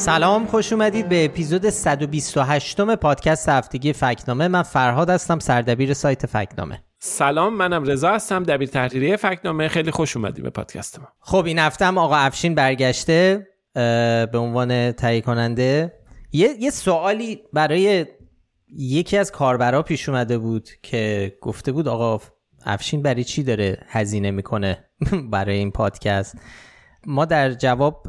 سلام 0.00 0.46
خوش 0.46 0.72
اومدید 0.72 1.08
به 1.08 1.24
اپیزود 1.24 1.70
128 1.70 2.80
م 2.80 2.94
پادکست 2.94 3.48
هفتگی 3.48 3.92
فکنامه. 3.92 4.48
من 4.48 4.62
فرهاد 4.62 5.10
هستم 5.10 5.38
سردبیر 5.38 5.94
سایت 5.94 6.26
فکنامه. 6.26 6.84
سلام 6.98 7.54
منم 7.54 7.84
رضا 7.84 8.10
هستم 8.10 8.42
دبیر 8.42 8.68
تحریریه 8.68 9.16
فکنامه. 9.16 9.68
خیلی 9.68 9.90
خوش 9.90 10.16
اومدید 10.16 10.44
به 10.44 10.50
پادکست 10.50 10.98
ما. 10.98 11.08
خب 11.20 11.44
این 11.46 11.58
هفته 11.58 11.84
هم 11.84 11.98
آقا 11.98 12.16
افشین 12.16 12.54
برگشته 12.54 13.46
به 14.32 14.38
عنوان 14.38 14.92
تهیه 14.92 15.20
کننده 15.20 15.92
یه, 16.32 16.48
یه 16.60 16.70
سوالی 16.70 17.40
برای 17.52 18.06
یکی 18.76 19.16
از 19.16 19.32
کاربرا 19.32 19.82
پیش 19.82 20.08
اومده 20.08 20.38
بود 20.38 20.68
که 20.82 21.32
گفته 21.40 21.72
بود 21.72 21.88
آقا 21.88 22.20
افشین 22.66 23.02
برای 23.02 23.24
چی 23.24 23.42
داره 23.42 23.78
هزینه 23.88 24.30
می‌کنه 24.30 24.84
برای 25.32 25.56
این 25.56 25.70
پادکست؟ 25.70 26.36
ما 27.06 27.24
در 27.24 27.52
جواب 27.52 28.06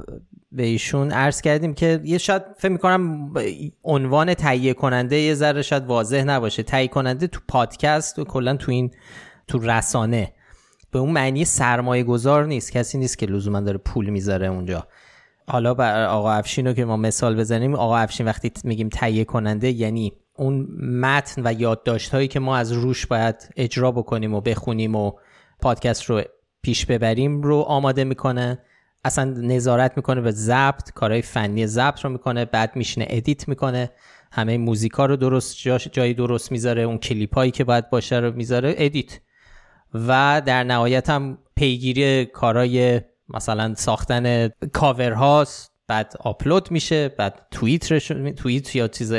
به 0.52 0.63
ایشون 0.63 1.11
عرض 1.11 1.41
کردیم 1.41 1.73
که 1.73 2.02
یه 2.03 2.17
شاید 2.17 2.41
فکر 2.57 2.71
می‌کنم 2.71 3.33
عنوان 3.83 4.33
تهیه 4.33 4.73
کننده 4.73 5.19
یه 5.19 5.33
ذره 5.33 5.61
شاید 5.61 5.85
واضح 5.85 6.23
نباشه. 6.23 6.63
تهیه 6.63 6.88
کننده 6.88 7.27
تو 7.27 7.39
پادکست 7.47 8.19
و 8.19 8.23
کلا 8.23 8.55
تو 8.55 8.72
این 8.72 8.91
تو 9.47 9.59
رسانه. 9.59 10.33
به 10.91 10.99
اون 10.99 11.11
معنی 11.11 11.45
سرمایه 11.45 12.03
گذار 12.03 12.45
نیست. 12.45 12.72
کسی 12.72 12.97
نیست 12.97 13.17
که 13.17 13.25
لزوما 13.25 13.59
داره 13.59 13.77
پول 13.77 14.09
می‌ذاره 14.09 14.47
اونجا. 14.47 14.88
حالا 15.47 15.73
بر 15.73 16.05
آقا 16.05 16.31
افشین 16.31 16.67
رو 16.67 16.73
که 16.73 16.85
ما 16.85 16.97
مثال 16.97 17.35
بزنیم 17.35 17.75
آقا 17.75 17.97
افشین 17.97 18.25
وقتی 18.25 18.52
میگیم 18.63 18.89
تهیه 18.89 19.23
کننده 19.23 19.72
یعنی 19.72 20.13
اون 20.35 20.67
متن 21.02 21.41
و 21.45 21.53
یادداشت 21.53 22.13
هایی 22.13 22.27
که 22.27 22.39
ما 22.39 22.57
از 22.57 22.72
روش 22.72 23.05
باید 23.05 23.49
اجرا 23.57 23.91
بکنیم 23.91 24.33
و 24.33 24.41
بخونیم 24.41 24.95
و 24.95 25.11
پادکست 25.61 26.03
رو 26.03 26.22
پیش 26.61 26.85
ببریم 26.85 27.41
رو 27.41 27.57
آماده 27.57 28.03
می‌کنه. 28.03 28.59
اصلا 29.03 29.23
نظارت 29.23 29.94
می‌کنه 29.97 30.21
به 30.21 30.31
ضبط 30.31 30.91
کارهای 30.91 31.21
فنی 31.21 31.67
ضبط 31.67 31.99
رو 31.99 32.09
می‌کنه 32.09 32.45
بعد 32.45 32.75
میشینه 32.75 33.07
ادیت 33.09 33.47
می‌کنه. 33.47 33.89
همه 34.31 34.57
موزیکا 34.57 35.05
رو 35.05 35.16
درست 35.16 35.57
جایی 35.91 36.13
درست 36.13 36.52
می‌ذاره 36.52 36.81
اون 36.81 36.97
کلیپ 36.97 37.35
هایی 37.35 37.52
که 37.52 37.63
باید 37.63 37.89
باشه 37.89 38.19
رو 38.19 38.35
می‌ذاره 38.35 38.75
ادیت. 38.77 39.19
و 39.94 40.41
در 40.45 40.63
نهایت 40.63 41.09
هم 41.09 41.38
پیگیری 41.55 42.25
کارهای 42.25 43.02
مثلا 43.29 43.75
ساختن 43.75 44.47
کاور 44.73 45.11
هاست 45.11 45.72
بعد 45.88 46.13
آپلود 46.19 46.72
میشه 46.72 47.09
بعد 47.09 47.47
توییت 47.52 47.97
توییت 48.35 48.75
یا 48.75 48.88
چیز 48.88 49.13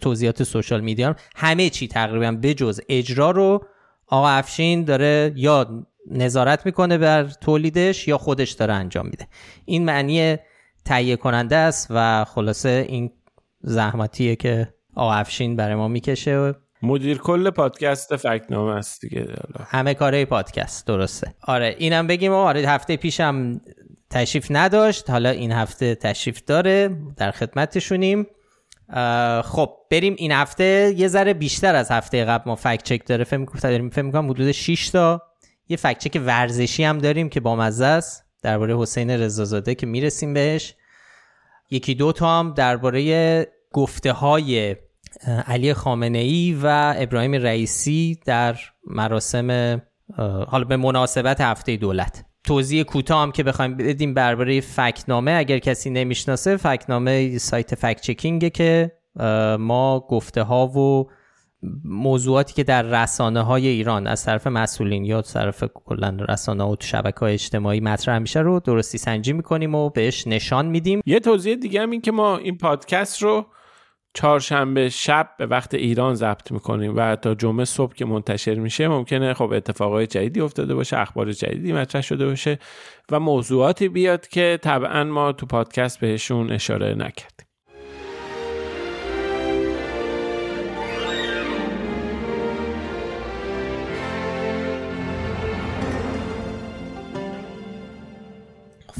توضیحات 0.00 0.42
social 0.42 0.80
media 0.80 1.16
همه 1.36 1.70
چی 1.70 1.88
تقریبا 1.88 2.38
بجز 2.42 2.80
اجرا 2.88 3.30
رو 3.30 3.66
آقا 4.06 4.28
افشین 4.28 4.84
داره 4.84 5.32
یا 5.36 5.86
نظارت 6.10 6.66
می‌کنه 6.66 6.98
بر 6.98 7.24
تولیدش 7.24 8.08
یا 8.08 8.18
خودش 8.18 8.50
داره 8.50 8.74
انجام 8.74 9.06
میده. 9.06 9.26
این 9.64 9.84
معنی 9.84 10.36
تهیه 10.84 11.16
کننده 11.16 11.56
است 11.56 11.86
و 11.90 12.24
خلاصه 12.24 12.86
این 12.88 13.10
زحمتیه 13.60 14.36
که 14.36 14.74
آقا 14.94 15.12
افشین 15.12 15.56
برای 15.56 15.74
ما 15.74 15.88
می‌کشه. 15.88 16.54
مدیر 16.82 17.18
کل 17.18 17.50
پادکست 17.50 18.16
فکنامه 18.16 18.74
است 18.74 19.00
دیگه. 19.00 19.26
همه 19.66 19.94
کاره 19.94 20.24
پادکست 20.24 20.86
درسته. 20.86 21.34
آره 21.42 21.74
اینم 21.78 22.06
بگیم 22.06 22.32
آره 22.32 22.60
هفته 22.60 22.96
پیشم 22.96 23.60
تشریف 24.10 24.46
نداشت. 24.50 25.10
حالا 25.10 25.28
این 25.28 25.52
هفته 25.52 25.94
تشریف 25.94 26.44
داره 26.44 26.96
در 27.16 27.30
خدمتشونیم. 27.30 28.26
خب 29.44 29.70
بریم 29.90 30.14
این 30.18 30.32
هفته. 30.32 30.94
یه 30.96 31.08
ذره 31.08 31.34
بیشتر 31.34 31.74
از 31.74 31.90
هفته 31.90 32.24
قبل 32.24 32.42
ما 32.46 32.56
فکت 32.56 32.82
چک 32.82 33.06
داره. 33.06 33.24
فکر 33.24 34.02
می‌کنم 34.02 34.30
حدود 34.30 34.52
6 34.52 34.88
تا 34.88 35.22
یه 35.72 35.76
فکچک 35.76 36.22
ورزشی 36.26 36.84
هم 36.84 36.98
داریم 36.98 37.28
که 37.28 37.40
با 37.40 37.56
مزه 37.56 37.84
است. 37.84 38.24
درباره 38.42 38.78
حسین 38.78 39.10
رضازاده 39.10 39.74
که 39.74 39.86
می‌رسیم 39.86 40.34
بهش. 40.34 40.74
یکی 41.70 41.94
دو 41.94 42.12
تا 42.12 42.38
هم 42.38 42.54
درباره 42.54 43.46
گفته 43.72 44.12
های 44.12 44.76
علی 45.46 45.74
خامنه 45.74 46.18
ای 46.18 46.58
و 46.62 46.94
ابراهیم 46.96 47.34
رئیسی 47.34 48.20
در 48.26 48.56
مراسم 48.86 49.80
حالا 50.48 50.64
به 50.64 50.76
مناسبت 50.76 51.40
هفته 51.40 51.76
دولت. 51.76 52.24
توضیح 52.44 52.82
کوتاه 52.82 53.22
هم 53.22 53.32
که 53.32 53.42
بخوایم 53.42 53.76
بدیم 53.76 54.14
درباره 54.14 54.60
فکنامه. 54.60 55.32
اگر 55.32 55.58
کسی 55.58 55.90
نمی‌شناسه 55.90 56.56
فکنامه 56.56 57.38
سایت 57.38 57.74
فکت 57.74 58.00
چکینگه 58.00 58.50
که 58.50 58.92
ما 59.58 60.06
گفته 60.10 60.42
ها 60.42 60.66
و 60.66 61.10
موضوعاتی 61.84 62.54
که 62.54 62.64
در 62.64 62.82
رسانه 62.82 63.42
های 63.42 63.66
ایران 63.66 64.06
از 64.06 64.24
طرف 64.24 64.46
مسئولین 64.46 65.04
یا 65.04 65.22
طرف 65.22 65.64
کلا 65.74 66.16
رسانه 66.28 66.64
و 66.64 66.76
شبکه 66.80 67.20
های 67.20 67.32
اجتماعی 67.32 67.80
مطرح 67.80 68.18
میشه 68.18 68.40
رو 68.40 68.60
درستی 68.60 68.98
سنجی 68.98 69.32
می‌کنیم 69.32 69.74
و 69.74 69.90
بهش 69.90 70.26
نشان 70.26 70.66
میدیم. 70.66 71.00
یه 71.06 71.20
توضیح 71.20 71.54
دیگه 71.54 71.82
هم 71.82 71.90
این 71.90 72.00
که 72.00 72.12
ما 72.12 72.36
این 72.36 72.58
پادکست 72.58 73.22
رو 73.22 73.46
چهارشنبه 74.14 74.88
شب 74.88 75.30
به 75.38 75.46
وقت 75.46 75.74
ایران 75.74 76.14
ضبط 76.14 76.52
می‌کنیم 76.52 76.96
و 76.96 77.16
تا 77.16 77.34
جمعه 77.34 77.64
صبح 77.64 77.94
که 77.94 78.04
منتشر 78.04 78.54
میشه 78.54 78.88
ممکنه 78.88 79.34
خب 79.34 79.52
اتفاقای 79.52 80.06
جدیدی 80.06 80.40
افتاده 80.40 80.74
باشه 80.74 80.98
اخبار 80.98 81.32
جدیدی 81.32 81.72
مطرح 81.72 82.02
شده 82.02 82.26
باشه 82.26 82.58
و 83.10 83.20
موضوعاتی 83.20 83.88
بیاد 83.88 84.28
که 84.28 84.58
طبعا 84.62 85.04
ما 85.04 85.32
تو 85.32 85.46
پادکست 85.46 86.00
بهشون 86.00 86.52
اشاره 86.52 86.94
نکردیم. 86.94 87.31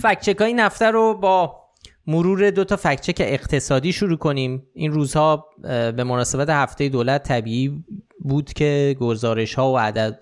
فکچک 0.02 0.36
های 0.40 0.54
نفته 0.54 0.90
رو 0.90 1.14
با 1.14 1.62
مرور 2.06 2.50
دو 2.50 2.64
تا 2.64 2.76
فکچک 2.76 3.16
اقتصادی 3.20 3.92
شروع 3.92 4.18
کنیم. 4.18 4.66
این 4.74 4.92
روزها 4.92 5.46
به 5.62 6.04
مناسبت 6.04 6.50
هفته 6.50 6.88
دولت 6.88 7.22
طبیعی 7.22 7.84
بود 8.20 8.52
که 8.52 8.96
گزارش 9.00 9.54
ها 9.54 9.72
و 9.72 9.76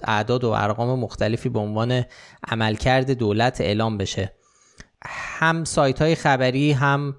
اعداد 0.05 0.45
و 0.45 0.51
ارقام 0.51 0.99
مختلفی 0.99 1.49
به 1.49 1.59
عنوان 1.59 2.05
عملکرد 2.49 3.11
دولت 3.11 3.61
اعلام 3.61 3.99
بشه. 3.99 4.33
هم 5.07 5.65
سایت 5.65 6.03
های 6.03 6.15
خبری 6.15 6.73
هم 6.73 7.17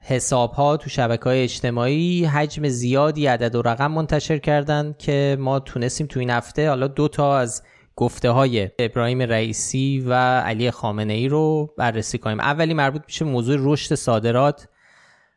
حساب 0.00 0.52
ها 0.52 0.76
تو 0.76 0.90
شبکه 0.90 1.24
های 1.24 1.42
اجتماعی 1.42 2.24
حجم 2.24 2.68
زیادی 2.68 3.26
عدد 3.26 3.54
و 3.54 3.62
رقم 3.62 3.90
منتشر 3.90 4.38
کردن 4.38 4.94
که 4.98 5.36
ما 5.40 5.60
تونستیم 5.60 6.06
تو 6.06 6.20
این 6.20 6.30
هفته 6.30 6.68
حالا 6.68 6.86
دو 6.86 7.08
تا 7.08 7.38
از 7.38 7.62
گفته 7.96 8.30
های 8.30 8.70
ابراهیم 8.78 9.22
رئیسی 9.22 10.04
و 10.06 10.12
علی 10.40 10.70
خامنه 10.70 11.12
ای 11.12 11.28
رو 11.28 11.74
بررسی 11.78 12.18
کنیم. 12.18 12.40
اولی 12.40 12.74
مربوط 12.74 13.02
میشه 13.06 13.24
موضوع 13.24 13.56
رشد 13.60 13.94
صادرات 13.94 14.68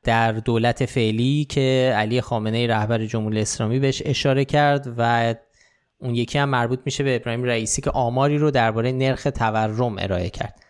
در 0.04 0.32
دولت 0.32 0.86
فعلی 0.86 1.46
که 1.46 1.94
علی 1.96 2.22
خامنه 2.22 2.58
ای 2.58 2.68
رهبر 2.68 3.06
جمهوری 3.06 3.42
اسلامی 3.42 3.80
بهش 3.80 4.02
اشاره 4.06 4.46
کرد 4.46 4.94
و 4.98 5.36
اون 5.98 6.16
یکی 6.16 6.38
هم 6.38 6.50
مربوط 6.50 6.80
میشه 6.86 7.04
به 7.04 7.16
ابراهیم 7.16 7.44
رئیسی 7.44 7.82
که 7.82 7.90
آماری 7.90 8.38
رو 8.38 8.52
درباره 8.52 8.92
نرخ 8.92 9.28
تورم 9.36 9.96
ارائه 10.00 10.30
کرد. 10.30 10.66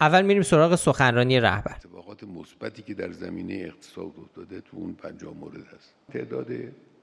اول 0.00 0.22
میریم 0.22 0.42
سراغ 0.42 0.74
سخنرانی 0.74 1.40
رهبر. 1.40 1.76
اتفاقات 1.76 2.24
مثبتی 2.24 2.82
که 2.82 2.94
در 2.94 3.12
زمینه 3.12 3.54
اقتصاد 3.54 4.12
افتاده 4.22 4.60
تو 4.60 4.76
اون 4.76 4.94
50 4.94 5.34
مورد 5.34 5.56
هست. 5.56 5.94
تعداد 6.12 6.46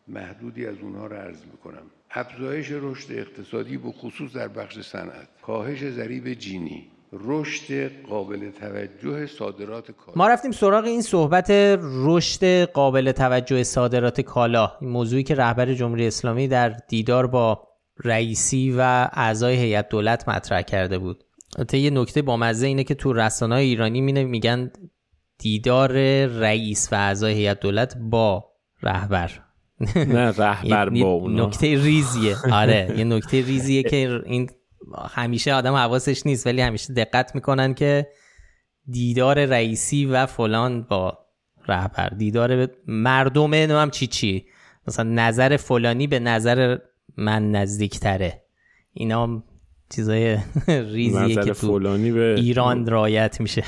محدودی 0.07 0.65
از 0.65 0.75
اونها 0.81 1.07
رو 1.07 1.15
عرض 1.15 1.45
می‌کنم. 1.51 1.83
افزایش 2.13 2.67
رشد 2.71 3.11
اقتصادی 3.11 3.77
به 3.77 3.91
خصوص 3.91 4.33
در 4.33 4.47
بخش 4.47 4.79
صنعت. 4.79 5.27
کاهش 5.41 5.83
ضریب 5.83 6.33
جینی. 6.33 6.87
رشد 7.13 7.91
قابل 8.03 8.51
توجه 8.51 9.27
صادرات 9.27 9.91
کالا. 9.91 10.13
ما 10.15 10.27
رفتیم 10.27 10.51
سراغ 10.51 10.85
این 10.85 11.01
صحبت 11.01 11.47
رشد 11.81 12.63
قابل 12.63 13.11
توجه 13.11 13.63
صادرات 13.63 14.21
کالا. 14.21 14.71
این 14.81 14.89
موضوعی 14.89 15.23
که 15.23 15.35
رهبر 15.35 15.73
جمهوری 15.73 16.07
اسلامی 16.07 16.47
در 16.47 16.69
دیدار 16.69 17.27
با 17.27 17.67
رئیسی 18.03 18.71
و 18.77 18.81
اعضای 19.13 19.55
هیئت 19.55 19.89
دولت 19.89 20.29
مطرح 20.29 20.61
کرده 20.61 20.97
بود. 20.97 21.23
البته 21.57 21.77
یه 21.77 21.89
نکته 21.89 22.21
با 22.21 22.37
مزه 22.37 22.67
اینه 22.67 22.83
که 22.83 22.95
تو 22.95 23.13
رسانه 23.13 23.55
ایرانی 23.55 24.01
مینه 24.01 24.23
میگن 24.23 24.71
دیدار 25.37 25.91
رئیس 26.25 26.93
و 26.93 26.95
اعضای 26.95 27.33
هیئت 27.33 27.59
دولت 27.59 27.97
با 27.97 28.45
رهبر. 28.83 29.50
نه 29.95 30.31
رهبر 30.37 30.89
با 30.89 31.07
اونا. 31.07 31.45
نکته 31.45 31.83
ریزیه. 31.83 32.35
آره 32.51 32.93
یه 32.97 33.03
نکته 33.03 33.41
ریزیه 33.41 33.83
که 33.83 34.21
این 34.25 34.49
همیشه 35.09 35.53
آدم 35.53 35.73
حواسش 35.73 36.25
نیست 36.25 36.47
ولی 36.47 36.61
همیشه 36.61 36.93
دقت 36.93 37.35
می‌کنن 37.35 37.73
که 37.73 38.07
دیدار 38.87 39.45
رئیسی 39.45 40.05
و 40.05 40.25
فلان 40.25 40.81
با 40.83 41.17
رهبر. 41.67 42.09
دیدار 42.09 42.67
مردم 42.87 43.53
هم 43.53 43.89
چی 43.89 44.07
چی؟ 44.07 44.45
مثلا 44.87 45.09
نظر 45.09 45.57
فلانی 45.57 46.07
به 46.07 46.19
نظر 46.19 46.77
من 47.17 47.51
نزدیکتره. 47.51 48.41
اینا 48.93 49.23
هم 49.23 49.43
چیزای 49.95 50.37
ریزیه 50.93 51.35
که 51.35 51.53
تو 51.53 51.79
به... 51.79 52.35
ایران 52.37 52.87
رایت 52.87 53.41
میشه. 53.41 53.63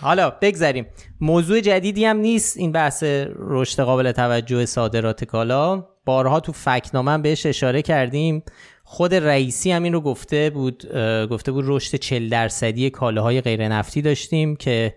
حالا 0.00 0.30
بگذاریم 0.30 0.86
موضوع 1.20 1.60
جدیدی 1.60 2.04
هم 2.04 2.16
نیست 2.16 2.56
این 2.56 2.72
بحث 2.72 3.04
رشد 3.38 3.82
قابل 3.82 4.12
توجه 4.12 4.66
صادرات 4.66 5.24
کالا. 5.24 5.86
بارها 6.04 6.40
تو 6.40 6.52
فکنامه 6.52 7.18
بهش 7.18 7.46
اشاره 7.46 7.82
کردیم. 7.82 8.42
خود 8.84 9.14
رئیسی 9.14 9.72
هم 9.72 9.82
این 9.82 9.92
رو 9.92 10.00
گفته 10.00 10.50
بود 10.50 10.96
گفته 11.30 11.52
بود 11.52 11.64
رشد 11.66 11.96
40 11.96 12.28
درصدی 12.28 12.90
کالاهای 12.90 13.40
غیر 13.40 13.68
نفتی 13.68 14.02
داشتیم 14.02 14.56
که 14.56 14.96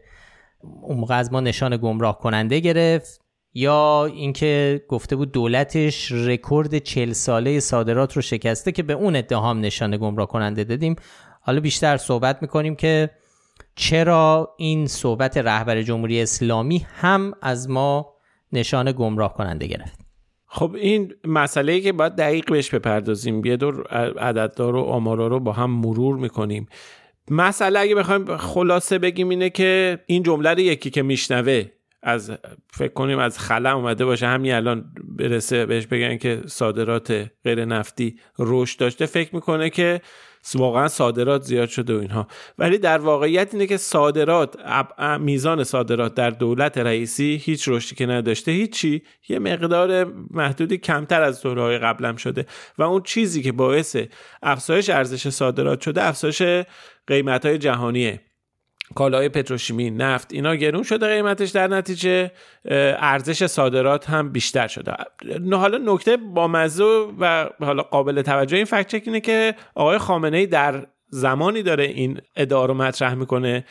اون 0.81 1.11
از 1.11 1.33
ما 1.33 1.39
نشان 1.39 1.77
گمراه 1.77 2.19
کننده 2.19 2.59
گرفت. 2.59 3.21
یا 3.57 4.05
اینکه 4.05 4.81
گفته 4.87 5.15
بود 5.15 5.31
دولتش 5.31 6.11
رکورد 6.11 6.77
40 6.77 7.13
ساله 7.13 7.59
صادرات 7.59 8.13
رو 8.13 8.21
شکسته 8.21 8.71
که 8.71 8.83
به 8.83 8.93
اون 8.93 9.15
اتهام 9.15 9.59
نشان 9.59 9.97
گمراه 9.97 10.27
کننده 10.27 10.63
دادیم. 10.63 10.95
حالا 11.41 11.59
بیشتر 11.59 11.97
صحبت 11.97 12.41
می‌کنیم 12.41 12.75
که 12.75 13.09
چرا 13.75 14.55
این 14.57 14.87
صحبت 14.87 15.37
رهبر 15.37 15.81
جمهوری 15.81 16.21
اسلامی 16.21 16.85
هم 16.95 17.33
از 17.41 17.69
ما 17.69 18.15
نشان 18.51 18.91
گمراه 18.91 19.33
کننده 19.33 19.67
گرفت؟ 19.67 19.99
خب 20.47 20.75
این 20.75 21.13
مسئله 21.23 21.81
که 21.81 21.91
باید 21.91 22.15
دقیق 22.15 22.51
بهش 22.51 22.69
بپردازیم 22.69 23.45
یه 23.45 23.57
دور 23.57 23.87
عدددار 24.17 24.75
و 24.75 24.81
آمارا 24.81 25.27
رو 25.27 25.39
با 25.39 25.51
هم 25.51 25.71
مرور 25.71 26.17
می‌کنیم. 26.17 26.67
مسئله 27.31 27.79
اگه 27.79 27.95
بخوایم 27.95 28.37
خلاصه 28.37 28.99
بگیم 28.99 29.29
اینه 29.29 29.49
که 29.49 29.99
این 30.05 30.23
جمله 30.23 30.49
رو 30.49 30.59
یکی 30.59 30.89
که 30.89 31.01
میشنوه 31.01 31.65
از 32.03 32.31
فکر 32.73 32.93
کنیم 32.93 33.19
از 33.19 33.39
خلا 33.39 33.75
اومده 33.75 34.05
باشه 34.05 34.27
همین 34.27 34.53
الان 34.53 34.93
برسه 35.17 35.65
بهش 35.65 35.85
بگن 35.87 36.17
که 36.17 36.41
صادرات 36.45 37.31
غیر 37.43 37.65
نفتی 37.65 38.19
رشد 38.39 38.79
داشته 38.79 39.05
فکر 39.05 39.35
می‌کنه 39.35 39.69
که 39.69 40.01
واقعا 40.55 40.87
صادرات 40.87 41.43
زیاد 41.43 41.69
شده 41.69 41.95
و 41.95 41.99
اینها. 41.99 42.27
ولی 42.57 42.77
در 42.77 42.97
واقعیت 42.97 43.53
اینه 43.53 43.67
که 43.67 43.77
صادرات 43.77 44.55
میزان 45.19 45.63
صادرات 45.63 46.15
در 46.15 46.29
دولت 46.29 46.77
رئیسی 46.77 47.41
هیچ 47.43 47.69
رشدی 47.69 47.95
که 47.95 48.05
نداشته 48.05 48.51
هیچی. 48.51 49.01
یه 49.29 49.39
مقدار 49.39 50.03
محدودی 50.31 50.77
کمتر 50.77 51.21
از 51.21 51.41
دورهای 51.41 51.77
قبلم 51.77 52.15
شده 52.15 52.45
و 52.77 52.83
اون 52.83 53.01
چیزی 53.01 53.41
که 53.41 53.51
باعث 53.51 53.97
افزایش 54.43 54.89
ارزش 54.89 55.29
صادرات 55.29 55.81
شده 55.81 56.03
افزایش 56.03 56.65
قیمت 57.07 57.45
های 57.45 57.57
جهانیه. 57.57 58.24
کالای 58.95 59.29
پتروشیمی 59.29 59.89
نفت 59.91 60.33
اینا 60.33 60.55
گرون 60.55 60.83
شده 60.83 61.07
قیمتش 61.07 61.49
در 61.49 61.67
نتیجه 61.67 62.31
ارزش 62.99 63.45
صادرات 63.45 64.09
هم 64.09 64.31
بیشتر 64.31 64.67
شده. 64.67 64.93
حالا 65.51 65.93
نکته 65.93 66.17
با 66.17 66.47
مزه 66.47 66.83
و 67.19 67.49
حالا 67.59 67.83
قابل 67.83 68.21
توجه 68.21 68.57
این 68.57 68.65
فکت 68.65 69.07
اینه 69.07 69.19
که 69.19 69.55
آقای 69.75 69.97
خامنه 69.97 70.37
ای 70.37 70.47
در 70.47 70.87
زمانی 71.09 71.63
داره 71.63 71.83
این 71.83 72.21
ادعا 72.35 72.65
رو 72.65 72.73
مطرح 72.73 73.13
می‌کنه 73.13 73.65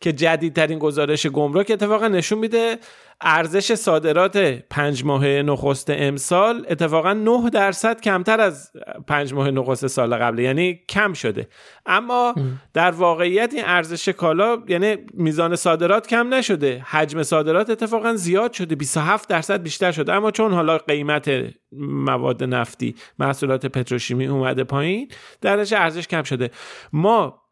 که 0.00 0.12
جدیدترین 0.12 0.78
گزارش 0.78 1.26
گمرک 1.26 1.70
اتفاقا 1.70 2.08
نشون 2.08 2.38
میده. 2.38 2.78
ارزش 3.20 3.74
صادرات 3.74 4.36
پنج 4.70 5.04
ماه 5.04 5.26
نخست 5.26 5.90
امسال 5.90 6.66
اتفاقا 6.68 7.12
9 7.12 7.50
درصد 7.50 8.00
کمتر 8.00 8.40
از 8.40 8.72
پنج 9.06 9.34
ماه 9.34 9.50
نخست 9.50 9.86
سال 9.86 10.16
قبل 10.16 10.38
یعنی 10.38 10.80
کم 10.88 11.12
شده. 11.12 11.48
اما 11.86 12.34
در 12.74 12.90
واقعیت 12.90 13.54
این 13.54 13.62
ارزش 13.66 14.08
کالا 14.08 14.62
یعنی 14.68 14.96
میزان 15.14 15.56
صادرات 15.56 16.06
کم 16.06 16.34
نشده. 16.34 16.84
حجم 16.86 17.22
صادرات 17.22 17.70
اتفاقا 17.70 18.14
زیاد 18.14 18.52
شده 18.52 18.74
27 18.74 19.28
درصد 19.28 19.62
بیشتر 19.62 19.92
شده. 19.92 20.12
اما 20.12 20.30
چون 20.30 20.52
حالا 20.52 20.78
قیمت 20.78 21.30
مواد 21.72 22.44
نفتی 22.44 22.94
محصولات 23.18 23.66
پتروشیمی 23.66 24.26
اومده 24.26 24.64
پایین 24.64 25.08
درجه 25.40 25.80
ارزش 25.80 26.06
کم 26.08 26.22
شده. 26.22 26.50
ما 26.92 27.47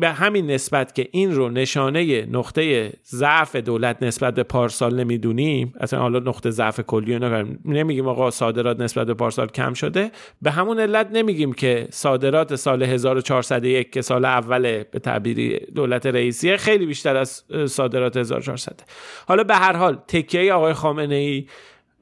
به, 0.00 0.08
همین 0.08 0.50
نسبت 0.50 0.94
که 0.94 1.08
این 1.10 1.34
رو 1.34 1.48
نشانه 1.48 2.26
نقطه 2.26 2.92
ضعف 3.06 3.56
دولت 3.56 4.02
نسبت 4.02 4.34
به 4.34 4.42
پارسال 4.42 5.00
نمی‌دونیم 5.00 5.74
اصلا 5.80 6.00
حالا 6.00 6.18
نقطه 6.18 6.50
ضعف 6.50 6.80
کلی 6.80 7.18
نمیگیم 7.64 8.08
آقا 8.08 8.30
صادرات 8.30 8.80
نسبت 8.80 9.06
به 9.06 9.14
پارسال 9.14 9.48
کم 9.48 9.74
شده. 9.74 10.10
به 10.42 10.50
همون 10.50 10.80
علت 10.80 11.08
نمیگیم 11.12 11.52
که 11.52 11.88
صادرات 11.90 12.56
سال 12.56 12.82
1401 12.82 13.92
که 13.92 14.02
سال 14.02 14.24
اول 14.24 14.82
به 14.82 14.98
تعبیری 14.98 15.58
دولت 15.74 16.06
رئیسیه 16.06 16.56
خیلی 16.56 16.86
بیشتر 16.86 17.16
از 17.16 17.44
صادرات 17.66 18.16
1400 18.16 18.80
حالا 19.28 19.44
به 19.44 19.54
هر 19.54 19.76
حال 19.76 19.98
تکیه 20.08 20.52
آقای 20.52 20.72
خامنه 20.72 21.14
ای 21.14 21.46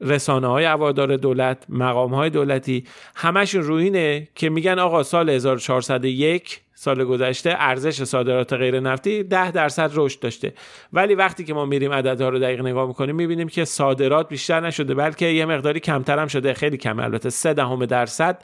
رسانه 0.01 0.47
های 0.47 0.65
هوادار 0.65 1.17
دولت 1.17 1.65
مقام 1.69 2.13
های 2.13 2.29
دولتی 2.29 2.83
همشون 3.15 3.63
روی 3.63 3.83
اینه 3.83 4.27
که 4.35 4.49
میگن 4.49 4.79
آقا 4.79 5.03
سال 5.03 5.29
1401 5.29 6.61
سال 6.79 7.03
گذشته 7.03 7.55
ارزش 7.57 8.03
صادرات 8.03 8.53
غیر 8.53 8.79
نفتی 8.79 9.23
10 9.23 9.51
درصد 9.51 9.91
رشد 9.93 10.19
داشته. 10.19 10.53
ولی 10.93 11.15
وقتی 11.15 11.43
که 11.43 11.53
ما 11.53 11.65
میریم 11.65 11.93
عددها 11.93 12.29
رو 12.29 12.39
دقیق 12.39 12.61
نگاه 12.61 12.87
می‌کنیم 12.87 13.15
می‌بینیم 13.15 13.47
که 13.47 13.65
صادرات 13.65 14.29
بیشتر 14.29 14.59
نشده 14.59 14.95
بلکه 14.95 15.25
یه 15.25 15.45
مقداری 15.45 15.79
کمتر 15.79 16.19
هم 16.19 16.27
شده. 16.27 16.53
خیلی 16.53 16.77
کم 16.77 16.99
البته. 16.99 17.29
3 17.29 17.53
دهم 17.53 17.85
درصد 17.85 18.43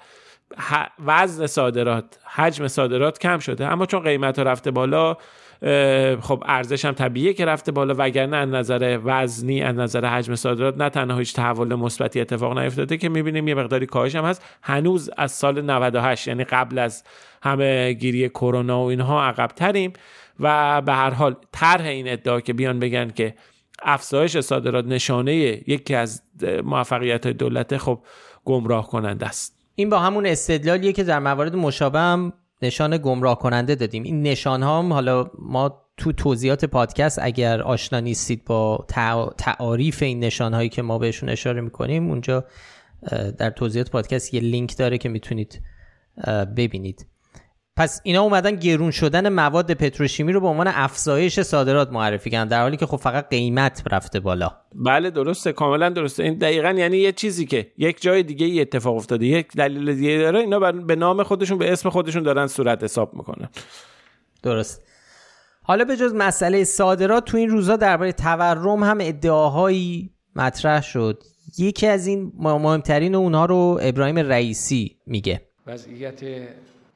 وزن 1.05 1.47
صادرات 1.47 2.19
حجم 2.25 2.67
صادرات 2.67 3.19
کم 3.19 3.39
شده. 3.39 3.67
اما 3.67 3.85
چون 3.85 3.99
قیمت 3.99 4.39
رفته 4.39 4.71
بالا 4.71 5.17
خب 6.21 6.43
ارزش 6.45 6.85
هم 6.85 6.91
طبیعیه 6.91 7.33
که 7.33 7.45
رفته 7.45 7.71
بالا 7.71 7.95
وگرنه 7.97 8.37
از 8.37 8.49
نظر 8.49 8.99
وزنی 9.03 9.61
از 9.61 9.75
نظر 9.75 10.05
حجم 10.05 10.35
صادرات 10.35 10.77
نه 10.77 10.89
تنها 10.89 11.17
هیچ 11.17 11.33
تحول 11.33 11.75
مثبتی 11.75 12.21
اتفاق 12.21 12.59
نیفتاده 12.59 12.97
که 12.97 13.09
می‌بینیم 13.09 13.47
یه 13.47 13.55
مقداری 13.55 13.85
کاهش 13.85 14.15
هم 14.15 14.25
هست. 14.25 14.45
هنوز 14.61 15.09
از 15.17 15.31
سال 15.31 15.61
98 15.61 16.27
یعنی 16.27 16.43
قبل 16.43 16.79
از 16.79 17.03
همه 17.43 17.93
گیری 17.93 18.29
کرونا 18.29 18.83
و 18.83 18.87
اینها 18.87 19.23
عقب 19.23 19.47
تریم 19.47 19.93
و 20.39 20.81
به 20.81 20.93
هر 20.93 21.09
حال 21.09 21.35
طرح 21.51 21.85
این 21.85 22.07
ادعا 22.11 22.41
که 22.41 22.53
بیان 22.53 22.79
بگن 22.79 23.09
که 23.09 23.33
افزایش 23.83 24.39
صادرات 24.39 24.85
نشانه 24.85 25.33
یکی 25.67 25.95
از 25.95 26.21
موفقیت 26.63 27.27
دولت 27.27 27.77
خب 27.77 27.99
گمراه 28.45 28.87
کننده 28.87 29.25
است. 29.25 29.59
این 29.75 29.89
با 29.89 29.99
همون 29.99 30.25
استدلالیه 30.25 30.93
که 30.93 31.03
در 31.03 31.19
موارد 31.19 31.55
مشابه 31.55 31.99
هم 31.99 32.33
نشان 32.63 32.97
گمراه 32.97 33.39
کننده 33.39 33.75
دادیم. 33.75 34.03
این 34.03 34.21
نشان 34.21 34.63
هم 34.63 34.93
حالا 34.93 35.31
ما 35.39 35.83
تو 35.97 36.11
توضیحات 36.11 36.65
پادکست 36.65 37.19
اگر 37.21 37.61
آشنا 37.61 37.99
نیستید 37.99 38.45
با 38.45 38.85
تعاریف 39.37 40.03
این 40.03 40.19
نشان 40.19 40.53
هایی 40.53 40.69
که 40.69 40.81
ما 40.81 40.97
بهشون 40.97 41.29
اشاره 41.29 41.61
می‌کنیم 41.61 42.09
اونجا 42.09 42.45
در 43.37 43.49
توضیحات 43.49 43.91
پادکست 43.91 44.33
یه 44.33 44.39
لینک 44.39 44.77
داره 44.77 44.97
که 44.97 45.09
می‌تونید 45.09 45.61
ببینید. 46.57 47.07
پس 47.75 48.01
اینا 48.03 48.21
اومدن 48.21 48.55
گرون 48.55 48.91
شدن 48.91 49.29
مواد 49.29 49.73
پتروشیمی 49.73 50.33
رو 50.33 50.39
به 50.39 50.47
عنوان 50.47 50.67
افزایش 50.67 51.39
صادرات 51.39 51.91
معرفی 51.91 52.29
کردن 52.29 52.47
در 52.47 52.61
حالی 52.61 52.77
که 52.77 52.85
خب 52.85 52.97
فقط 52.97 53.29
قیمت 53.29 53.83
رفته 53.91 54.19
بالا. 54.19 54.51
بله 54.75 55.09
درسته. 55.09 55.51
کاملا 55.51 55.89
درسته. 55.89 56.23
این 56.23 56.37
دقیقا 56.37 56.69
یعنی 56.69 56.97
یه 56.97 57.11
چیزی 57.11 57.45
که 57.45 57.71
یک 57.77 58.01
جای 58.01 58.23
دیگه 58.23 58.45
ای 58.45 58.61
اتفاق 58.61 58.95
افتاده 58.95 59.25
یک 59.25 59.47
دلیل 59.47 59.95
دیگه 59.95 60.17
داره 60.17 60.39
اینا 60.39 60.59
به 60.71 60.95
نام 60.95 61.23
خودشون 61.23 61.57
به 61.57 61.71
اسم 61.71 61.89
خودشون 61.89 62.23
دارن 62.23 62.47
صورت 62.47 62.83
حساب 62.83 63.13
می‌کنن. 63.13 63.49
درست. 64.43 64.81
حالا 65.63 65.85
به 65.85 65.97
جز 65.97 66.13
مسئله 66.13 66.63
صادرات 66.63 67.25
تو 67.25 67.37
این 67.37 67.49
روزا 67.49 67.75
درباره 67.75 68.11
تورم 68.11 68.83
هم 68.83 68.97
ادعاهایی 69.01 70.11
مطرح 70.35 70.81
شد. 70.81 71.23
یکی 71.57 71.87
از 71.87 72.07
این 72.07 72.31
مهمترین 72.37 73.15
اونها 73.15 73.45
رو 73.45 73.79
ابراهیم 73.81 74.19
رئیسی 74.19 74.97
میگه. 75.07 75.41
وضعیت 75.67 76.23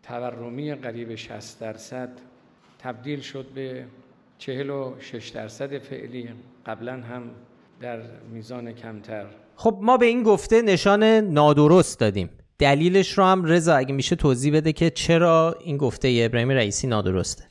تورمی 0.07 0.75
قریب 0.75 1.15
60 1.15 1.59
درصد 1.59 2.09
تبدیل 2.79 3.21
شد 3.21 3.45
به 3.55 3.85
46 4.37 5.29
درصد 5.29 5.77
فعلی 5.77 6.29
قبلا 6.65 6.93
هم 6.93 7.23
در 7.81 7.99
میزان 8.33 8.71
کمتر. 8.71 9.25
خب 9.55 9.79
ما 9.81 9.97
به 9.97 10.05
این 10.05 10.23
گفته 10.23 10.61
نشان 10.61 11.03
نادرست 11.03 11.99
دادیم. 11.99 12.29
دلیلش 12.59 13.17
رو 13.17 13.23
هم 13.23 13.45
رضا 13.45 13.75
اگه 13.75 13.93
میشه 13.93 14.15
توضیح 14.15 14.53
بده 14.53 14.73
که 14.73 14.89
چرا 14.89 15.55
این 15.61 15.77
گفته 15.77 16.21
ابراهیم 16.25 16.49
رئیسی 16.49 16.87
نادرسته. 16.87 17.43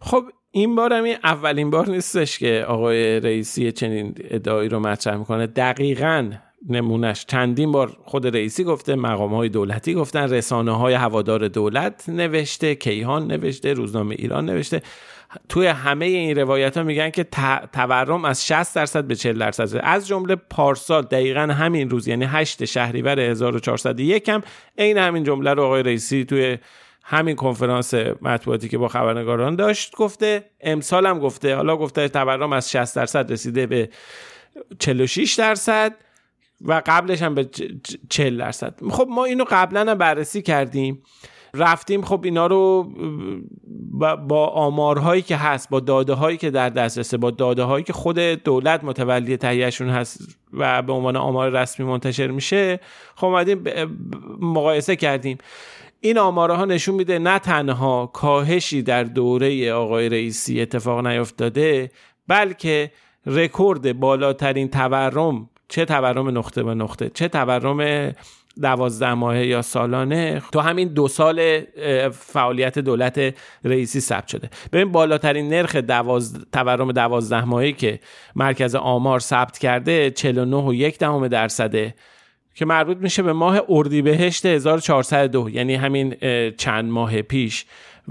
خب 0.00 0.24
این 0.50 0.74
بار 0.74 0.92
هم 0.92 1.04
اولین 1.24 1.70
بار 1.70 1.90
نیستش 1.90 2.38
که 2.38 2.64
آقای 2.68 3.20
رئیسی 3.20 3.72
چنین 3.72 4.14
ادعایی 4.18 4.68
رو 4.68 4.80
مطرح 4.80 5.16
می‌کنه. 5.16 5.46
دقیقا 5.46 6.30
نمونش 6.68 7.26
چندین 7.26 7.72
بار 7.72 7.96
خود 8.04 8.26
رئیسی 8.26 8.64
گفته 8.64 8.94
مقام 8.94 9.34
های 9.34 9.48
دولتی 9.48 9.94
گفتن 9.94 10.30
رسانه 10.30 10.76
های 10.76 10.94
هوادار 10.94 11.48
دولت 11.48 12.08
نوشته 12.08 12.74
کیهان 12.74 13.26
نوشته 13.26 13.72
روزنامه 13.72 14.14
ایران 14.18 14.44
نوشته. 14.44 14.82
توی 15.48 15.66
همه 15.66 16.06
این 16.06 16.38
روایت 16.38 16.76
ها 16.76 16.82
میگن 16.82 17.10
که 17.10 17.24
تورم 17.72 18.24
از 18.24 18.46
60 18.46 18.74
درصد 18.74 19.04
به 19.04 19.14
40 19.14 19.38
درصد 19.38 19.80
از 19.82 20.06
جمله 20.06 20.34
پارسال 20.34 21.02
دقیقا 21.02 21.40
همین 21.40 21.90
روز 21.90 22.08
یعنی 22.08 22.24
8 22.24 22.64
شهریور 22.64 23.20
1401 23.20 24.28
هم 24.28 24.42
عین 24.78 24.98
همین 24.98 25.24
جمله 25.24 25.54
رو 25.54 25.62
آقای 25.62 25.82
رئیسی 25.82 26.24
توی 26.24 26.58
همین 27.04 27.36
کنفرانس 27.36 27.94
مطبوعاتی 28.22 28.68
که 28.68 28.78
با 28.78 28.88
خبرنگاران 28.88 29.56
داشت 29.56 29.96
گفته. 29.96 30.44
امسال 30.60 31.06
هم 31.06 31.18
گفته. 31.18 31.56
حالا 31.56 31.76
گفته 31.76 32.08
تورم 32.08 32.52
از 32.52 32.70
60 32.70 32.96
درصد 32.96 33.32
رسیده 33.32 33.66
به 33.66 33.88
46 34.78 35.34
درصد. 35.34 36.07
و 36.60 36.82
قبلش 36.86 37.22
هم 37.22 37.34
به 37.34 37.48
40 38.08 38.38
درصد. 38.38 38.74
خب 38.90 39.06
ما 39.10 39.24
اینو 39.24 39.44
قبلا 39.50 39.80
هم 39.80 39.98
بررسی 39.98 40.42
کردیم. 40.42 41.02
رفتیم 41.54 42.02
خب 42.02 42.20
اینا 42.24 42.46
رو 42.46 42.92
با 44.28 44.46
آمارهایی 44.46 45.22
که 45.22 45.36
هست 45.36 45.70
با 45.70 45.80
داده 45.80 46.12
هایی 46.12 46.36
که 46.36 46.50
در 46.50 46.68
دسترسه 46.68 47.16
با 47.16 47.30
داده 47.30 47.62
هایی 47.62 47.84
که 47.84 47.92
خود 47.92 48.18
دولت 48.18 48.84
متولی 48.84 49.36
تهیهشون 49.36 49.88
هست 49.88 50.38
و 50.52 50.82
به 50.82 50.92
عنوان 50.92 51.16
آمار 51.16 51.50
رسمی 51.50 51.86
منتشر 51.86 52.26
میشه. 52.26 52.80
خب 53.16 53.26
اومدیم 53.26 53.64
مقایسه 54.40 54.96
کردیم. 54.96 55.38
این 56.00 56.18
آماره 56.18 56.54
ها 56.54 56.64
نشون 56.64 56.94
میده 56.94 57.18
نه 57.18 57.38
تنها 57.38 58.06
کاهشی 58.06 58.82
در 58.82 59.04
دوره 59.04 59.72
آقای 59.72 60.08
رئیسی 60.08 60.60
اتفاق 60.60 61.06
نیفتاده 61.06 61.90
بلکه 62.28 62.92
رکورد 63.26 64.00
بالاترین 64.00 64.68
تورم 64.68 65.50
چه 65.68 65.84
تورم 65.84 66.38
نقطه 66.38 66.62
به 66.62 66.74
نقطه 66.74 67.10
چه 67.14 67.28
تورم 67.28 68.12
دوازده 68.62 69.14
ماهه 69.14 69.46
یا 69.46 69.62
سالانه 69.62 70.42
تو 70.52 70.60
همین 70.60 70.88
دو 70.88 71.08
سال 71.08 71.60
فعالیت 72.10 72.78
دولت 72.78 73.34
رئیسی 73.64 74.00
ثبت 74.00 74.28
شده. 74.28 74.50
ببین 74.72 74.92
بالاترین 74.92 75.48
نرخ 75.48 75.76
دواز... 75.76 76.44
تورم 76.52 76.92
دوازده 76.92 77.44
ماهه 77.44 77.72
که 77.72 78.00
مرکز 78.36 78.74
آمار 78.74 79.20
ثبت 79.20 79.58
کرده 79.58 80.10
49 80.10 80.56
و 80.56 80.74
یک 80.74 80.98
دهم 80.98 81.28
درصده 81.28 81.94
که 82.54 82.64
مربوط 82.64 82.96
میشه 82.96 83.22
به 83.22 83.32
ماه 83.32 83.60
اردیبهشت 83.68 84.46
1402 84.46 85.50
یعنی 85.50 85.74
همین 85.74 86.16
چند 86.50 86.90
ماه 86.90 87.22
پیش. 87.22 87.66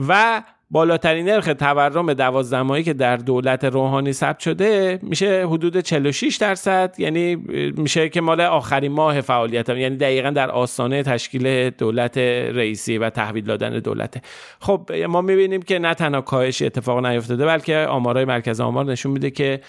و 0.08 0.44
بالاترین 0.70 1.30
نرخ 1.30 1.46
تورم 1.46 2.14
دوازده 2.14 2.62
ماهی 2.62 2.84
که 2.84 2.94
در 2.94 3.18
دولت 3.18 3.66
روحانی 3.66 4.14
ثبت 4.14 4.40
شده 4.40 5.00
میشه 5.02 5.46
حدود 5.48 5.80
46 5.80 6.36
درصد. 6.36 6.96
یعنی 6.98 7.36
میشه 7.78 8.10
که 8.10 8.22
مال 8.22 8.42
آخرین 8.42 8.92
ماه 8.92 9.22
فعالیت 9.22 9.70
هم. 9.70 9.78
یعنی 9.78 9.96
دقیقا 9.98 10.30
در 10.30 10.52
آستانه 10.52 11.04
تشکیل 11.04 11.70
دولت 11.70 12.18
رئیسی 12.18 12.98
و 12.98 13.10
تحویل 13.10 13.46
دادن 13.46 13.80
دولت. 13.80 14.26
خب 14.60 14.92
ما 15.10 15.22
می‌بینیم 15.22 15.62
که 15.62 15.80
نه 15.80 15.94
تنها 15.94 16.22
کاهش 16.22 16.62
اتفاق 16.62 17.06
نیفتاده 17.06 17.46
بلکه 17.46 17.78
آمارای 17.78 18.26
مرکز 18.26 18.62
آمار 18.62 18.86
نشون 18.86 19.12
میده 19.12 19.32
که 19.32 19.62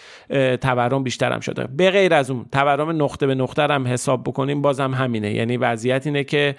تورم 0.61 1.03
بیشتر 1.03 1.33
هم 1.33 1.41
شده. 1.41 1.67
به 1.77 1.91
غیر 1.91 2.15
از 2.15 2.31
اون 2.31 2.47
تورم 2.53 3.03
نقطه 3.03 3.27
به 3.27 3.35
نقطه 3.35 3.63
هم 3.63 3.87
حساب 3.87 4.23
بکنیم 4.23 4.63
بازم 4.63 4.95
همینه. 4.95 5.35
یعنی 5.35 5.57
وضعیت 5.57 6.07
اینه 6.07 6.25
که 6.25 6.57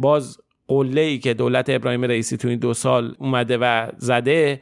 باز 0.00 0.38
قله 0.68 1.00
ای 1.00 1.18
که 1.18 1.34
دولت 1.34 1.70
ابراهیم 1.70 2.04
رئیسی 2.04 2.36
تو 2.36 2.48
این 2.48 2.58
دو 2.58 2.74
سال 2.74 3.14
اومده 3.18 3.58
و 3.60 3.88
زده 3.96 4.60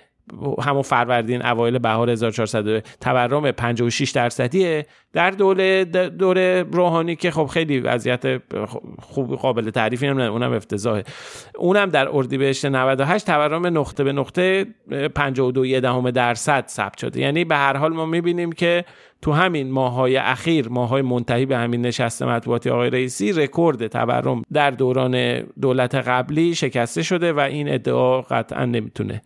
همون 0.63 0.83
فروردین 0.83 1.47
اوایل 1.47 1.79
بهار 1.79 2.11
1400 2.11 2.79
تورم 3.01 3.51
56 3.51 4.11
درصدیه. 4.11 4.87
در 5.13 5.31
دوره 5.31 5.85
دوره 6.19 6.65
روحانی 6.73 7.17
که 7.17 7.31
خب 7.31 7.47
خیلی 7.47 7.81
وضعیت 7.81 8.43
خوب 8.99 9.37
قابل 9.37 9.71
تعریفی 9.71 10.07
هم 10.07 10.19
اونم 10.19 10.53
افتضاحه. 10.53 11.05
اونم 11.59 11.89
در 11.89 12.09
اردیبهشت 12.09 12.65
98 12.65 13.27
تورم 13.27 13.79
نقطه 13.79 14.05
به 14.05 14.13
نقطه 14.13 14.67
52 15.15 15.81
دهم 15.81 16.11
درصد 16.11 16.65
ثبت 16.69 16.99
شده. 16.99 17.21
یعنی 17.21 17.45
به 17.45 17.57
هر 17.57 17.77
حال 17.77 17.93
ما 17.93 18.07
می‌بینیم 18.07 18.53
که 18.53 18.85
تو 19.23 19.33
همین 19.33 19.71
ماهای 19.71 20.17
اخیر 20.17 20.69
ماهای 20.69 21.03
منتهی 21.03 21.47
به 21.47 21.57
همین 21.57 21.81
نشست 21.81 22.23
مطبوعاتی 22.23 22.71
آقای 22.71 22.91
رئیسی 22.91 23.33
رکورد 23.33 23.87
تورم 23.87 24.43
در 24.53 24.71
دوران 24.71 25.41
دولت 25.41 25.95
قبلی 25.95 26.55
شکسته 26.55 27.03
شده 27.03 27.33
و 27.33 27.41
این 27.41 27.73
ادعا 27.75 28.21
قطعا 28.21 28.65
نمی‌تونه 28.65 29.23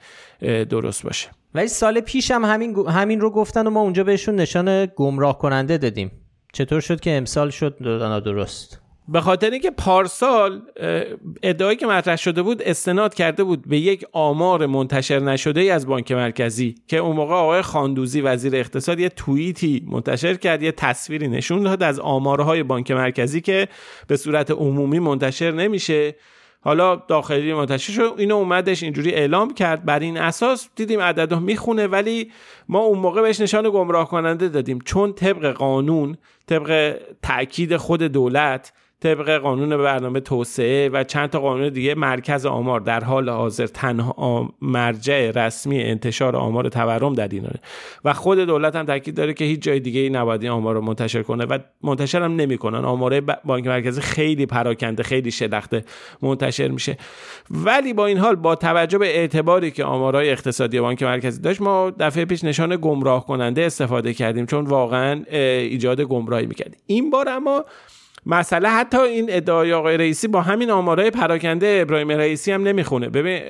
درست 0.68 1.02
باشه. 1.02 1.28
ولی 1.54 1.68
سال 1.68 2.00
پیش 2.00 2.30
هم 2.30 2.44
همین, 2.44 2.76
همین 2.88 3.20
رو 3.20 3.30
گفتن 3.30 3.66
و 3.66 3.70
ما 3.70 3.80
اونجا 3.80 4.04
بهشون 4.04 4.34
نشان 4.34 4.88
گمراه 4.96 5.38
کننده 5.38 5.78
دادیم. 5.78 6.10
چطور 6.52 6.80
شد 6.80 7.00
که 7.00 7.16
امسال 7.16 7.50
شد؟ 7.50 7.78
درست. 8.24 8.85
به 9.08 9.20
خاطر 9.20 9.50
اینکه 9.50 9.70
پارسال 9.70 10.62
ادعایی 11.42 11.76
که 11.76 11.86
مطرح 11.86 12.16
شده 12.16 12.42
بود 12.42 12.62
استناد 12.62 13.14
کرده 13.14 13.44
بود 13.44 13.68
به 13.68 13.78
یک 13.78 14.04
آمار 14.12 14.66
منتشر 14.66 15.18
نشده 15.18 15.60
ای 15.60 15.70
از 15.70 15.86
بانک 15.86 16.12
مرکزی 16.12 16.74
که 16.88 16.96
اون 16.96 17.16
موقع 17.16 17.34
آقای 17.34 17.62
خاندوزی 17.62 18.20
وزیر 18.20 18.56
اقتصاد 18.56 19.00
یه 19.00 19.08
توییتی 19.08 19.86
منتشر 19.86 20.34
کرد 20.34 20.62
یه 20.62 20.72
تصویری 20.72 21.28
نشون 21.28 21.62
داد 21.62 21.82
از 21.82 22.00
آمارهای 22.00 22.62
بانک 22.62 22.90
مرکزی 22.90 23.40
که 23.40 23.68
به 24.08 24.16
صورت 24.16 24.50
عمومی 24.50 24.98
منتشر 24.98 25.50
نمیشه. 25.50 26.14
حالا 26.60 26.96
داخلی 26.96 27.54
منتشر 27.54 27.92
شد 27.92 28.14
اینو 28.18 28.36
اومدش 28.36 28.82
اینجوری 28.82 29.14
اعلام 29.14 29.54
کرد. 29.54 29.84
بر 29.84 29.98
این 29.98 30.18
اساس 30.18 30.68
دیدیم 30.76 31.00
عدد 31.00 31.34
می‌خونه 31.34 31.86
ولی 31.86 32.30
ما 32.68 32.78
اون 32.78 32.98
موقع 32.98 33.22
بهش 33.22 33.40
نشان 33.40 33.70
گمراه 33.70 34.08
کننده 34.08 34.48
دادیم. 34.48 34.78
چون 34.84 35.12
طبق 35.12 35.52
قانون 35.52 36.16
طبق 36.46 36.96
تاکید 37.22 37.76
خود 37.76 38.02
دولت 38.02 38.72
طبق 39.02 39.38
قانون 39.38 39.76
برنامه 39.76 40.20
توسعه 40.20 40.88
و 40.88 41.04
چند 41.04 41.30
تا 41.30 41.40
قانون 41.40 41.68
دیگه 41.68 41.94
مرکز 41.94 42.46
آمار. 42.46 42.80
در 42.80 43.04
حال 43.04 43.28
حاضر 43.28 43.66
تنها 43.66 44.48
مرجع 44.62 45.30
رسمی 45.34 45.82
انتشار 45.82 46.36
آمار 46.36 46.68
تورم 46.68 47.14
در 47.14 47.28
ایرانه 47.28 47.60
و 48.04 48.12
خود 48.12 48.38
دولت 48.38 48.76
هم 48.76 48.84
تاکید 48.84 49.14
داره 49.14 49.34
که 49.34 49.44
هیچ 49.44 49.60
جای 49.60 49.80
دیگه 49.80 50.00
ای 50.00 50.10
نباید 50.10 50.42
این 50.42 50.50
آمار 50.50 50.74
رو 50.74 50.80
منتشر 50.80 51.22
کنه 51.22 51.44
و 51.44 51.58
منتشر 51.82 52.22
هم 52.22 52.36
نمی‌کنن 52.36 52.84
آمار 52.84 53.20
بانک 53.20 53.66
مرکزی 53.66 54.00
خیلی 54.00 54.46
پراکنده 54.46 55.02
خیلی 55.02 55.30
شلخته 55.30 55.84
منتشر 56.22 56.68
میشه. 56.68 56.96
ولی 57.50 57.92
با 57.92 58.06
این 58.06 58.18
حال 58.18 58.36
با 58.36 58.54
توجه 58.54 58.98
به 58.98 59.16
اعتباری 59.16 59.70
که 59.70 59.84
آمارهای 59.84 60.30
اقتصادی 60.30 60.80
بانک 60.80 61.02
مرکزی 61.02 61.40
داشت 61.40 61.60
ما 61.60 61.92
دفعه 61.98 62.24
پیش 62.24 62.44
نشان 62.44 62.78
گمراه 62.82 63.26
کننده 63.26 63.62
استفاده 63.62 64.14
کردیم 64.14 64.46
چون 64.46 64.66
واقعا 64.66 65.22
ایجاد 65.30 66.00
گمراهی 66.00 66.46
می‌کرد 66.46 66.76
این 66.86 67.10
بار 67.10 67.28
اما 67.28 67.64
مسئله 68.26 68.68
حتی 68.68 68.98
این 68.98 69.26
ادعای 69.28 69.72
آقای 69.72 69.96
رئیسی 69.96 70.28
با 70.28 70.40
همین 70.40 70.70
آمارای 70.70 71.10
پراکنده 71.10 71.78
ابراهیم 71.82 72.10
رئیسی 72.10 72.52
هم 72.52 72.62
نمی‌خونه. 72.62 73.08
ببین 73.08 73.42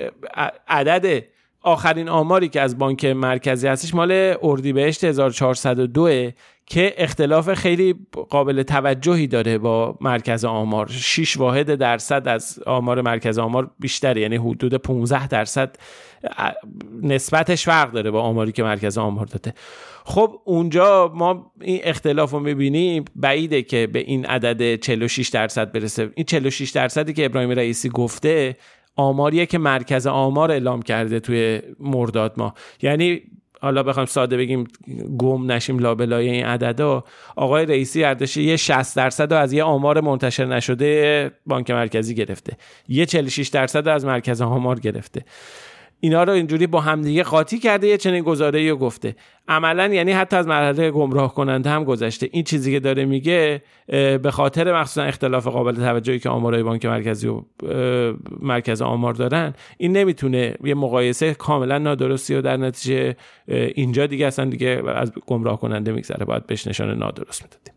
عدد 0.68 1.24
آخرین 1.62 2.08
آماری 2.08 2.48
که 2.48 2.60
از 2.60 2.78
بانک 2.78 3.04
مرکزی 3.04 3.68
هستش 3.68 3.94
مال 3.94 4.34
اردیبهشت 4.42 5.04
1402 5.04 6.30
که 6.66 6.94
اختلاف 6.96 7.54
خیلی 7.54 7.94
قابل 8.30 8.62
توجهی 8.62 9.26
داره 9.26 9.58
با 9.58 9.98
مرکز 10.00 10.44
آمار. 10.44 10.88
6 10.90 11.36
واحد 11.36 11.74
درصد 11.74 12.28
از 12.28 12.58
آمار 12.66 13.00
مرکز 13.00 13.38
آمار 13.38 13.70
بیشتره 13.80 14.20
یعنی 14.20 14.36
حدود 14.36 14.74
15 14.74 15.28
درصد 15.28 15.76
نسبتش 17.02 17.64
فرق 17.64 17.92
داره 17.92 18.10
با 18.10 18.22
آماری 18.22 18.52
که 18.52 18.62
مرکز 18.62 18.98
آمار 18.98 19.26
داده. 19.26 19.54
خب 20.08 20.40
اونجا 20.44 21.12
ما 21.14 21.52
این 21.60 21.80
اختلاف 21.84 22.30
رو 22.30 22.40
می‌بینیم. 22.40 23.04
بعیده 23.16 23.62
که 23.62 23.86
به 23.86 23.98
این 23.98 24.26
عدد 24.26 24.80
46 24.80 25.28
درصد 25.28 25.72
برسه. 25.72 26.10
این 26.14 26.26
46 26.26 26.70
درصدی 26.70 27.12
که 27.12 27.24
ابراهیم 27.24 27.50
رئیسی 27.50 27.88
گفته 27.88 28.56
آماریه 28.96 29.46
که 29.46 29.58
مرکز 29.58 30.06
آمار 30.06 30.50
اعلام 30.50 30.82
کرده 30.82 31.20
توی 31.20 31.62
مرداد 31.80 32.34
ما. 32.36 32.54
یعنی 32.82 33.22
حالا 33.60 33.82
بخوایم 33.82 34.06
ساده 34.06 34.36
بگیم 34.36 34.64
گم 35.18 35.52
نشیم 35.52 35.78
لابلای 35.78 36.30
این 36.30 36.44
عددا. 36.44 37.04
آقای 37.36 37.66
رئیسی 37.66 38.04
اردشی 38.04 38.42
یه 38.42 38.56
60 38.56 38.96
درصد 38.96 39.32
از 39.32 39.52
یه 39.52 39.62
آمار 39.62 40.00
منتشر 40.00 40.44
نشده 40.44 41.30
بانک 41.46 41.70
مرکزی 41.70 42.14
گرفته. 42.14 42.56
یه 42.88 43.06
46 43.06 43.48
درصد 43.48 43.88
از 43.88 44.04
مرکز 44.04 44.40
آمار 44.42 44.80
گرفته. 44.80 45.22
اینا 46.00 46.24
رو 46.24 46.32
اینجوری 46.32 46.66
با 46.66 46.80
همدیگه 46.80 47.22
قاطی 47.22 47.58
کرده 47.58 47.86
یه 47.86 47.96
چنین 47.96 48.22
گزاره 48.22 48.70
رو 48.70 48.76
گفته. 48.76 49.16
عملا 49.48 49.86
یعنی 49.86 50.12
حتی 50.12 50.36
از 50.36 50.46
مرحله 50.46 50.90
گمراه 50.90 51.34
کننده 51.34 51.70
هم 51.70 51.84
گذشته. 51.84 52.28
این 52.32 52.44
چیزی 52.44 52.72
که 52.72 52.80
داره 52.80 53.04
میگه 53.04 53.62
به 54.22 54.30
خاطر 54.30 54.80
مخصوصا 54.80 55.02
اختلاف 55.02 55.46
قابل 55.46 55.74
توجهی 55.74 56.18
که 56.18 56.28
آمارای 56.28 56.62
بانک 56.62 56.86
مرکزی 56.86 57.28
و 57.28 57.42
مرکز 58.40 58.82
آمار 58.82 59.14
دارن 59.14 59.54
این 59.78 59.96
نمی‌تونه 59.96 60.54
یه 60.64 60.74
مقایسه 60.74 61.34
کاملا 61.34 61.78
نادرستی 61.78 62.34
و 62.34 62.42
در 62.42 62.56
نتیجه 62.56 63.16
اینجا 63.48 64.06
دیگه 64.06 64.26
اصلا 64.26 64.44
دیگه 64.44 64.82
از 64.86 65.12
گمراه 65.26 65.60
کننده 65.60 65.92
میگذره. 65.92 66.24
باید 66.24 66.46
بهش 66.46 66.66
نشان 66.66 66.98
نادرست 66.98 67.42
می‌دادیم. 67.42 67.74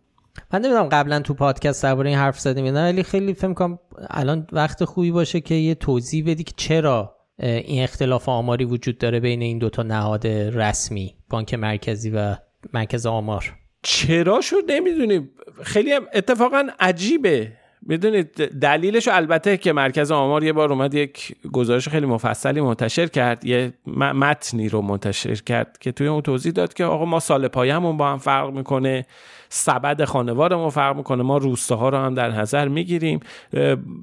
من 0.53 0.59
نمی‌دونم 0.59 0.89
قبلا 0.89 1.19
تو 1.19 1.33
پادکست 1.33 1.83
درباره 1.83 2.09
این 2.09 2.19
حرف 2.19 2.39
زدیم 2.39 2.65
نه 2.65 2.83
ولی 2.83 3.03
خیلی 3.03 3.33
فکر 3.33 3.53
کنم 3.53 3.79
الان 4.09 4.47
وقت 4.51 4.83
خوبی 4.83 5.11
باشه 5.11 5.41
که 5.41 5.55
یه 5.55 5.75
توضیح 5.75 6.23
بدی 6.27 6.43
که 6.43 6.53
چرا 6.57 7.15
این 7.39 7.83
اختلاف 7.83 8.29
آماری 8.29 8.65
وجود 8.65 8.97
داره 8.97 9.19
بین 9.19 9.41
این 9.41 9.57
دوتا 9.57 9.83
نهاد 9.83 10.27
رسمی 10.27 11.15
بانک 11.29 11.53
مرکزی 11.53 12.09
و 12.09 12.35
مرکز 12.73 13.05
آمار. 13.05 13.55
چرا 13.83 14.41
شد؟ 14.41 14.63
نمی‌دونیم 14.67 15.31
خیلی 15.63 15.93
اتفاقا 15.93 16.67
عجیبه. 16.79 17.51
می‌دونید 17.81 18.35
دلیلش 18.45 19.07
البته 19.07 19.57
که 19.57 19.73
مرکز 19.73 20.11
آمار 20.11 20.43
یه 20.43 20.53
بار 20.53 20.71
اومد 20.71 20.93
یک 20.93 21.35
گزارش 21.51 21.89
خیلی 21.89 22.05
مفصلی 22.05 22.61
منتشر 22.61 23.07
کرد 23.07 23.45
یه 23.45 23.73
متنی 23.95 24.69
رو 24.69 24.81
منتشر 24.81 25.35
کرد 25.35 25.77
که 25.79 25.91
توی 25.91 26.07
اون 26.07 26.21
توضیح 26.21 26.51
داد 26.51 26.73
که 26.73 26.85
آقا 26.85 27.05
ما 27.05 27.19
سال 27.19 27.47
پایمون 27.47 27.97
با 27.97 28.11
هم 28.11 28.17
فرق 28.17 28.49
می‌کنه 28.53 29.05
سبد 29.49 30.03
خانوارمون 30.03 30.69
فرق 30.69 30.95
می‌کنه 30.95 31.23
ما 31.23 31.37
روستاها 31.37 31.89
رو 31.89 31.97
هم 31.97 32.13
در 32.13 32.31
نظر 32.31 32.67
می‌گیریم 32.67 33.19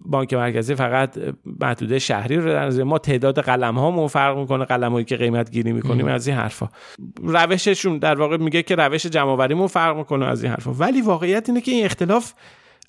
بانک 0.04 0.34
مرکزی 0.34 0.74
فقط 0.74 1.18
محدوده 1.60 1.98
شهری 1.98 2.36
رو 2.36 2.52
در 2.52 2.66
نظر 2.66 2.82
ما 2.82 2.98
تعداد 2.98 3.40
قلم 3.40 3.78
هامون 3.78 4.08
فرق 4.08 4.38
می‌کنه 4.38 4.64
قلم 4.64 4.92
هایی 4.92 5.04
که 5.04 5.16
قیمت 5.16 5.50
گیری 5.50 5.72
می‌کنیم 5.72 6.06
از 6.06 6.26
این 6.26 6.36
حرفا. 6.36 6.68
روششون 7.22 7.98
در 7.98 8.14
واقع 8.14 8.36
میگه 8.36 8.62
که 8.62 8.74
روش 8.74 9.06
جمع 9.06 9.66
فرق 9.66 9.96
می‌کنه 9.96 10.26
از 10.26 10.42
این 10.42 10.52
حرفا. 10.52 10.72
ولی 10.72 11.00
واقعیت 11.00 11.48
اینه 11.48 11.60
که 11.60 11.72
این 11.72 11.84
اختلاف 11.84 12.32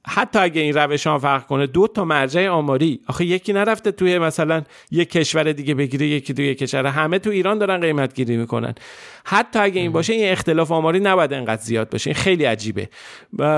حتی 0.09 0.39
اگه 0.39 0.61
این 0.61 0.73
روش 0.73 1.07
ها 1.07 1.19
فرق 1.19 1.45
کنه 1.45 1.67
دو 1.67 1.87
تا 1.87 2.05
مرجع 2.05 2.47
آماری. 2.47 2.99
آخه 3.07 3.25
یکی 3.25 3.53
نرفته 3.53 3.91
توی 3.91 4.19
مثلا 4.19 4.63
یک 4.91 5.09
کشور 5.09 5.51
دیگه 5.51 5.73
بگیره 5.73 6.07
یکی 6.07 6.33
توی 6.33 6.55
کشور. 6.55 6.85
همه 6.85 7.19
تو 7.19 7.29
ایران 7.29 7.57
دارن 7.57 7.79
قیمت 7.79 8.15
گیری 8.15 8.37
می‌کنن. 8.37 8.75
حتی 9.25 9.59
اگه 9.59 9.81
این 9.81 9.91
باشه 9.91 10.13
این 10.13 10.31
اختلاف 10.31 10.71
آماری 10.71 10.99
نباید 10.99 11.33
انقدر 11.33 11.61
زیاد 11.61 11.89
باشه. 11.89 12.09
این 12.09 12.15
خیلی 12.15 12.43
عجیبه. 12.45 12.89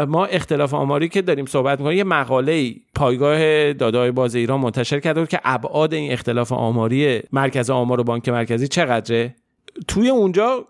ما 0.08 0.26
اختلاف 0.26 0.74
آماری 0.74 1.10
که 1.10 1.22
داریم 1.22 1.46
صحبت 1.46 1.80
می‌کنیم 1.80 1.98
یه 1.98 2.04
مقاله 2.04 2.76
پایگاه 2.96 3.74
دادای 3.74 4.12
باز 4.12 4.36
ایران 4.36 4.60
منتشر 4.60 5.00
کرده 5.00 5.20
بود 5.20 5.30
که 5.30 5.40
ابعاد 5.44 5.94
این 5.94 6.12
اختلاف 6.12 6.52
آماری 6.52 7.22
مرکز 7.32 7.70
آمار 7.70 8.00
و 8.00 8.04
بانک 8.04 8.30
مرکزی 8.30 8.68
چقدره؟ 8.68 9.36
توی 9.88 10.10
اونجا 10.10 10.66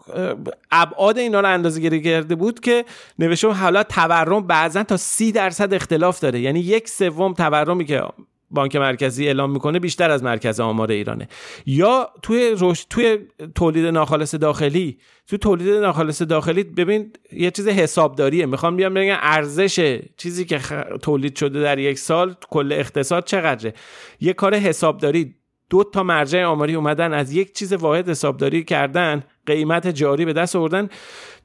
ابعاد 0.71 1.17
اینا 1.17 1.39
رو 1.39 1.49
اندازه 1.49 1.81
گیری 1.81 2.01
کرده 2.01 2.35
بود 2.35 2.59
که 2.59 2.85
نوشته 3.19 3.47
حالا 3.47 3.83
تورم 3.83 4.47
بعضا 4.47 4.83
تا 4.83 4.97
سی 4.97 5.31
درصد 5.31 5.73
اختلاف 5.73 6.19
داره. 6.19 6.39
یعنی 6.39 6.59
یک 6.59 6.89
سوم 6.89 7.33
تورمی 7.33 7.85
که 7.85 8.03
بانک 8.51 8.75
مرکزی 8.75 9.27
اعلام 9.27 9.51
می‌کنه 9.51 9.79
بیشتر 9.79 10.11
از 10.11 10.23
مرکز 10.23 10.59
آمار 10.59 10.91
ایرانه. 10.91 11.27
یا 11.65 12.09
توی 12.21 12.55
رشد 12.59 12.87
توی 12.89 13.17
تولید 13.55 13.85
ناخالص 13.85 14.35
داخلی 14.35 14.99
تو 15.27 15.37
تولید 15.37 15.73
ناخالص 15.73 16.21
داخلی 16.21 16.63
ببین 16.63 17.13
یه 17.31 17.51
چیز 17.51 17.67
حسابداریه. 17.67 18.45
می‌خوام 18.45 18.75
بیام 18.75 18.93
بگم 18.93 19.17
ارزش 19.19 19.99
چیزی 20.17 20.45
که 20.45 20.59
تولید 21.01 21.35
شده 21.35 21.61
در 21.61 21.79
یک 21.79 21.99
سال 21.99 22.35
کل 22.49 22.71
اقتصاد 22.71 23.25
چقدره؟ 23.25 23.73
یه 24.19 24.33
کار 24.33 24.55
حسابداری. 24.55 25.35
دو 25.69 25.83
تا 25.83 26.03
مرجع 26.03 26.43
آماری 26.43 26.75
اومدن 26.75 27.13
از 27.13 27.33
یک 27.33 27.53
چیز 27.53 27.73
واحد 27.73 28.09
حسابداری 28.09 28.63
کردن 28.63 29.23
قیمت 29.45 29.87
جاری 29.87 30.25
به 30.25 30.33
دست 30.33 30.55
آوردن. 30.55 30.89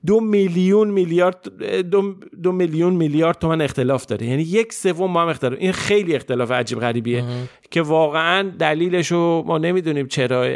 دو 0.06 0.20
میلیون 0.20 0.88
میلیارد 0.90 1.48
دو, 1.90 2.14
دو 2.42 2.52
میلیون 2.52 2.94
میلیارد 2.94 3.38
تومن 3.38 3.60
اختلاف 3.60 4.06
داره. 4.06 4.26
یعنی 4.26 4.42
یک 4.42 4.72
سوم 4.72 5.12
با 5.12 5.22
هم 5.22 5.28
اختلاف. 5.28 5.58
این 5.58 5.72
خیلی 5.72 6.14
اختلاف 6.14 6.50
عجیب 6.50 6.80
غریبیه 6.80 7.24
که 7.70 7.82
واقعا 7.82 8.50
دلیلش 8.58 9.12
رو 9.12 9.44
ما 9.46 9.58
نمی‌دونیم 9.58 10.06
چرا. 10.06 10.48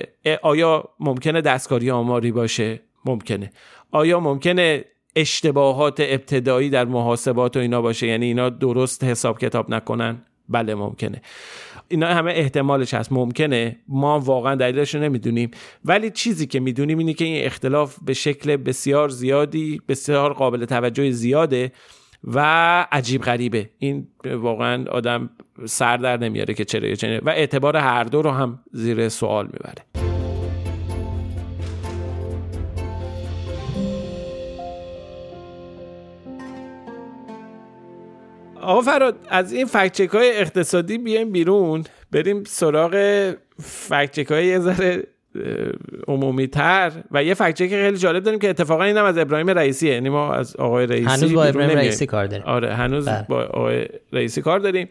آیا 0.43 0.89
ممکنه 1.01 1.41
دستکاری 1.41 1.91
آماری 1.91 2.33
باشه؟ 2.33 2.81
ممکنه. 3.05 3.53
آیا 3.91 4.21
ممکنه 4.21 4.85
اشتباهات 5.17 6.01
ابتدایی 6.01 6.71
در 6.71 6.85
محاسبات 6.85 7.57
و 7.57 7.61
اینا 7.61 7.83
باشه؟ 7.83 8.07
یعنی 8.07 8.27
اینا 8.27 8.51
درست 8.51 9.05
حساب 9.05 9.39
کتاب 9.39 9.71
نکنن؟ 9.71 10.25
بله 10.49 10.75
ممکنه. 10.75 11.23
اینا 11.89 12.07
همه 12.07 12.33
احتمالش 12.33 12.95
هست. 12.95 13.13
ممکنه. 13.13 13.77
ما 13.89 14.21
واقعا 14.21 14.55
دلیلش 14.55 14.95
رو 14.95 15.01
نمی‌دونیم. 15.01 15.51
ولی 15.85 16.11
چیزی 16.11 16.47
که 16.47 16.61
می‌دونیم 16.61 16.99
اینه 16.99 17.15
که 17.15 17.25
این 17.25 17.47
اختلاف 17.47 17.97
به 18.03 18.15
شکل 18.15 18.57
بسیار 18.57 19.09
زیادی 19.09 19.81
بسیار 19.89 20.33
قابل 20.33 20.65
توجه 20.65 21.11
زیاده 21.11 21.73
و 22.25 22.41
عجیب 22.93 23.23
غریبه. 23.23 23.71
این 23.79 24.07
واقعا 24.25 24.85
آدم 24.91 25.31
سر 25.65 25.97
در 25.97 26.17
نمیاره 26.17 26.55
که 26.55 26.65
چرا 26.65 26.95
چنه 26.95 27.21
و 27.25 27.31
اعتبار 27.31 27.77
هر 27.77 28.05
دو 28.05 28.23
رو 28.23 28.31
هم 28.31 28.59
زیر 28.73 29.09
سوال 29.09 29.47
می‌بره. 29.47 30.18
آقا 38.69 38.81
فراد 38.81 39.17
از 39.29 39.53
این 39.53 39.67
فکچک 39.67 40.09
های 40.09 40.37
اقتصادی 40.37 40.99
بیایم 40.99 41.33
بیرون. 41.33 41.85
بریم 42.13 42.45
سراغ 42.45 42.95
فکچک 43.63 44.27
های 44.27 44.47
یه 44.47 44.59
ذره 44.59 45.03
عمومی 46.09 46.47
تر 46.47 46.93
و 47.11 47.25
یه 47.25 47.35
فکچک 47.35 47.69
خیلی 47.69 47.97
جالب 47.97 48.23
داریم 48.23 48.41
که 48.41 48.51
اتفاقا 48.51 48.85
اینم 48.85 49.05
از 49.05 49.19
ابراهیم 49.19 49.51
رئیسیه. 49.51 49.93
یعنی 49.93 50.09
ما 50.09 50.35
از 50.35 50.57
آقای 50.57 50.87
رئیسی 50.87 51.11
هنوز 51.11 51.33
با 51.33 51.45
ابراهیم 51.45 51.79
رئیسی 51.79 52.07
کار 52.07 52.27
داریم. 52.27 52.47
آره 52.47 52.75
هنوز 52.75 53.09
بله. 53.09 53.27
با 53.29 53.43
آقای 53.43 53.87
رئیسی 54.13 54.43
کار 54.43 54.59
داریم. 54.59 54.89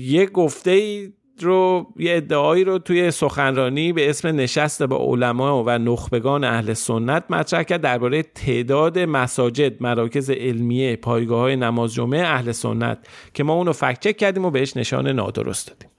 یه 0.00 0.26
گفته 0.32 0.70
ای 0.70 1.12
رو 1.40 1.86
یه 1.96 2.16
ادعایی 2.16 2.64
رو 2.64 2.78
توی 2.78 3.10
سخنرانی 3.10 3.92
به 3.92 4.10
اسم 4.10 4.28
نشست 4.28 4.82
با 4.82 4.96
علما 4.96 5.64
و 5.64 5.70
نخبگان 5.70 6.44
اهل 6.44 6.72
سنت 6.72 7.24
مطرح 7.30 7.62
کرد 7.62 7.80
درباره 7.80 8.22
تعداد 8.22 8.98
مساجد 8.98 9.82
مراکز 9.82 10.30
علمیه 10.30 10.96
پایگاه 10.96 11.40
های 11.40 11.56
نماز 11.56 11.94
جمعه 11.94 12.20
اهل 12.20 12.52
سنت 12.52 12.98
که 13.34 13.44
ما 13.44 13.52
اونو 13.52 13.72
فکت 13.72 14.00
چک 14.00 14.16
کردیم 14.16 14.44
و 14.44 14.50
بهش 14.50 14.76
نشان 14.76 15.08
نادرست 15.08 15.68
دادیم. 15.68 15.90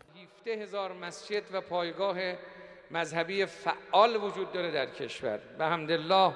17 0.46 0.64
هزار 0.64 0.92
مسجد 1.02 1.44
و 1.54 1.62
پایگاه 1.62 2.16
مذهبی 2.92 3.46
فعال 3.46 4.16
وجود 4.16 4.52
داره 4.52 4.72
در 4.72 4.86
کشور. 4.86 5.40
به 5.58 5.66
حمدالله 5.66 6.34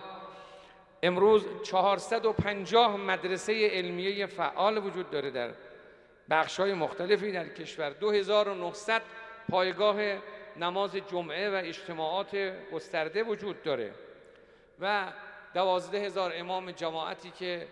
امروز 1.03 1.45
450 1.63 2.97
مدرسه 2.97 3.69
علمیه 3.73 4.25
فعال 4.25 4.77
وجود 4.77 5.09
داره 5.09 5.31
در 5.31 5.49
بخش 6.29 6.59
های 6.59 6.73
مختلفی 6.73 7.31
در 7.31 7.47
کشور. 7.47 7.89
2900 7.89 9.01
پایگاه 9.49 9.97
نماز 10.59 10.91
جمعه 11.11 11.49
و 11.49 11.61
اجتماعات 11.65 12.37
گسترده 12.73 13.23
وجود 13.23 13.63
داره 13.63 13.91
و 14.81 15.07
دوازده 15.53 15.97
هزار 15.97 16.31
امام 16.35 16.71
جماعتی 16.71 17.31
که 17.39 17.67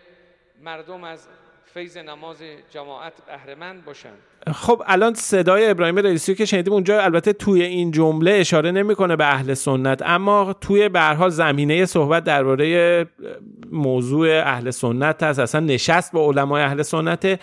مردم 0.62 1.04
از 1.04 1.28
فیض 1.74 1.96
نماز 1.96 2.42
جماعت 2.70 3.12
بهرهمند 3.26 3.84
باشن 3.84 4.12
خب 4.54 4.82
الان 4.86 5.14
صدای 5.14 5.70
ابراهیم 5.70 5.96
رئیسی 5.96 6.34
که 6.34 6.44
شنیدیم 6.44 6.72
اونجا 6.72 7.00
البته 7.00 7.32
توی 7.32 7.62
این 7.62 7.90
جمله 7.90 8.32
اشاره 8.32 8.70
نمی‌کنه 8.70 9.16
به 9.16 9.26
اهل 9.26 9.54
سنت 9.54 10.02
اما 10.02 10.52
توی 10.52 10.88
به 10.88 11.28
زمینه 11.28 11.86
صحبت 11.86 12.24
درباره 12.24 13.06
موضوع 13.76 14.28
اهل 14.28 14.70
سنت 14.70 15.22
هست. 15.22 15.38
اصلا 15.38 15.60
نشست 15.60 16.12
با 16.12 16.30
علمای 16.30 16.62
اهل 16.62 16.82
سنت. 16.82 17.40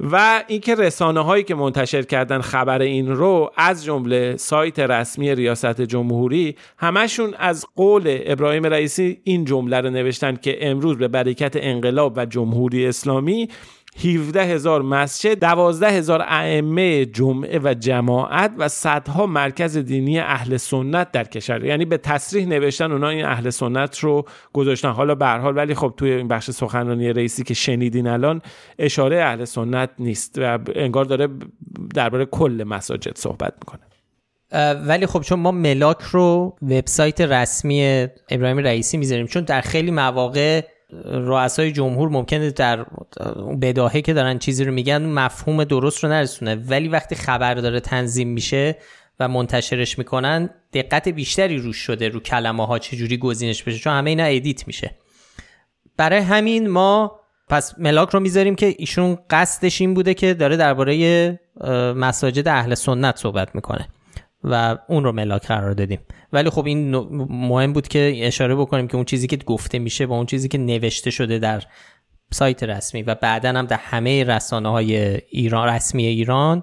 و 0.00 0.44
اینکه 0.46 0.74
رسانه 0.74 1.20
هایی 1.20 1.44
که 1.44 1.54
منتشر 1.54 2.02
کردن 2.02 2.40
خبر 2.40 2.82
این 2.82 3.08
رو 3.08 3.50
از 3.56 3.84
جمله 3.84 4.36
سایت 4.36 4.78
رسمی 4.78 5.34
ریاست 5.34 5.80
جمهوری 5.80 6.56
همشون 6.78 7.34
از 7.38 7.66
قول 7.76 8.18
ابراهیم 8.26 8.66
رئیسی 8.66 9.20
این 9.24 9.44
جمله 9.44 9.80
رو 9.80 9.90
نوشتن 9.90 10.36
که 10.36 10.68
امروز 10.68 10.98
به 10.98 11.08
برکت 11.08 11.52
انقلاب 11.56 12.12
و 12.16 12.26
جمهوری 12.26 12.86
اسلامی 12.86 13.48
17 13.96 14.44
هزار 14.44 14.82
مسجد 14.82 15.40
12 15.40 15.90
هزار 15.90 16.22
ائمه 16.22 17.06
جمعه 17.06 17.58
و 17.58 17.74
جماعت 17.74 18.52
و 18.58 18.68
صدها 18.68 19.26
مرکز 19.26 19.76
دینی 19.76 20.18
اهل 20.18 20.56
سنت 20.56 21.12
در 21.12 21.24
کشور. 21.24 21.64
یعنی 21.64 21.84
به 21.84 21.96
تصریح 21.96 22.46
نوشتن 22.46 22.92
اونا 22.92 23.08
این 23.08 23.24
اهل 23.24 23.50
سنت 23.50 23.98
رو 23.98 24.24
گذاشتن. 24.52 24.90
حالا 24.90 25.14
به 25.14 25.26
حال 25.26 25.56
ولی 25.56 25.74
خب 25.74 25.94
توی 25.96 26.12
این 26.12 26.28
بخش 26.28 26.50
سخنرانی 26.50 27.12
رئیسی 27.12 27.42
که 27.42 27.54
شنیدین 27.54 28.06
الان 28.06 28.42
اشاره 28.78 29.24
اهل 29.24 29.44
سنت 29.44 29.90
نیست 29.98 30.38
و 30.38 30.58
انگار 30.74 31.04
داره 31.04 31.28
درباره 31.94 32.24
کل 32.24 32.64
مساجد 32.66 33.16
صحبت 33.16 33.54
می‌کنه. 33.58 33.80
ولی 34.86 35.06
خب 35.06 35.20
چون 35.20 35.40
ما 35.40 35.50
ملاک 35.50 36.02
رو 36.02 36.56
وبسایت 36.62 37.20
رسمی 37.20 38.06
ابراهیم 38.30 38.58
رئیسی 38.58 38.96
می‌ذاریم 38.96 39.26
چون 39.26 39.44
در 39.44 39.60
خیلی 39.60 39.90
مواقع 39.90 40.62
رؤسای 41.04 41.72
جمهور 41.72 42.08
ممکنه 42.08 42.50
در 42.50 42.86
بداهه 43.62 44.00
که 44.00 44.12
دارن 44.12 44.38
چیزی 44.38 44.64
رو 44.64 44.72
میگن 44.72 45.02
مفهوم 45.02 45.64
درست 45.64 46.04
رو 46.04 46.10
نرسونه. 46.10 46.54
ولی 46.54 46.88
وقتی 46.88 47.14
خبر 47.14 47.54
داره 47.54 47.80
تنظیم 47.80 48.28
میشه 48.28 48.76
و 49.20 49.28
منتشرش 49.28 49.98
می‌کنن 49.98 50.50
دقت 50.72 51.08
بیشتری 51.08 51.58
روش 51.58 51.76
شده 51.76 52.08
رو 52.08 52.20
کلمه 52.20 52.66
ها 52.66 52.78
چجوری 52.78 53.16
گزینش 53.16 53.62
بشه 53.62 53.78
چون 53.78 53.92
همه 53.92 54.10
اینا 54.10 54.24
ادیت 54.24 54.66
میشه. 54.66 54.90
برای 55.96 56.18
همین 56.18 56.68
ما 56.68 57.20
پس 57.48 57.78
ملاک 57.78 58.10
رو 58.10 58.20
می‌ذاریم 58.20 58.54
که 58.54 58.74
ایشون 58.78 59.18
قصدش 59.30 59.80
این 59.80 59.94
بوده 59.94 60.14
که 60.14 60.34
داره 60.34 60.56
درباره 60.56 61.40
مساجد 61.96 62.48
اهل 62.48 62.74
سنت 62.74 63.16
صحبت 63.16 63.54
می‌کنه. 63.54 63.88
و 64.44 64.78
اون 64.88 65.04
رو 65.04 65.12
ملاک 65.12 65.46
قرار 65.46 65.72
دادیم. 65.72 66.00
ولی 66.32 66.50
خب 66.50 66.66
این 66.66 66.96
مهم 67.30 67.72
بود 67.72 67.88
که 67.88 68.12
اشاره 68.22 68.54
بکنیم 68.54 68.88
که 68.88 68.96
اون 68.96 69.04
چیزی 69.04 69.26
که 69.26 69.36
گفته 69.36 69.78
میشه 69.78 70.06
با 70.06 70.16
اون 70.16 70.26
چیزی 70.26 70.48
که 70.48 70.58
نوشته 70.58 71.10
شده 71.10 71.38
در 71.38 71.62
سایت 72.32 72.62
رسمی 72.62 73.02
و 73.02 73.14
بعدا 73.14 73.48
هم 73.48 73.66
در 73.66 73.76
همه 73.76 74.24
رسانه 74.24 74.68
های 74.68 74.96
ایران 75.30 75.68
رسمی 75.68 76.06
ایران 76.06 76.62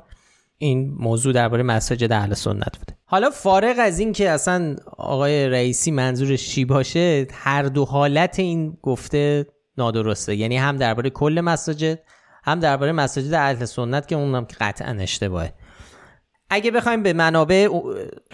این 0.58 0.96
موضوع 1.00 1.34
درباره 1.34 1.64
مساجد 1.64 2.12
اهل 2.12 2.34
سنت 2.34 2.78
بوده. 2.78 2.98
حالا 3.06 3.30
فارغ 3.30 3.76
از 3.80 4.00
این 4.00 4.14
که 4.14 4.30
اصلا 4.30 4.76
آقای 4.98 5.50
رئیسی 5.50 5.92
منظورش 5.92 6.50
چی 6.50 6.66
باشه 6.66 7.28
هر 7.32 7.64
دو 7.64 7.86
حالت 7.86 8.40
این 8.40 8.78
گفته 8.82 9.46
نادرسته. 9.78 10.36
یعنی 10.36 10.58
هم 10.58 10.78
درباره 10.78 11.10
کل 11.10 11.42
مساجد 11.44 12.00
هم 12.44 12.60
درباره 12.60 12.92
مساجد 12.92 13.34
اهل 13.34 13.66
سنت 13.66 14.08
که 14.08 14.16
اونم 14.16 14.48
قطعا 14.60 14.98
اشتباهه. 15.00 15.54
اگه 16.50 16.72
بخوایم 16.72 17.04
به 17.04 17.14
منابع 17.14 17.70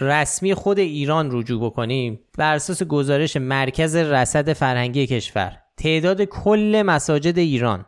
رسمی 0.00 0.54
خود 0.54 0.78
ایران 0.78 1.28
رجوع 1.32 1.64
بکنیم 1.64 2.20
بر 2.38 2.54
اساس 2.54 2.82
گزارش 2.82 3.36
مرکز 3.36 3.96
رصد 3.96 4.52
فرهنگی 4.52 5.06
کشور 5.06 5.56
تعداد 5.76 6.22
کل 6.22 6.82
مساجد 6.86 7.38
ایران 7.38 7.86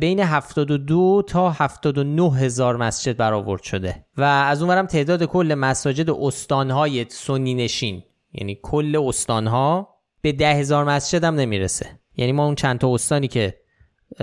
بین 0.00 0.20
72 0.20 1.22
تا 1.26 1.50
79 1.50 2.30
هزار 2.32 2.76
مسجد 2.76 3.16
برآورد 3.16 3.62
شده 3.62 4.04
و 4.16 4.22
از 4.22 4.62
اونورم 4.62 4.86
تعداد 4.86 5.24
کل 5.24 5.54
مساجد 5.54 6.10
استانهای 6.10 7.06
سنی 7.08 7.54
نشین. 7.54 8.02
یعنی 8.32 8.58
کل 8.62 9.02
استانها 9.08 9.88
به 10.22 10.32
ده 10.32 10.54
هزار 10.54 10.84
مسجد 10.84 11.24
هم 11.24 11.34
نمی‌رسه. 11.34 11.86
یعنی 12.16 12.32
ما 12.32 12.46
اون 12.46 12.54
چند 12.54 12.78
تا 12.78 12.94
استانی 12.94 13.28
که 13.28 13.54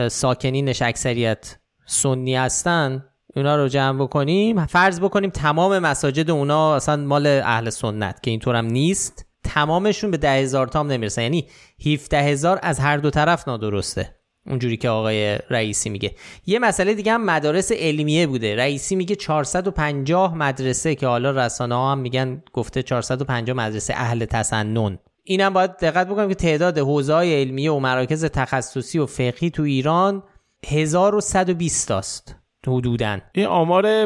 ساکنینش 0.08 0.82
اکثریت 0.82 1.56
سنی 1.86 2.36
هستن 2.36 3.06
اونا 3.36 3.56
رو 3.56 3.68
جمع 3.68 4.04
بکنیم. 4.04 4.66
فرض 4.66 5.00
بکنیم 5.00 5.30
تمام 5.30 5.80
مساجد 5.80 6.32
اونا 6.32 6.76
اصلا 6.76 6.96
مال 6.96 7.28
اهل 7.28 7.70
سنت 7.70 8.24
که 8.24 8.32
اینطور 8.32 8.56
هم 8.56 8.66
نیست. 8.66 9.26
تمامشون 9.44 10.12
به 10.12 10.18
ده 10.18 10.32
هزار 10.32 10.68
تا 10.68 10.80
هم 10.80 10.88
نمی‌رسن. 10.88 11.22
یعنی 11.22 11.48
17 11.86 12.22
هزار 12.22 12.60
از 12.64 12.80
هر 12.80 12.98
دو 12.98 13.10
طرف 13.10 13.48
نادرسته. 13.48 14.16
اونجوری 14.48 14.78
که 14.78 14.90
آقای 14.90 15.40
رئیسی 15.50 15.90
میگه. 15.90 16.16
یه 16.46 16.60
مسئله 16.60 16.94
دیگه 16.94 17.14
هم 17.14 17.26
مدارس 17.26 17.72
علمیه 17.72 18.28
بوده. 18.28 18.56
رئیسی 18.56 18.96
میگه 18.96 19.16
450 19.16 20.36
مدرسه 20.36 20.96
که 20.96 21.08
حالا 21.08 21.32
رسانه 21.32 21.76
ها 21.76 21.92
هم 21.92 21.98
میگن 21.98 22.44
گفته 22.54 22.84
450 22.84 23.58
مدرسه 23.58 23.94
اهل 23.98 24.26
تسنن. 24.26 24.98
اینم 25.24 25.54
باید 25.54 25.78
دقت 25.78 26.08
بکنیم 26.08 26.30
که 26.30 26.36
تعداد 26.36 26.78
حوزه 26.78 27.14
های 27.14 27.42
علمیه 27.42 27.72
و 27.72 27.80
مراکز 27.80 28.26
تخصصی 28.26 29.00
و 29.00 29.06
فقهی 29.06 29.50
تو 29.50 29.64
ایران 29.64 30.24
1120 30.68 31.92
است 31.92 32.41
حدودا. 32.68 33.20
این 33.32 33.46
آمار 33.46 34.06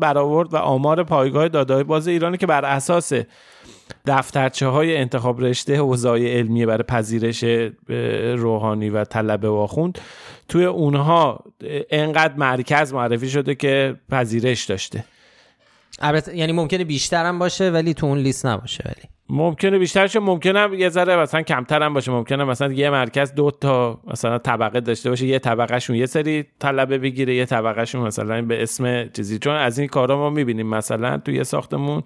برآورد 0.00 0.54
و 0.54 0.56
آمار 0.56 1.04
پایگاه 1.04 1.48
دادای 1.48 1.84
باز 1.84 2.08
ایرانی 2.08 2.36
که 2.36 2.46
بر 2.46 2.64
اساس 2.64 3.12
دفترچه 4.06 4.66
های 4.66 4.96
انتخاب 4.96 5.40
رشته 5.40 5.76
حوزه 5.76 6.08
علمیه 6.08 6.66
برای 6.66 6.82
پذیرش 6.82 7.44
روحانی 8.38 8.90
و 8.90 9.04
طلبه 9.04 9.48
و 9.48 9.54
آخوند 9.54 9.98
توی 10.48 10.64
اونها 10.64 11.44
انقدر 11.90 12.34
مرکز 12.36 12.92
معرفی 12.92 13.28
شده 13.28 13.54
که 13.54 13.96
پذیرش 14.10 14.64
داشته. 14.64 15.04
البته 15.98 16.36
یعنی 16.36 16.52
ممکنه 16.52 16.84
بیشتر 16.84 17.26
هم 17.26 17.38
باشه 17.38 17.70
ولی 17.70 17.94
تو 17.94 18.06
اون 18.06 18.18
لیست 18.18 18.46
نباشه 18.46 18.84
ولی. 18.86 19.15
ممکنه 19.28 19.78
بیشتر 19.78 20.06
شه 20.06 20.20
ممکنه 20.20 20.78
یه 20.78 20.88
ذره 20.88 21.16
مثلا 21.16 21.42
کمتر 21.42 21.82
هم 21.82 21.94
باشه. 21.94 22.12
ممکنه 22.12 22.44
مثلا 22.44 22.72
یه 22.72 22.90
مرکز 22.90 23.34
دو 23.34 23.50
تا 23.50 24.00
مثلا 24.06 24.38
طبقه 24.38 24.80
داشته 24.80 25.10
باشه. 25.10 25.26
یه 25.26 25.38
طبقهشون 25.38 25.96
یه 25.96 26.06
سری 26.06 26.44
طلبه 26.58 26.98
بگیره 26.98 27.34
یه 27.34 27.44
طبقهشون 27.44 28.02
مثلا 28.02 28.42
به 28.42 28.62
اسم 28.62 29.08
چیزی. 29.08 29.38
چون 29.38 29.54
از 29.54 29.78
این 29.78 29.88
کارا 29.88 30.16
ما 30.16 30.30
می‌بینیم 30.30 30.66
مثلا 30.66 31.18
توی 31.18 31.44
ساختمون 31.44 32.02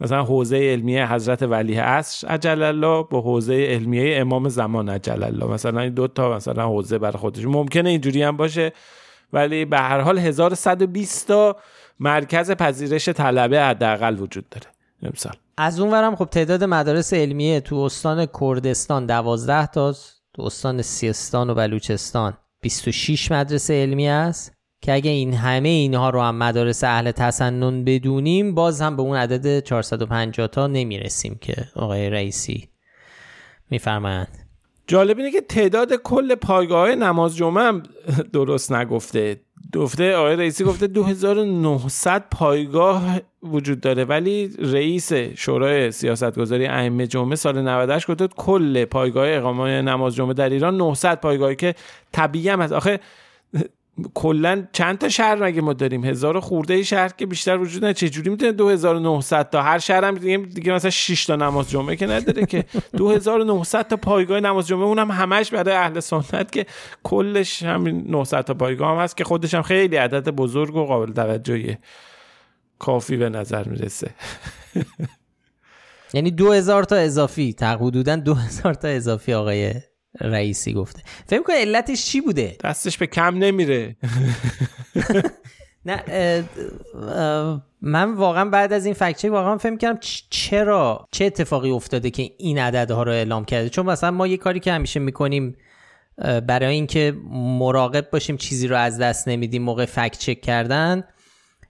مثلا 0.00 0.24
حوزه 0.24 0.56
علمیه 0.56 1.12
حضرت 1.12 1.42
ولی 1.42 1.74
عصر 1.74 2.28
عجل 2.28 2.62
الله 2.62 3.04
با 3.10 3.20
حوزه 3.20 3.54
علمیه 3.54 4.20
امام 4.20 4.48
زمان 4.48 4.88
عجل 4.88 5.22
الله 5.22 5.46
مثلا 5.46 5.88
دو 5.88 6.08
تا 6.08 6.36
مثلا 6.36 6.66
حوزه 6.66 6.98
برای 6.98 7.18
خودش 7.18 7.44
ممکنه 7.44 7.90
اینجوری 7.90 8.22
هم 8.22 8.36
باشه 8.36 8.72
ولی 9.32 9.64
به 9.64 9.78
هر 9.78 10.00
حال 10.00 10.18
1120 10.18 11.28
تا 11.28 11.56
مرکز 12.00 12.50
پذیرش 12.50 13.08
طلبه 13.08 13.62
حداقل 13.62 14.16
وجود 14.18 14.48
داره. 14.48 14.66
امسال. 15.02 15.43
از 15.56 15.80
اونورم 15.80 16.16
خب 16.16 16.24
تعداد 16.24 16.64
مدارس 16.64 17.14
علمیه 17.14 17.60
تو 17.60 17.76
استان 17.76 18.26
کردستان 18.40 19.06
12 19.06 19.66
تا 19.66 19.94
تو 20.34 20.42
استان 20.42 20.82
سیستان 20.82 21.50
و 21.50 21.54
بلوچستان 21.54 22.36
26 22.60 23.30
مدرسه 23.30 23.74
علمی 23.74 24.08
است 24.08 24.52
که 24.80 24.92
اگه 24.92 25.10
این 25.10 25.34
همه 25.34 25.68
اینها 25.68 26.10
رو 26.10 26.20
هم 26.20 26.38
مدارس 26.38 26.84
اهل 26.84 27.10
تسنن 27.10 27.84
بدونیم 27.84 28.54
باز 28.54 28.80
هم 28.80 28.96
به 28.96 29.02
اون 29.02 29.16
عدد 29.16 29.60
450 29.60 30.46
تا 30.46 30.66
نمی‌رسیم 30.66 31.38
که 31.40 31.54
آقای 31.76 32.10
رئیسی 32.10 32.68
میفرمایند. 33.70 34.38
جالب 34.86 35.18
اینه 35.18 35.30
که 35.30 35.40
تعداد 35.40 35.94
کل 35.94 36.34
پایگاه 36.34 36.94
نماز 36.94 37.36
جمعه 37.36 37.64
هم 37.64 37.82
درست 38.32 38.72
نگفته. 38.72 39.40
گفته 39.72 40.16
آقای 40.16 40.36
رئیسی 40.36 40.64
گفته 40.64 40.86
2900 40.86 42.24
پایگاه 42.30 43.20
وجود 43.42 43.80
داره 43.80 44.04
ولی 44.04 44.50
رئیس 44.58 45.12
شورای 45.12 45.90
سیاستگذاری 45.90 46.66
ائمه 46.66 47.06
جمعه 47.06 47.36
سال 47.36 47.62
98 47.62 48.10
گفته 48.10 48.26
کل 48.26 48.84
پایگاه 48.84 49.28
اقامه 49.28 49.82
نماز 49.82 50.14
جمعه 50.14 50.34
در 50.34 50.48
ایران 50.48 50.76
900 50.76 51.20
پایگاهی 51.20 51.56
که 51.56 51.74
طبیعی 52.12 52.48
هم 52.48 52.60
هست. 52.60 52.72
آخه 52.72 53.00
کلا 54.14 54.66
چند 54.72 54.98
تا 54.98 55.08
شهر 55.08 55.44
مگه 55.44 55.60
ما 55.60 55.72
داریم؟ 55.72 56.04
هزار 56.04 56.40
خورده 56.40 56.82
شهر 56.82 57.08
که 57.08 57.26
بیشتر 57.26 57.58
وجود 57.58 57.76
نداره. 57.76 57.94
چه 57.94 58.08
جوری 58.08 58.30
می‌تونه 58.30 58.52
2900 58.52 59.50
تا؟ 59.50 59.62
هر 59.62 59.78
شهر 59.78 60.04
هم 60.04 60.14
دیگه, 60.14 60.36
دیگه 60.36 60.72
مثلا 60.72 60.90
6 60.90 61.26
تا 61.26 61.36
نماز 61.36 61.70
جمعه 61.70 61.96
که 61.96 62.06
نداره 62.06 62.46
که. 62.46 62.64
2900 62.96 63.88
تا 63.88 63.96
پایگاه 63.96 64.40
نماز 64.40 64.66
جمعه 64.66 64.84
اونم 64.84 65.10
همش 65.10 65.50
برای 65.50 65.74
اهل 65.74 66.00
سنت 66.00 66.52
که 66.52 66.66
کلش 67.02 67.62
همین 67.62 68.04
900 68.10 68.40
تا 68.40 68.54
پایگاه 68.54 68.90
هم 68.90 69.02
هست 69.02 69.16
که 69.16 69.24
خودش 69.24 69.54
هم 69.54 69.62
خیلی 69.62 69.96
عدد 69.96 70.28
بزرگ 70.28 70.76
و 70.76 70.84
قابل 70.84 71.12
توجهیه 71.12 71.78
کافی 72.78 73.16
به 73.16 73.28
نظر 73.28 73.68
می‌رسه. 73.68 74.10
یعنی 76.14 76.30
2000 76.30 76.84
تا 76.84 76.96
اضافی 76.96 77.56
حدودا 77.60 78.16
2000 78.16 78.74
تا 78.74 78.88
اضافی 78.88 79.34
آقای 79.34 79.74
رئیسی 80.20 80.72
گفته. 80.72 81.02
فکر 81.26 81.42
کنم 81.42 81.56
علتش 81.56 82.06
چی 82.06 82.20
بوده؟ 82.20 82.56
دستش 82.64 82.98
به 82.98 83.06
کم 83.06 83.38
نمیره. 83.38 83.96
نه 85.86 86.44
من 87.80 88.14
واقعا 88.14 88.44
بعد 88.44 88.72
از 88.72 88.84
این 88.84 88.94
فکچه 88.94 89.30
واقعا 89.30 89.58
فهم 89.58 89.78
کردم 89.78 89.98
چرا 90.30 91.08
چه 91.10 91.24
اتفاقی 91.24 91.70
افتاده 91.70 92.10
که 92.10 92.30
این 92.38 92.58
عددها 92.58 93.02
رو 93.02 93.12
اعلام 93.12 93.44
کرده؟ 93.44 93.68
چون 93.68 93.86
مثلا 93.86 94.10
ما 94.10 94.26
یه 94.26 94.36
کاری 94.36 94.60
که 94.60 94.72
همیشه 94.72 95.00
می‌کنیم 95.00 95.56
برای 96.46 96.74
اینکه 96.74 97.14
مراقب 97.32 98.10
باشیم 98.10 98.36
چیزی 98.36 98.68
رو 98.68 98.76
از 98.76 98.98
دست 98.98 99.28
نمیدیم 99.28 99.62
موقع 99.62 99.84
فکت 99.84 100.18
چک 100.18 100.40
کردن 100.40 101.04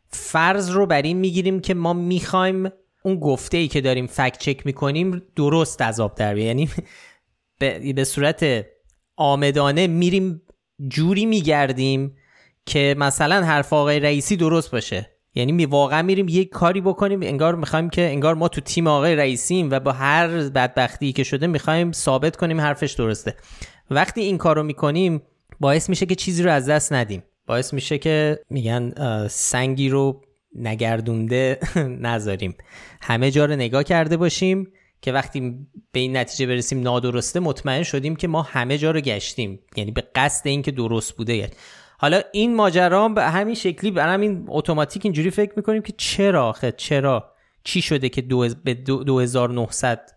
فرض 0.09 0.70
رو 0.70 0.87
بر 0.87 1.02
این 1.02 1.16
می‌گیریم 1.16 1.61
که 1.61 1.74
ما 1.74 1.92
می‌خوایم 1.92 2.68
اون 3.02 3.20
گفته 3.20 3.57
ای 3.57 3.68
که 3.68 3.80
داریم 3.80 4.07
فکت 4.07 4.38
چک 4.38 4.66
می‌کنیم 4.66 5.22
درست 5.37 5.83
عذاب 5.83 6.14
در 6.14 6.37
یعنی 6.38 6.68
به, 7.64 7.92
به 7.92 8.05
صورت 8.05 8.66
آمدانه 9.16 9.87
میریم 9.87 10.42
جوری 10.88 11.27
میگردیم 11.27 12.16
که 12.66 12.94
مثلا 12.98 13.42
حرف 13.44 13.72
آقای 13.72 14.00
رئیسی 14.00 14.37
درست 14.37 14.70
باشه. 14.70 15.11
یعنی 15.35 15.53
می 15.53 15.64
واقعا 15.66 16.03
میریم 16.03 16.27
یک 16.29 16.48
کاری 16.48 16.81
بکنیم 16.81 17.22
انگار 17.22 17.55
می‌خوایم 17.55 17.90
که 17.90 18.03
انگار 18.03 18.35
ما 18.35 18.48
تو 18.48 18.61
تیم 18.61 18.87
آقای 18.87 19.16
رئیسیم 19.16 19.70
و 19.70 19.81
با 19.81 19.92
هر 19.92 20.29
بدبختی 20.29 21.12
که 21.12 21.24
شده 21.24 21.46
می‌خوایم 21.46 21.92
ثابت 21.92 22.37
کنیم 22.37 22.61
حرفش 22.61 22.92
درسته. 22.92 23.35
وقتی 23.90 24.20
این 24.20 24.38
کارو 24.38 24.62
می‌کنیم 24.62 25.22
باعث 25.61 25.88
میشه 25.88 26.07
که 26.07 26.14
چیزی 26.14 26.42
رو 26.42 26.50
از 26.50 26.68
دست 26.68 26.92
ندیم. 26.92 27.22
باعث 27.46 27.74
میشه 27.74 27.98
که 27.98 28.38
میگن 28.50 28.92
سنگی 29.29 29.88
رو 29.88 30.20
نگردونده 30.55 31.59
نذاریم. 32.09 32.55
همه 33.00 33.31
جا 33.31 33.44
رو 33.44 33.57
نگاه 33.57 33.85
کرده 33.85 34.16
باشیم. 34.16 34.72
که 35.04 35.12
وقتی 35.12 35.66
به 35.92 36.00
این 36.00 36.16
نتیجه 36.16 36.46
برسیم 36.46 36.80
نادرسته 36.80 37.40
مطمئن 37.40 37.82
شدیم 37.82 38.16
که 38.16 38.28
ما 38.28 38.42
همه 38.42 38.78
جا 38.78 38.90
رو 38.90 39.00
گشتیم. 39.00 39.60
یعنی 39.76 39.90
به 39.90 40.00
قصد 40.14 40.48
اینکه 40.48 40.70
درست 40.70 41.16
بوده. 41.16 41.36
یعنی. 41.36 41.52
حالا 41.98 42.20
این 42.32 42.54
ماجرا 42.54 43.08
به 43.08 43.22
همین 43.22 43.54
شکلی 43.54 43.90
به 43.90 44.02
همین 44.02 44.44
اتوماتیک 44.48 45.04
اینجوری 45.04 45.30
فکر 45.30 45.52
می‌کنیم 45.56 45.82
که 45.82 45.94
چرا 45.96 46.48
آخه؟ 46.48 46.72
چرا؟ 46.72 47.32
چی 47.64 47.82
شده 47.82 48.08
که 48.08 48.22
دو 48.22 48.48
به 48.64 48.74
2900 48.74 50.10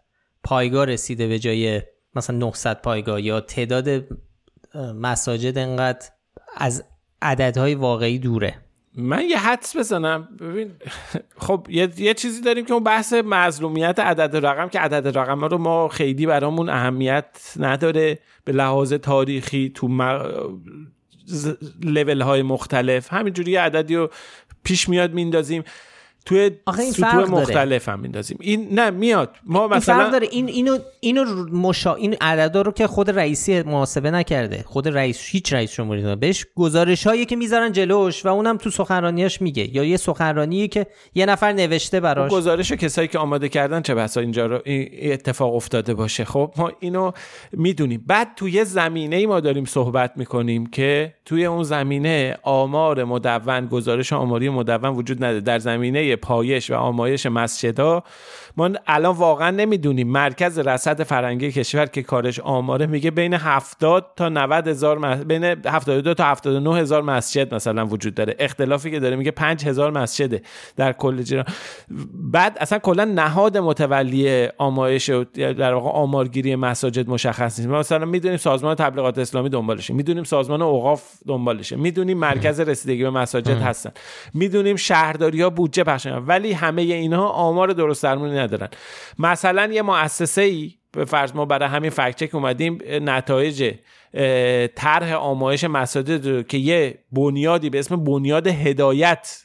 پایگاه 0.44 0.86
رسیده 0.86 1.28
به 1.28 1.40
جای 1.40 1.82
مثلا 2.16 2.38
900 2.38 2.82
پایگاه 2.82 3.22
یا 3.22 3.42
تعداد 3.42 4.06
مساجد 4.96 5.58
انقدر 5.58 6.08
از 6.58 6.84
عددهای 7.22 7.76
واقعی 7.76 8.20
دوره؟ 8.20 8.56
من 8.98 9.26
یه 9.30 9.38
حدس 9.38 9.78
بزنم. 9.78 10.28
ببین 10.40 10.72
خب 11.38 11.68
یه, 11.70 11.90
یه 11.98 12.14
چیزی 12.14 12.42
داریم 12.42 12.66
که 12.66 12.74
اون 12.74 12.84
بحث 12.84 13.14
مظلومیت 13.14 14.00
عدد 14.00 14.46
رقم 14.46 14.70
که 14.70 14.80
عدد 14.80 15.18
رقم 15.18 15.46
رو 15.46 15.58
ما 15.58 15.88
خیلی 15.88 16.26
برامون 16.26 16.70
اهمیت 16.70 17.54
نداره. 17.60 18.20
به 18.46 18.52
لحاظ 18.52 18.94
تاریخی 18.94 19.72
تو 19.76 19.88
م... 19.88 20.02
لول 21.84 22.22
های 22.22 22.42
مختلف. 22.42 23.14
همینجوری 23.14 23.56
عددی 23.56 23.96
رو 23.96 24.10
پیش 24.64 24.90
میاد 24.90 25.14
میندازیم. 25.14 25.64
توی 26.28 26.52
آخه 26.66 26.82
این 26.82 26.92
سطوح 26.92 27.12
فرق 27.12 27.28
داره. 27.28 27.42
مختلف 27.42 27.90
هم 27.90 28.00
میندازیم. 28.00 28.38
این 28.42 28.68
نه 28.72 28.90
میاد. 28.90 29.36
ما 29.46 29.60
این 29.62 29.70
فرق 29.70 29.78
مثلا 29.78 30.10
داره. 30.10 30.28
این 30.32 30.48
اینو 30.48 30.78
اینو 31.00 31.24
مشا... 31.52 31.94
این 31.94 32.16
عددا 32.22 32.62
رو 32.62 32.72
که 32.72 32.88
خود 32.88 33.10
رئیسی 33.10 33.62
محاسبه 33.62 34.12
نکرده. 34.12 34.64
خود 34.68 34.88
رئیس 34.88 35.28
هیچ 35.30 35.54
رئیس 35.54 35.74
جمهوری 35.74 36.16
بهش 36.16 36.46
گزارش 36.56 37.08
هایی 37.08 37.26
که 37.26 37.36
می‌ذارن 37.36 37.72
جلوش 37.72 38.26
و 38.26 38.30
اونم 38.30 38.58
تو 38.58 38.70
سخنرانیاش 38.70 39.42
میگه. 39.42 39.76
یا 39.76 39.84
یه 39.84 39.98
سخنرانی 39.98 40.68
که 40.68 40.88
یه 41.16 41.26
نفر 41.26 41.52
نوشته 41.52 42.00
براش. 42.00 42.32
گزارش 42.32 42.72
کسایی 42.72 43.08
که 43.08 43.20
آماده 43.20 43.50
کردن 43.50 43.82
چه 43.82 43.96
بسا 43.96 44.22
اینجا 44.22 44.46
رو 44.46 44.60
این 44.66 44.90
اتفاق 45.12 45.56
افتاده 45.56 45.94
باشه. 45.94 46.26
خب 46.26 46.54
ما 46.58 46.72
اینو 46.80 47.12
می‌دونیم. 47.52 48.04
بعد 48.08 48.28
توی 48.36 48.66
زمینه 48.66 49.16
ای 49.16 49.26
ما 49.26 49.40
داریم 49.40 49.66
صحبت 49.66 50.12
می‌کنیم 50.16 50.66
که 50.66 51.14
توی 51.26 51.46
اون 51.46 51.64
زمینه 51.64 52.38
آمار 52.44 53.04
مدون 53.04 53.68
گزارش 53.68 54.14
آماری 54.14 54.50
مدون 54.50 54.90
وجود 54.90 55.18
نداره. 55.24 55.42
در 55.42 55.60
زمینه 55.60 56.17
پایش 56.18 56.72
و 56.72 56.74
آمایش 56.74 57.26
مسجدها 57.26 58.04
ما 58.58 58.70
الان 58.88 59.16
واقعا 59.16 59.52
نمی‌دونیم 59.52 60.08
مرکز 60.08 60.60
رصد 60.60 61.04
فرنگی 61.04 61.52
کشور 61.52 61.86
که 61.86 62.04
کارش 62.04 62.40
آماره 62.40 62.86
میگه 62.86 63.12
بین 63.12 63.34
70 63.34 64.06
تا 64.16 64.30
90 64.30 64.68
هزار 64.68 64.98
مس- 64.98 65.20
بین 65.20 65.44
72 65.44 66.14
تا 66.14 66.24
79 66.24 66.78
هزار 66.80 67.02
مسجد 67.02 67.54
مثلا 67.56 67.86
وجود 67.86 68.16
داره. 68.16 68.36
اختلافی 68.40 68.92
که 68.92 69.00
داره 69.00 69.16
میگه 69.16 69.32
5 69.32 69.66
هزار 69.68 69.92
مسجده 69.92 70.42
در 70.76 70.94
کل 70.94 71.22
جیران 71.22 71.46
بعد 72.14 72.58
اصلا 72.60 72.80
کلا 72.80 73.06
نهاد 73.06 73.58
متولی 73.58 74.48
آمایش 74.58 75.10
در 75.34 75.74
واقع 75.74 75.90
آمارگیری 75.90 76.56
مساجد 76.56 77.10
مشخص 77.10 77.60
نیست. 77.60 77.72
ما 77.72 77.80
مثلا 77.80 78.06
می‌دونیم 78.06 78.38
سازمان 78.38 78.76
تبلیغات 78.76 79.18
اسلامی 79.18 79.50
دنبالشه. 79.50 79.94
می‌دونیم 79.94 80.24
سازمان 80.24 80.62
اوقاف 80.62 81.04
دنبالشه. 81.28 81.76
می‌دونیم 81.76 82.18
مرکز 82.18 82.60
رسیدگی 82.60 83.04
به 83.04 83.10
مساجد 83.10 83.62
هستن. 83.62 83.92
می‌دونیم 84.34 84.76
شهرداری 84.76 85.42
ها 85.42 85.50
بودجه 85.50 85.84
پخش. 85.84 86.08
ولی 86.28 86.52
همه 86.52 86.82
اینها 86.82 87.28
آمار 87.28 87.68
درست 87.68 88.04
درمونی 88.04 88.47
ندارن. 88.48 88.70
مثلا 89.20 89.66
یه 89.74 89.82
مؤسسه 89.82 90.42
ای 90.42 90.74
به 90.92 91.06
فرض 91.06 91.36
ما 91.36 91.46
برای 91.46 91.70
همین 91.70 91.90
فکت 91.90 92.16
چک 92.16 92.36
اومدیم 92.36 92.80
نتایج 93.02 93.74
طرح 94.76 95.14
آمایش 95.14 95.64
مساجد 95.64 96.28
رو 96.28 96.44
که 96.44 96.58
یه 96.58 97.00
بنیادی 97.12 97.70
به 97.70 97.80
اسم 97.80 98.04
بنیاد 98.04 98.48
هدایت 98.48 99.44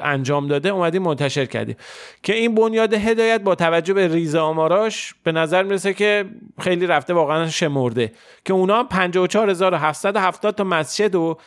انجام 0.00 0.48
داده 0.48 0.68
اومدیم 0.68 1.02
منتشر 1.02 1.44
کردیم. 1.44 1.76
که 2.22 2.34
این 2.34 2.54
بنیاد 2.54 2.94
هدایت 2.94 3.40
با 3.40 3.54
توجه 3.54 3.94
به 3.94 4.08
ریز 4.08 4.34
آماراش 4.34 5.14
به 5.24 5.32
نظر 5.32 5.62
می‌رسه 5.62 5.94
که 5.94 6.24
خیلی 6.60 6.86
رفته 6.86 7.14
واقعا 7.14 7.48
شمرده. 7.48 8.12
که 8.44 8.52
اونا 8.52 8.78
هم 8.78 8.88
54770 8.88 10.54
تا 10.54 10.64
مسجد 10.64 11.14
و 11.14 11.38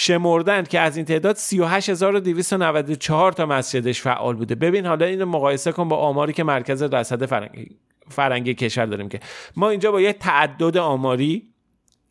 شمردن 0.00 0.62
که 0.62 0.80
از 0.80 0.96
این 0.96 1.06
تعداد 1.06 1.36
38294 1.36 3.32
تا 3.32 3.46
مسجدش 3.46 4.02
فعال 4.02 4.36
بوده. 4.36 4.54
ببین 4.54 4.86
حالا 4.86 5.06
اینو 5.06 5.26
مقایسه 5.26 5.72
کن 5.72 5.88
با 5.88 5.96
آماری 5.96 6.32
که 6.32 6.44
مرکز 6.44 6.82
رصد 6.82 7.26
فرنگی 7.26 7.76
فرنگی 8.08 8.54
کشور 8.54 8.86
داریم 8.86 9.08
که 9.08 9.20
ما 9.56 9.70
اینجا 9.70 9.92
با 9.92 10.00
یه 10.00 10.12
تعدد 10.12 10.76
آماری 10.76 11.42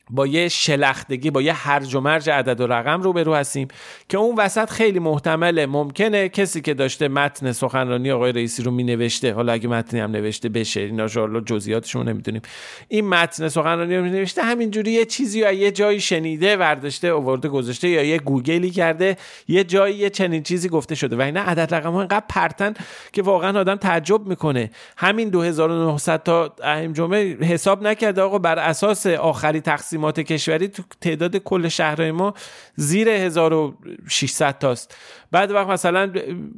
با 0.09 0.27
یه 0.27 0.47
شلختگی 0.47 1.31
با 1.31 1.41
یه 1.41 1.53
هرج 1.53 1.95
و 1.95 1.99
مرج 1.99 2.29
عدد 2.29 2.61
و 2.61 2.67
رقم 2.67 3.01
روبرو 3.01 3.35
هستیم 3.35 3.67
که 4.09 4.17
اون 4.17 4.35
وسط 4.35 4.69
خیلی 4.69 4.99
محتمله. 4.99 5.65
ممکنه 5.65 6.29
کسی 6.29 6.61
که 6.61 6.73
داشته 6.73 7.07
متن 7.07 7.51
سخنرانی 7.51 8.11
آقای 8.11 8.31
رئیسی 8.31 8.63
رو 8.63 8.71
مینوشته 8.71 9.33
حالا 9.33 9.53
اگه 9.53 9.67
متنی 9.67 9.99
هم 9.99 10.11
نوشته 10.11 10.49
بشه 10.49 10.79
اینا 10.79 11.07
جزئیاتشون 11.41 12.01
رو 12.01 12.13
نمی‌دونیم. 12.13 12.41
این 12.87 13.09
متن 13.09 13.47
سخنرانی 13.47 13.97
رو 13.97 14.03
مینوشته 14.03 14.43
همینجوری 14.43 14.91
یه 14.91 15.05
چیزی 15.05 15.43
رو 15.43 15.53
یه 15.53 15.71
جایی 15.71 15.99
شنیده 15.99 16.57
ورداشته 16.57 17.11
آورده 17.11 17.47
گذاشته 17.47 17.89
یا 17.89 18.03
یه 18.03 18.17
گوگلی 18.17 18.71
کرده 18.71 19.17
یه 19.47 19.63
جایی 19.63 19.95
یه 19.95 20.09
چنین 20.09 20.43
چیزی 20.43 20.69
گفته 20.69 20.95
شده. 20.95 21.15
و 21.15 21.21
اینا 21.21 21.41
عدد 21.41 21.75
رقم 21.75 21.91
ها 21.91 21.99
اینقدر 21.99 22.25
پرتن 22.29 22.73
که 23.13 23.21
واقعا 23.21 23.59
آدم 23.59 23.75
تعجب 23.75 24.27
می‌کنه. 24.27 24.71
همین 24.97 25.29
2900 25.29 26.23
تا 26.23 26.55
اهیم 26.63 26.93
جمعه 26.93 27.37
حساب 27.45 27.83
نکرده 27.83 28.21
آقا 28.21 28.37
بر 28.37 28.59
اساس 28.59 29.07
آخری 29.07 29.61
تقسیمات 29.97 30.19
کشوری 30.19 30.67
تو 30.67 30.83
تعداد 31.01 31.37
کل 31.37 31.67
شهرهای 31.67 32.11
ما 32.11 32.33
زیر 32.75 33.09
1600 33.09 34.57
تاست. 34.59 34.97
بعد 35.31 35.51
وقت 35.51 35.67
مثلا 35.67 36.11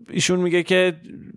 ایشون 0.09 0.39
میگه 0.39 0.63
که 0.63 0.95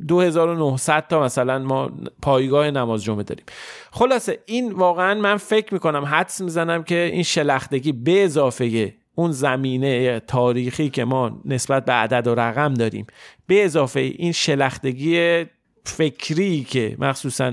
2900 0.08 1.06
تا 1.08 1.22
مثلا 1.22 1.58
ما 1.58 1.90
پایگاه 2.22 2.70
نماز 2.70 3.04
جمعه 3.04 3.22
داریم. 3.22 3.44
خلاصه 3.90 4.38
این 4.46 4.72
واقعا 4.72 5.14
من 5.14 5.36
فکر 5.36 5.74
می‌کنم 5.74 6.04
حدس 6.04 6.40
می‌زنم 6.40 6.82
که 6.82 7.10
این 7.12 7.22
شلختگی 7.22 7.92
به 7.92 8.24
اضافه 8.24 8.94
اون 9.14 9.32
زمینه 9.32 10.20
تاریخی 10.20 10.90
که 10.90 11.04
ما 11.04 11.40
نسبت 11.44 11.84
به 11.84 11.92
عدد 11.92 12.26
و 12.26 12.34
رقم 12.34 12.74
داریم 12.74 13.06
به 13.46 13.64
اضافه 13.64 14.00
این 14.00 14.32
شلختگی 14.32 15.44
فکری 15.84 16.64
که 16.64 16.96
مخصوصا 16.98 17.52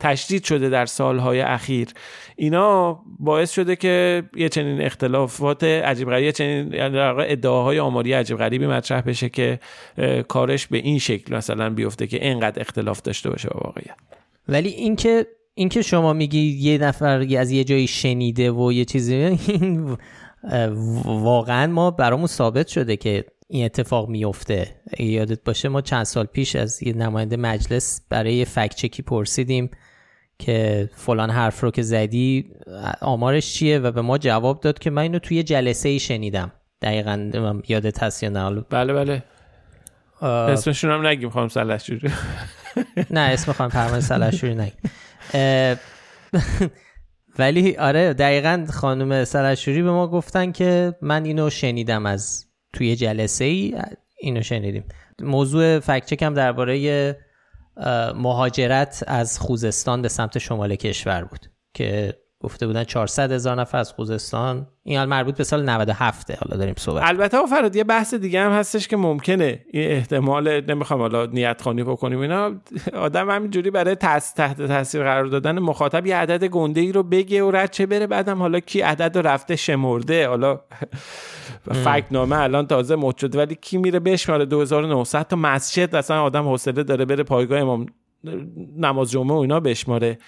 تشدید 0.00 0.44
شده 0.44 0.68
در 0.68 0.86
سالهای 0.86 1.40
اخیر 1.40 1.88
اینا 2.36 3.00
باعث 3.18 3.52
شده 3.52 3.76
که 3.76 4.22
یه 4.36 4.48
چنین 4.48 4.80
اختلافات 4.80 5.64
عجیب 5.64 6.10
غریبی 6.10 6.32
چنین 6.32 6.80
ادعاهای 7.20 7.78
آماری 7.78 8.12
عجیب 8.12 8.36
غریبی 8.36 8.66
مطرح 8.66 9.00
بشه 9.00 9.28
که 9.28 9.60
کارش 10.28 10.66
به 10.66 10.78
این 10.78 10.98
شکل 10.98 11.36
مثلا 11.36 11.70
بیفته 11.70 12.06
که 12.06 12.24
اینقدر 12.24 12.60
اختلاف 12.60 13.02
داشته 13.02 13.30
باشه 13.30 13.48
با 13.48 13.60
واقعیت. 13.64 13.96
ولی 14.48 14.68
اینکه 14.68 15.26
اینکه 15.54 15.82
شما 15.82 16.12
میگی 16.12 16.58
یه 16.60 16.78
نفر 16.78 17.26
از 17.38 17.50
یه 17.50 17.64
جایی 17.64 17.86
شنیده 17.86 18.50
و 18.50 18.72
یه 18.72 18.84
چیزی 18.84 19.38
واقعا 21.04 21.66
ما 21.66 21.90
برامون 21.90 22.26
ثابت 22.26 22.68
شده 22.68 22.96
که 22.96 23.24
این 23.52 23.64
اتفاق 23.64 24.08
میفته 24.08 24.80
یادت 24.98 25.44
باشه 25.44 25.68
ما 25.68 25.80
چند 25.80 26.04
سال 26.04 26.26
پیش 26.26 26.56
از 26.56 26.82
یه 26.82 26.92
نماینده 26.92 27.36
مجلس 27.36 28.00
برای 28.08 28.44
فکت 28.44 28.74
چکی 28.74 29.02
پرسیدیم 29.02 29.70
که 30.38 30.90
فلان 30.94 31.30
حرف 31.30 31.60
رو 31.60 31.70
که 31.70 31.82
زدی 31.82 32.52
آمارش 33.00 33.54
چیه؟ 33.54 33.78
و 33.78 33.92
به 33.92 34.02
ما 34.02 34.18
جواب 34.18 34.60
داد 34.60 34.78
که 34.78 34.90
من 34.90 35.02
اینو 35.02 35.18
توی 35.18 35.42
جلسه 35.42 35.88
ای 35.88 35.98
شنیدم. 35.98 36.52
دقیقا 36.82 37.30
یادت 37.68 38.02
هست 38.02 38.22
یا 38.22 38.28
نه. 38.28 38.60
بله 38.70 38.92
بله. 38.92 39.22
اه، 40.20 40.28
اسمشون 40.28 40.90
هم 40.90 41.06
نگیم 41.06 41.30
خانم 41.30 41.48
سلحشوری 41.48 42.10
نه 43.10 43.20
اسم 43.20 43.52
خانم 43.52 43.70
پروانه 43.70 44.00
سلحشوری 44.00 44.54
نگیم. 44.54 44.80
اه، 45.34 45.76
ولی 47.38 47.76
آره 47.76 48.14
دقیقا 48.14 48.66
خانم 48.72 49.24
سلحشوری 49.24 49.82
به 49.82 49.90
ما 49.90 50.08
گفتن 50.08 50.52
که 50.52 50.94
من 51.02 51.24
اینو 51.24 51.50
شنیدم 51.50 52.06
از 52.06 52.49
توی 52.72 52.96
جلسه 52.96 53.44
ای 53.44 53.78
اینو 54.20 54.42
شنیدیم. 54.42 54.84
موضوع 55.22 55.78
فکچک 55.78 56.22
هم 56.22 56.34
درباره 56.34 57.16
مهاجرت 58.14 59.04
از 59.06 59.38
خوزستان 59.38 60.02
به 60.02 60.08
سمت 60.08 60.38
شمال 60.38 60.74
کشور 60.74 61.24
بود 61.24 61.50
که 61.74 62.14
گفته 62.42 62.66
بودن 62.66 62.84
400 62.84 63.32
هزار 63.32 63.60
نفر 63.60 63.78
از 63.78 63.92
خوزستان. 63.92 64.66
این 64.82 64.98
حال 64.98 65.08
مربوط 65.08 65.36
به 65.36 65.44
سال 65.44 65.68
97 65.68 66.30
حالا 66.30 66.56
داریم 66.56 66.74
صحبت 66.78 67.02
البته 67.04 67.46
فراد 67.46 67.76
یه 67.76 67.84
بحث 67.84 68.14
دیگه 68.14 68.40
هم 68.40 68.52
هستش 68.52 68.88
که 68.88 68.96
ممکنه 68.96 69.64
این 69.72 69.90
احتمال 69.90 70.60
نمی‌خوام 70.60 71.00
حالا 71.00 71.26
نیت 71.26 71.62
خانی 71.62 71.84
بکنیم 71.84 72.20
اینا 72.20 72.52
آدم 72.94 73.30
همینجوری 73.30 73.70
برای 73.70 73.94
تحت 73.94 74.62
تاثیر 74.62 75.02
قرار 75.02 75.26
دادن 75.26 75.58
مخاطب 75.58 76.06
یه 76.06 76.16
عدد 76.16 76.44
گنده 76.44 76.80
ای 76.80 76.92
رو 76.92 77.02
بگه 77.02 77.42
و 77.42 77.50
رد 77.50 77.70
چه 77.70 77.86
بره 77.86 78.06
بعدم 78.06 78.38
حالا 78.38 78.60
کی 78.60 78.80
عدد 78.80 79.16
رو 79.16 79.26
رفته 79.26 79.56
شمرده. 79.56 80.28
حالا 80.28 80.60
فکت 81.72 82.04
نامه 82.10 82.36
الان 82.36 82.66
تازه 82.66 82.96
مد 82.96 83.16
شده 83.16 83.38
ولی 83.38 83.54
کی 83.54 83.78
میره 83.78 84.00
بشماره 84.00 84.44
2900 84.44 85.22
تا 85.22 85.36
مسجد 85.36 85.94
اصلا 85.94 86.22
آدم 86.22 86.48
حوصله 86.48 86.82
داره 86.82 87.04
بره 87.04 87.22
پایگاه 87.22 87.60
امام 87.60 87.86
نماز 88.78 89.10
جمعه 89.10 89.36
و 89.36 89.38
اینا 89.38 89.60
بشماره. 89.60 90.18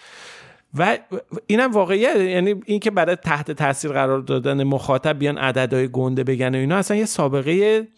و 0.79 0.99
اینم 1.47 1.73
واقعیه. 1.73 2.19
یعنی 2.19 2.55
این 2.67 2.81
که 2.81 2.91
برای 2.91 3.17
تحت 3.17 3.51
تاثیر 3.51 3.93
قرار 3.93 4.21
دادن 4.21 4.63
مخاطب 4.63 5.19
بیان 5.19 5.39
عددهای 5.39 5.89
گنده 5.89 6.25
بگن 6.25 6.55
و 6.55 6.59
اینا 6.59 6.77
اصلا 6.77 6.97
یه 6.97 7.05
سابقه 7.05 7.89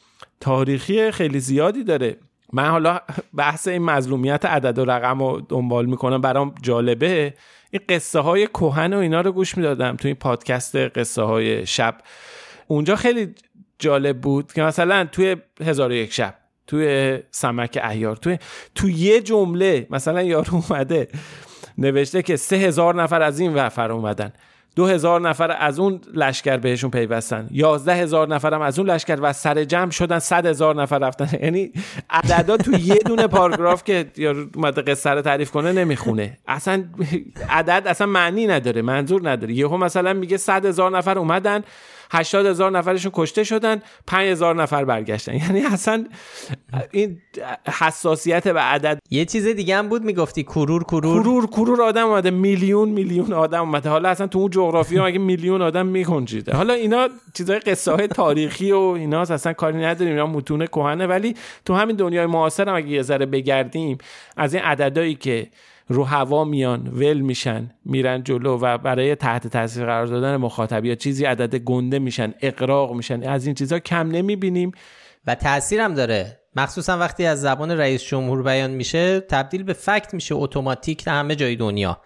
تاریخی 0.40 1.10
خیلی 1.10 1.40
زیادی 1.40 1.84
داره. 1.84 2.16
من 2.52 2.68
حالا 2.68 3.00
بحث 3.36 3.68
این 3.68 3.82
مظلومیت 3.82 4.44
عدد 4.44 4.78
و 4.78 4.84
رقم 4.84 5.22
رو 5.22 5.42
دنبال 5.48 5.86
می‌کنم 5.86 6.20
برام 6.20 6.54
جالبه. 6.62 7.34
این 7.70 7.82
قصه 7.88 8.20
های 8.20 8.46
کوهن 8.46 8.92
و 8.92 8.98
اینا 8.98 9.20
رو 9.20 9.32
گوش 9.32 9.56
می‌دادم 9.56 9.96
توی 9.96 10.08
این 10.08 10.16
پادکست 10.16 10.76
قصه 10.76 11.22
های 11.22 11.66
شب. 11.66 11.96
اونجا 12.66 12.96
خیلی 12.96 13.34
جالب 13.78 14.20
بود 14.20 14.52
که 14.52 14.62
مثلا 14.62 15.08
توی 15.12 15.36
هزار 15.60 15.90
و 15.90 15.94
یک 15.94 16.12
شب 16.12 16.34
توی 16.66 17.18
سمک 17.30 17.78
احیار 17.82 18.16
توی 18.16 18.38
توی 18.74 18.92
یه 18.92 19.20
جمله 19.20 19.86
مثلا 19.90 20.22
یارو 20.22 20.54
اومده 20.54 21.08
نوشته 21.78 22.22
که 22.22 22.36
سه 22.36 22.56
هزار 22.56 23.02
نفر 23.02 23.22
از 23.22 23.40
این 23.40 23.54
وفر 23.54 23.92
اومدن. 23.92 24.32
دو 24.76 24.86
هزار 24.86 25.20
نفر 25.20 25.56
از 25.58 25.78
اون 25.78 26.00
لشکر 26.14 26.56
بهشون 26.56 26.90
پیوستن. 26.90 27.48
یازده 27.50 27.94
هزار 27.94 28.32
هم 28.32 28.62
از 28.62 28.78
اون 28.78 28.90
لشکر 28.90 29.18
و 29.22 29.32
سر 29.32 29.64
جمع 29.64 29.90
شدن 29.90 30.18
صد 30.18 30.46
هزار 30.46 30.82
نفر 30.82 30.98
رفتن. 30.98 31.28
یعنی 31.44 31.72
عددا 32.10 32.56
تو 32.56 32.72
یه 32.72 32.94
دونه 32.94 33.26
پاراگراف 33.26 33.84
که 33.84 34.10
یا 34.16 34.34
اومده 34.54 34.82
قصه 34.82 35.10
رو 35.10 35.22
تعریف 35.22 35.50
کنه 35.50 35.72
نمی‌خونه. 35.72 36.38
اصلا 36.48 36.84
عدد 37.50 37.82
اصلا 37.86 38.06
معنی 38.06 38.46
نداره 38.46 38.82
منظور 38.82 39.30
نداره. 39.30 39.54
یهو 39.54 39.76
مثلا 39.76 40.12
میگه 40.12 40.36
صد 40.36 40.66
هزار 40.66 40.98
نفر 40.98 41.18
اومدن 41.18 41.62
80 42.14 42.46
هزار 42.46 42.70
نفرشون 42.70 43.12
کشته 43.14 43.44
شدن 43.44 43.82
5 44.06 44.28
هزار 44.28 44.62
نفر 44.62 44.84
برگشتن. 44.84 45.34
یعنی 45.34 45.62
اصلا 45.62 46.06
این 46.90 47.18
حساسیت 47.78 48.48
به 48.48 48.60
عدد. 48.60 48.98
یه 49.10 49.24
چیز 49.24 49.46
دیگه 49.46 49.76
هم 49.76 49.88
بود 49.88 50.04
می‌گفتی 50.04 50.42
کرور 50.42 50.84
کرور. 50.84 51.22
کرور 51.22 51.46
کرور 51.46 51.82
آدم 51.82 52.06
اومده 52.06 52.30
میلیون 52.30 52.88
میلیون 52.88 53.32
آدم 53.32 53.60
اومده. 53.60 53.88
حالا 53.88 54.08
اصلا 54.08 54.26
تو 54.26 54.38
اون 54.38 54.50
جغرافیا 54.50 55.04
مگه 55.04 55.18
میلیون 55.18 55.62
آدم 55.62 55.86
میکنجیده 55.86 56.56
حالا 56.56 56.74
اینا 56.74 57.08
چیزای 57.34 57.58
قصه 57.58 57.92
های 57.92 58.08
تاریخی 58.08 58.72
و 58.72 58.78
اینا 58.78 59.20
اصلا 59.20 59.52
کاری 59.52 59.78
نداریم. 59.78 60.12
اینا 60.12 60.26
متون 60.26 60.66
کهنه. 60.66 61.06
ولی 61.06 61.34
تو 61.64 61.74
همین 61.74 61.96
دنیای 61.96 62.26
معاصر 62.26 62.68
هم 62.68 62.74
اگه 62.74 62.88
یه 62.88 63.02
ذره 63.02 63.26
بگردیم 63.26 63.98
از 64.36 64.54
این 64.54 64.62
عددایی 64.62 65.14
که 65.14 65.46
رو 65.88 66.04
هوا 66.04 66.44
میان 66.44 66.88
ول 66.88 67.20
میشن 67.20 67.70
میرن 67.84 68.22
جلو 68.22 68.58
و 68.60 68.78
برای 68.78 69.14
تحت 69.14 69.46
تاثیر 69.46 69.84
قرار 69.84 70.06
دادن 70.06 70.36
مخاطب 70.36 70.84
یا 70.84 70.94
چیزی 70.94 71.24
عدد 71.24 71.54
گنده 71.54 71.98
میشن 71.98 72.34
اقراق 72.40 72.92
میشن. 72.92 73.22
از 73.22 73.46
این 73.46 73.54
چیزا 73.54 73.78
کم 73.78 74.08
نمی‌بینیم. 74.08 74.72
و 75.26 75.34
تاثیرم 75.34 75.94
داره. 75.94 76.40
مخصوصا 76.56 76.98
وقتی 76.98 77.26
از 77.26 77.40
زبان 77.40 77.70
رئیس 77.70 78.02
جمهور 78.02 78.42
بیان 78.42 78.70
میشه 78.70 79.20
تبدیل 79.20 79.62
به 79.62 79.72
فکت 79.72 80.14
میشه 80.14 80.34
اتوماتیک 80.34 81.04
همه 81.06 81.36
جای 81.36 81.56
دنیا. 81.56 82.00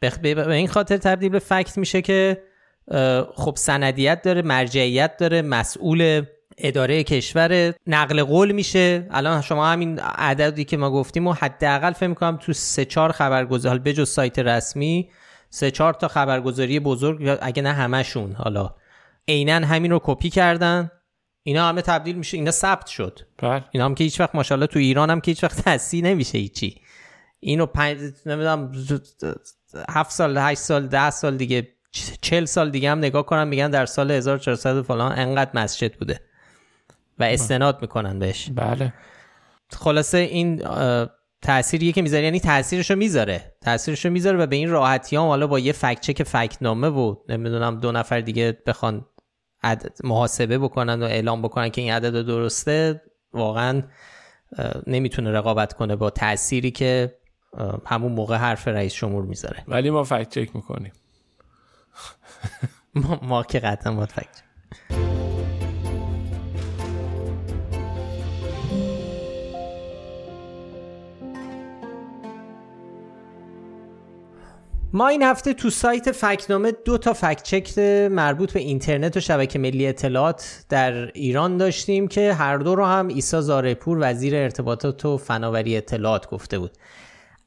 به 0.00 0.48
این 0.48 0.68
خاطر 0.68 0.96
تبدیل 0.96 1.28
به 1.28 1.38
فکت 1.38 1.78
میشه 1.78 2.02
که 2.02 2.42
خب 3.34 3.54
سندیت 3.56 4.22
داره 4.22 4.42
مرجعیت 4.42 5.16
داره 5.16 5.42
مسئول 5.42 6.22
اداره 6.60 7.04
کشور 7.04 7.74
نقل 7.86 8.22
قول 8.22 8.52
میشه. 8.52 9.06
الان 9.10 9.42
شما 9.42 9.66
همین 9.66 9.98
عددی 9.98 10.64
که 10.64 10.76
ما 10.76 10.90
گفتیم 10.90 11.26
و 11.26 11.32
حداقل 11.32 11.92
فکر 11.92 12.06
می‌کنم 12.06 12.36
تو 12.36 12.52
سه 12.52 12.84
چهار 12.84 13.12
خبرگزاری 13.12 13.78
بجز 13.78 14.08
سایت 14.08 14.38
رسمی 14.38 15.10
سه 15.50 15.70
چهار 15.70 15.94
تا 15.94 16.08
خبرگزاری 16.08 16.80
بزرگ 16.80 17.38
اگه 17.42 17.62
نه 17.62 17.72
همشون 17.72 18.32
حالا 18.32 18.74
عینا 19.28 19.66
همین 19.66 19.90
رو 19.90 20.00
کپی 20.04 20.30
کردن. 20.30 20.90
اینا 21.42 21.68
همه 21.68 21.82
تبدیل 21.82 22.16
میشه 22.16 22.36
اینا 22.36 22.50
ثبت 22.50 22.86
شد. 22.86 23.20
بله. 23.38 23.64
اینا 23.70 23.84
هم 23.84 23.94
که 23.94 24.04
هیچ 24.04 24.20
وقت 24.20 24.34
ماشاءالله 24.34 24.66
تو 24.66 24.78
ایران 24.78 25.10
هم 25.10 25.20
که 25.20 25.30
هیچ 25.30 25.44
وقت 25.44 25.60
تصحیح 25.60 26.04
نمیشه 26.04 26.38
هیچی. 26.38 26.80
اینو 27.40 27.66
پنج 27.66 27.98
نمی‌دونم 28.26 28.72
هفت 29.88 30.10
سال 30.10 30.38
هشت 30.38 30.60
سال 30.60 30.86
ده 30.86 31.10
سال 31.10 31.36
دیگه 31.36 31.68
چل 32.20 32.44
سال 32.44 32.70
دیگه 32.70 32.90
هم 32.90 32.98
نگاه 32.98 33.26
کنم 33.26 33.48
میگن 33.48 33.70
در 33.70 33.86
سال 33.86 34.10
1400 34.10 34.82
فلان 34.82 35.18
انقدر 35.18 35.50
مسجد 35.54 35.94
بوده. 35.94 36.20
و 37.20 37.22
استناد 37.22 37.82
می‌کنن 37.82 38.18
بهش. 38.18 38.50
بله. 38.54 38.92
خلاصه 39.72 40.18
این 40.18 40.62
تأثیریه 41.42 41.92
که 41.92 42.02
می‌ذاره 42.02 42.24
یعنی 42.24 42.40
تاثیرشو 42.40 42.96
می‌ذاره. 42.96 43.54
تاثیرشو 43.60 44.10
می‌ذاره 44.10 44.38
و 44.38 44.46
به 44.46 44.56
این 44.56 44.70
راحتی 44.70 45.16
هم 45.16 45.22
حالا 45.22 45.46
با 45.46 45.58
یه 45.58 45.72
فکت 45.72 46.00
چک 46.00 46.22
فکت 46.22 46.62
نامه 46.62 46.88
و 46.88 47.14
نمی‌دونم 47.28 47.80
دو 47.80 47.92
نفر 47.92 48.20
دیگه 48.20 48.58
بخوان 48.66 49.06
محاسبه 50.04 50.58
بکنن 50.58 51.02
و 51.02 51.06
اعلام 51.06 51.42
بکنن 51.42 51.68
که 51.68 51.80
این 51.80 51.92
عدد 51.92 52.26
درسته 52.26 53.02
واقعا 53.32 53.82
نمی‌تونه 54.86 55.32
رقابت 55.32 55.72
کنه 55.72 55.96
با 55.96 56.10
تأثیری 56.10 56.70
که 56.70 57.18
همون 57.86 58.12
موقع 58.12 58.36
حرف 58.36 58.68
رئیس 58.68 58.94
جمهور 58.94 59.24
می‌ذاره. 59.24 59.64
ولی 59.68 59.90
ما 59.90 60.04
فکت 60.04 60.28
چک 60.28 60.56
می‌کنیم. 60.56 60.92
ما, 62.94 63.20
ما 63.22 63.42
که 63.42 63.58
قطعا 63.58 63.92
باید 63.92 64.08
فکت 64.08 64.42
ما 74.92 75.08
این 75.08 75.22
هفته 75.22 75.54
تو 75.54 75.70
سایت 75.70 76.12
فکنامه 76.12 76.72
دو 76.84 76.98
تا 76.98 77.12
فکت 77.12 77.42
چک 77.42 77.78
مربوط 78.10 78.52
به 78.52 78.60
اینترنت 78.60 79.16
و 79.16 79.20
شبکه 79.20 79.58
ملی 79.58 79.86
اطلاعات 79.86 80.64
در 80.68 81.06
ایران 81.06 81.56
داشتیم 81.56 82.08
که 82.08 82.34
هر 82.34 82.56
دو 82.56 82.74
رو 82.74 82.84
هم 82.84 83.08
ایسا 83.08 83.40
زارپور 83.40 83.98
وزیر 84.00 84.36
ارتباطات 84.36 85.04
و 85.04 85.16
فناوری 85.16 85.76
اطلاعات 85.76 86.28
گفته 86.28 86.58
بود. 86.58 86.70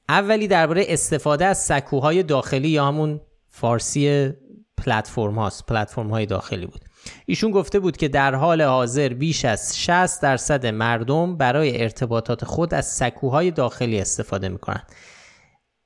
اولی 0.09 0.47
درباره 0.47 0.85
استفاده 0.87 1.45
از 1.45 1.57
سکوهای 1.57 2.23
داخلی 2.23 2.69
یا 2.69 2.85
همون 2.85 3.21
فارسی 3.49 4.33
پلتفرم 4.77 5.35
هاست 5.35 5.65
پلتفرم 5.65 6.09
های 6.09 6.25
داخلی 6.25 6.65
بود. 6.65 6.81
ایشون 7.25 7.51
گفته 7.51 7.79
بود 7.79 7.97
که 7.97 8.07
در 8.07 8.35
حال 8.35 8.61
حاضر 8.61 9.09
بیش 9.09 9.45
از 9.45 9.79
60 9.79 10.21
درصد 10.21 10.65
مردم 10.65 11.37
برای 11.37 11.81
ارتباطات 11.81 12.45
خود 12.45 12.73
از 12.73 12.85
سکوهای 12.85 13.51
داخلی 13.51 13.99
استفاده 13.99 14.49
می‌کنند. 14.49 14.87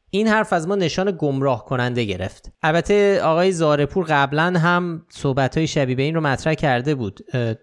این 0.10 0.28
حرف 0.28 0.54
از 0.54 0.68
ما 0.68 0.76
نشان 0.76 1.18
گمراه 1.20 1.66
کننده 1.66 2.04
گرفت. 2.04 2.52
البته 2.64 3.22
آقای 3.22 3.52
زارپور 3.52 4.06
قبلا 4.10 4.60
هم 4.60 5.06
صحبت 5.10 5.58
های 5.58 5.68
شبیه 5.68 6.06
این 6.06 6.16
رو 6.16 6.22
مطرح 6.22 6.54
کرده 6.54 6.96
بود. 6.96 7.20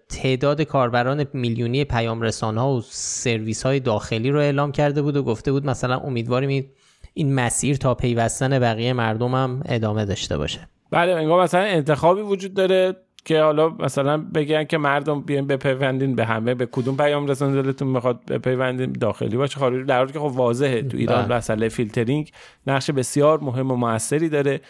تعداد 0.09 0.61
کاربران 0.61 1.25
میلیونی 1.33 1.83
پیام 1.83 2.21
رسان 2.21 2.57
و 2.57 2.81
سرویس 2.89 3.63
های 3.63 3.79
داخلی 3.79 4.31
رو 4.31 4.39
اعلام 4.39 4.71
کرده 4.71 5.01
بود 5.01 5.15
و 5.15 5.23
گفته 5.23 5.51
بود 5.51 5.65
مثلا 5.65 5.97
امیدواریم 5.97 6.71
این 7.13 7.35
مسیر 7.35 7.75
تا 7.75 7.95
پیوستن 7.95 8.59
بقیه 8.59 8.93
مردم 8.93 9.35
هم 9.35 9.61
ادامه 9.65 10.05
داشته 10.05 10.37
باشه. 10.37 10.69
بله 10.91 11.11
انگار 11.11 11.43
مثلا 11.43 11.61
انتخابی 11.61 12.21
وجود 12.21 12.53
داره. 12.53 12.95
که 13.25 13.41
حالا 13.41 13.69
مثلا 13.69 14.17
بگن 14.17 14.63
که 14.63 14.77
مردم 14.77 15.21
بیاین 15.21 15.47
بپیوندین 15.47 16.15
به 16.15 16.25
همه 16.25 16.53
به 16.53 16.67
کدوم 16.71 16.97
پیام 16.97 17.27
رسان 17.27 17.61
دلتون 17.61 17.87
می‌خواد 17.87 18.25
بپیوندین 18.25 18.91
داخلی 18.91 19.37
باشه 19.37 19.59
خارجی. 19.59 19.83
در 19.83 19.97
حالی 19.97 20.13
که 20.13 20.19
خب 20.19 20.25
واضحه 20.25 20.81
تو 20.81 20.97
ایران 20.97 21.25
بله. 21.25 21.37
مسئله 21.37 21.69
فیلترینگ 21.69 22.31
نقش 22.67 22.91
بسیار 22.91 23.39
مهم 23.39 23.71
و 23.71 23.75
موثری 23.75 24.29
داره. 24.29 24.61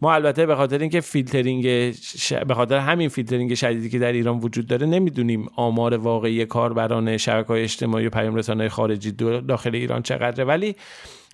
ما 0.00 0.14
البته 0.14 0.46
به 0.46 0.54
خاطر 0.54 0.78
اینکه 0.78 1.00
فیلترینگ 1.00 1.90
ش... 1.90 2.32
به 2.32 2.54
خاطر 2.54 2.78
همین 2.78 3.08
فیلترینگ 3.08 3.54
شدیدی 3.54 3.88
که 3.88 3.98
در 3.98 4.12
ایران 4.12 4.38
وجود 4.38 4.66
داره 4.66 4.86
نمی‌دونیم 4.86 5.46
آمار 5.56 5.94
واقعی 5.94 6.46
کاربران 6.46 7.16
شبکه 7.16 7.48
های 7.48 7.62
اجتماعی 7.62 8.06
و 8.06 8.10
پیام 8.10 8.34
رسان 8.34 8.54
های 8.54 8.68
خارجی 8.68 9.12
داخل 9.48 9.74
ایران 9.74 10.02
چقدره. 10.02 10.44
ولی 10.44 10.76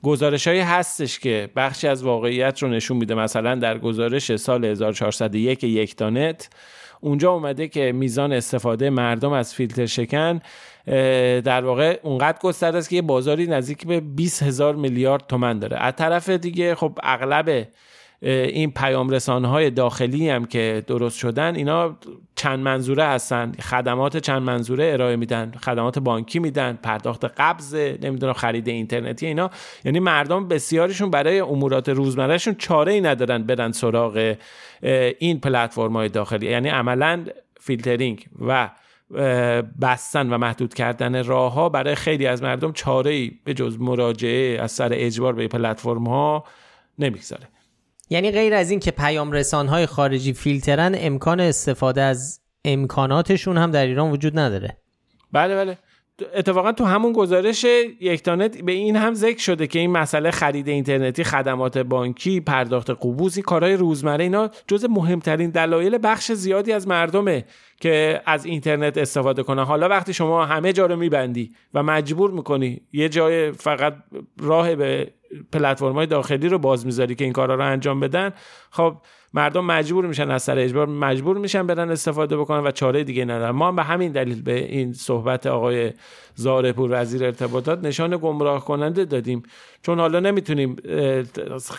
گزارش 0.03 0.49
هایی 0.49 0.61
هستش 0.61 1.19
که 1.19 1.51
بخشی 1.57 1.89
از 1.89 2.03
واقعیت 2.03 2.63
رو 2.63 2.69
نشون 2.69 2.97
میده. 2.97 3.15
مثلا 3.15 3.55
در 3.55 3.79
گزارش 3.79 4.37
سال 4.37 4.65
1401 4.65 5.65
یک 5.65 5.97
تانت 5.97 6.49
اونجا 7.01 7.33
اومده 7.33 7.69
که 7.69 7.93
میزان 7.93 8.33
استفاده 8.33 8.91
مردم 8.91 9.33
از 9.33 9.55
فیلتر 9.55 9.87
شکن 9.87 10.41
در 11.41 11.65
واقع 11.65 12.01
اونقدر 12.03 12.39
گسترده 12.39 12.79
است 12.79 12.89
که 12.89 12.97
یه 12.97 13.03
بازاری 13.03 13.47
نزدیک 13.47 13.87
به 13.87 14.01
20 14.01 14.43
هزار 14.43 14.77
میلیارد 14.77 15.27
تومن 15.27 15.59
داره. 15.59 15.77
از 15.77 15.95
طرف 15.97 16.29
دیگه 16.29 16.75
خب 16.75 16.99
اغلب 17.03 17.69
این 18.23 18.71
پیام 18.71 19.09
رسانه 19.09 19.49
های 19.49 19.71
داخلی 19.71 20.29
هم 20.29 20.45
که 20.45 20.85
درست 20.87 21.19
شدن 21.19 21.55
اینا 21.55 21.97
چند 22.37 22.59
منظوره 22.59 23.05
هستن. 23.05 23.53
خدمات 23.53 24.17
چند 24.17 24.43
منظوره 24.43 24.93
ارائه 24.93 25.17
میدن. 25.17 25.53
خدمات 25.65 25.99
بانکی 25.99 26.39
میدن 26.39 26.79
پرداخت 26.83 27.25
قبض 27.25 27.75
نمی‌دونم 27.75 28.33
خرید 28.33 28.69
اینترنتی 28.69 29.27
اینا. 29.27 29.51
یعنی 29.85 30.01
مردم 30.01 30.49
بسیارشون 30.49 31.11
برای 31.11 31.41
امورات 31.41 31.89
روزمرهشون 31.89 32.55
چاره 32.55 32.93
ای 32.93 33.01
ندارن 33.01 33.43
برن 33.43 33.73
سراغ 33.73 34.37
این 35.19 35.41
پلتفرم 35.41 35.93
های 35.93 36.09
داخلی. 36.09 36.47
یعنی 36.47 36.69
عملا 36.69 37.25
فیلترینگ 37.61 38.27
و 38.47 38.71
بستن 39.83 40.33
و 40.33 40.39
محدود 40.39 40.75
کردن 40.75 41.25
راه 41.25 41.53
ها 41.53 41.69
برای 41.69 41.95
خیلی 41.95 42.27
از 42.27 42.43
مردم 42.43 42.73
چاره 42.73 43.11
ای 43.11 43.33
به 43.45 43.55
جز 43.55 43.81
مراجعه 43.81 44.61
از 44.63 44.73
سر 44.73 44.91
اجبار 44.93 45.33
به 45.33 45.49
پلتفرم 45.49 46.07
ها 46.07 46.45
نمی‌گذاره. 46.99 47.49
یعنی 48.11 48.31
غیر 48.31 48.55
از 48.55 48.71
این 48.71 48.81
که 48.81 48.91
پیام 48.91 49.33
رسانهای 49.33 49.87
خارجی 49.87 50.33
فیلترن 50.33 50.95
امکان 50.99 51.41
استفاده 51.41 52.03
از 52.03 52.41
امکاناتشون 52.65 53.59
هم 53.59 53.71
در 53.71 53.87
ایران 53.87 54.11
وجود 54.11 54.39
نداره. 54.39 54.77
بله 55.33 55.55
بله. 55.55 55.79
اتفاقا 56.35 56.73
تو 56.73 56.85
همون 56.85 57.13
گزارش 57.13 57.65
یکتانت 58.01 58.59
به 58.59 58.73
این 58.73 58.97
هم 58.97 59.15
ذکر 59.15 59.39
شده 59.39 59.67
که 59.67 59.79
این 59.79 59.91
مسئله 59.91 60.31
خرید 60.31 60.69
اینترنتی 60.69 61.25
خدمات 61.25 61.79
بانکی 61.79 62.41
پرداخت 62.41 62.91
قبوزی 62.91 63.43
کارهای 63.43 63.75
روزمره 63.75 64.25
اینا 64.25 64.51
جز 64.67 64.85
مهمترین 64.85 65.51
دلایل 65.51 65.99
بخش 66.03 66.33
زیادی 66.33 66.73
از 66.73 66.89
مردمه 66.89 67.45
که 67.81 68.23
از 68.27 68.45
اینترنت 68.45 68.99
استفاده 68.99 69.43
کنن. 69.43 69.65
حالا 69.65 69.89
وقتی 69.89 70.15
شما 70.15 70.47
همه 70.47 70.73
جا 70.73 70.87
رو 70.87 70.97
میبندی 70.97 71.51
و 71.75 71.83
مجبور 71.83 72.31
می‌کنی 72.31 72.81
یه 72.93 73.09
جای 73.09 73.53
فقط 73.53 73.95
راه 74.41 74.75
به 74.75 75.13
پلتفرم‌های 75.53 76.07
داخلی 76.07 76.49
رو 76.49 76.59
باز 76.59 76.87
می‌ذاری 76.87 77.15
که 77.15 77.25
این 77.25 77.33
کارا 77.33 77.55
رو 77.55 77.65
انجام 77.65 78.01
بدن 78.01 78.33
خب 78.71 78.97
مردم 79.35 79.65
مجبور 79.65 80.07
میشن 80.07 80.31
از 80.31 80.43
سر 80.43 80.59
اجبار 80.59 80.87
مجبور 80.87 81.39
میشن 81.39 81.67
برن 81.67 81.91
استفاده 81.91 82.37
بکنن 82.37 82.67
و 82.67 82.71
چاره 82.71 83.05
دیگه 83.05 83.25
ندارن. 83.25 83.51
ما 83.51 83.69
هم 83.69 83.77
به 83.77 83.83
همین 83.83 84.13
دلیل 84.13 84.43
به 84.43 84.65
این 84.65 84.93
صحبت 84.93 85.47
آقای 85.47 85.93
زارپور 86.35 86.91
وزیر 86.93 87.25
ارتباطات 87.25 87.85
نشان 87.85 88.17
گمراه 88.17 88.65
کننده 88.65 89.05
دادیم. 89.05 89.43
چون 89.83 89.99
حالا 90.01 90.21
نمی‌تونیم 90.21 90.77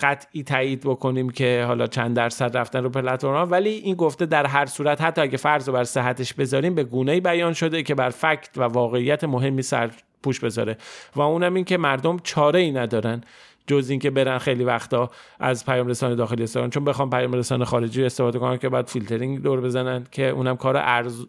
قطعی 0.01 0.43
تایید 0.43 0.81
بکنیم 0.81 1.29
که 1.29 1.63
حالا 1.67 1.87
چند 1.87 2.15
درصد 2.15 2.57
رفتن 2.57 2.83
رو 2.83 2.89
پلتفرم 2.89 3.51
ولی 3.51 3.69
این 3.69 3.95
گفته 3.95 4.25
در 4.25 4.45
هر 4.45 4.65
صورت 4.65 5.01
حتی 5.01 5.21
اگه 5.21 5.37
فرض 5.37 5.67
رو 5.67 5.73
بر 5.73 5.83
صحتش 5.83 6.33
بذاریم 6.33 6.75
به 6.75 6.83
گونه 6.83 7.19
بیان 7.19 7.53
شده 7.53 7.83
که 7.83 7.95
بر 7.95 8.09
فکت 8.09 8.49
و 8.57 8.63
واقعیت 8.63 9.23
مهمی 9.23 9.61
سر 9.61 9.91
پوش 10.23 10.39
بذاره. 10.39 10.77
و 11.15 11.21
اونم 11.21 11.53
این 11.53 11.65
که 11.65 11.77
مردم 11.77 12.19
چاره 12.23 12.59
ای 12.59 12.71
ندارن 12.71 13.21
جز 13.67 13.89
اینکه 13.89 14.09
برن 14.09 14.37
خیلی 14.37 14.63
وقتا 14.63 15.09
از 15.39 15.65
پیام 15.65 15.87
رسانه 15.87 16.15
داخلی 16.15 16.43
استفاده 16.43 16.69
چون 16.69 16.85
بخوام 16.85 17.09
پیام 17.09 17.33
رسانه 17.33 17.65
خارجی 17.65 18.03
استفاده 18.03 18.39
کنن 18.39 18.57
که 18.57 18.69
بعد 18.69 18.87
فیلترینگ 18.87 19.41
دور 19.41 19.61
بزنن 19.61 20.05
که 20.11 20.29
اونم 20.29 20.57
کار 20.57 20.77
ارز... 20.77 21.25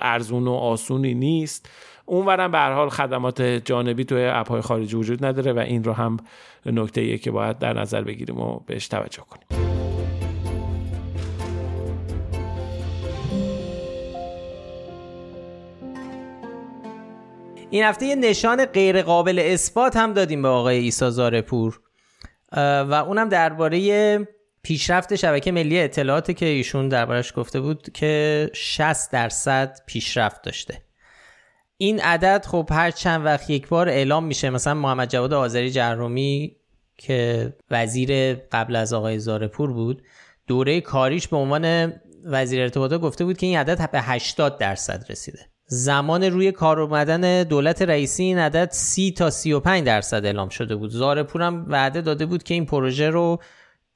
ارزون 0.00 0.48
و 0.48 0.52
آسونی 0.52 1.14
نیست. 1.14 1.68
اونورم 2.06 2.50
به 2.50 2.58
هر 2.58 2.72
حال 2.72 2.88
خدمات 2.88 3.42
جانبی 3.42 4.04
توی 4.04 4.24
اپ 4.24 4.60
خارجی 4.60 4.96
وجود 4.96 5.24
نداره 5.24 5.52
و 5.52 5.58
این 5.58 5.84
رو 5.84 5.92
هم 5.92 6.16
نکته 6.66 7.00
ایه 7.00 7.18
که 7.18 7.30
باید 7.30 7.58
در 7.58 7.72
نظر 7.72 8.02
بگیریم 8.02 8.40
و 8.40 8.60
بهش 8.66 8.88
توجه 8.88 9.22
کنیم. 9.30 9.75
این 17.76 17.84
هفته 17.84 18.06
یه 18.06 18.14
نشان 18.14 18.64
غیر 18.64 19.02
قابل 19.02 19.38
اثبات 19.38 19.96
هم 19.96 20.12
دادیم 20.12 20.42
به 20.42 20.48
آقای 20.48 20.78
ایسا 20.78 21.10
زارپور 21.10 21.80
و 22.52 23.04
اونم 23.06 23.28
درباره 23.28 24.18
پیشرفت 24.62 25.14
شبکه 25.14 25.52
ملی 25.52 25.80
اطلاعات 25.80 26.36
که 26.36 26.46
ایشون 26.46 26.88
دربارش 26.88 27.32
گفته 27.36 27.60
بود 27.60 27.92
که 27.94 28.50
60 28.54 29.12
درصد 29.12 29.78
پیشرفت 29.86 30.42
داشته. 30.42 30.82
این 31.76 32.00
عدد 32.00 32.44
خب 32.48 32.68
هر 32.72 32.90
چند 32.90 33.24
وقت 33.24 33.50
یک 33.50 33.68
بار 33.68 33.88
اعلام 33.88 34.24
میشه 34.24 34.50
مثلا 34.50 34.74
محمد 34.74 35.10
جواد 35.10 35.32
آذری 35.32 35.70
جهرومی 35.70 36.56
که 36.98 37.52
وزیر 37.70 38.34
قبل 38.34 38.76
از 38.76 38.92
آقای 38.92 39.18
زارپور 39.18 39.72
بود 39.72 40.02
دوره 40.46 40.80
کاریش 40.80 41.28
به 41.28 41.36
عنوان 41.36 41.92
وزیر 42.24 42.62
ارتباطات 42.62 43.00
گفته 43.00 43.24
بود 43.24 43.38
که 43.38 43.46
این 43.46 43.58
عدد 43.58 43.90
به 43.90 44.02
80 44.02 44.58
درصد 44.58 45.04
رسیده. 45.08 45.55
زمان 45.66 46.24
روی 46.24 46.52
کار 46.52 46.80
اومدن 46.80 47.42
دولت 47.42 47.82
رئیسی 47.82 48.22
این 48.22 48.38
عدد 48.38 48.68
30 48.70 49.12
تا 49.12 49.30
35 49.30 49.86
درصد 49.86 50.24
اعلام 50.24 50.48
شده 50.48 50.76
بود. 50.76 50.90
زارپور 50.90 51.42
هم 51.42 51.66
وعده 51.68 52.00
داده 52.00 52.26
بود 52.26 52.42
که 52.42 52.54
این 52.54 52.66
پروژه 52.66 53.10
رو 53.10 53.38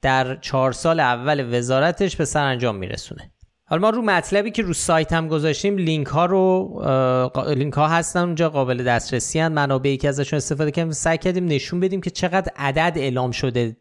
در 0.01 0.35
چهار 0.35 0.71
سال 0.71 0.99
اول 0.99 1.57
وزارتش 1.57 2.15
به 2.15 2.25
سرانجام 2.25 2.75
میرسونه. 2.75 3.31
حالا 3.65 3.81
ما 3.81 3.89
رو 3.89 4.01
مطلبی 4.01 4.51
که 4.51 4.61
رو 4.61 4.73
سایت 4.73 5.13
هم 5.13 5.27
گذاشتیم 5.27 5.77
لینک 5.77 6.07
ها 6.07 6.25
رو 6.25 7.31
لینک 7.55 7.73
ها 7.73 7.87
هستن 7.87 8.19
اونجا 8.19 8.49
قابل 8.49 8.83
دسترسی 8.83 9.39
ان 9.39 9.51
منابعی 9.51 9.97
که 9.97 10.09
ازشون 10.09 10.37
استفاده 10.37 10.71
کردیم 10.71 10.91
سعی 10.91 11.17
کردیم 11.17 11.45
نشون 11.45 11.79
بدیم 11.79 12.01
که 12.01 12.09
چقدر 12.09 12.51
عدد 12.55 12.93
اعلام 12.95 13.31
شده 13.31 13.77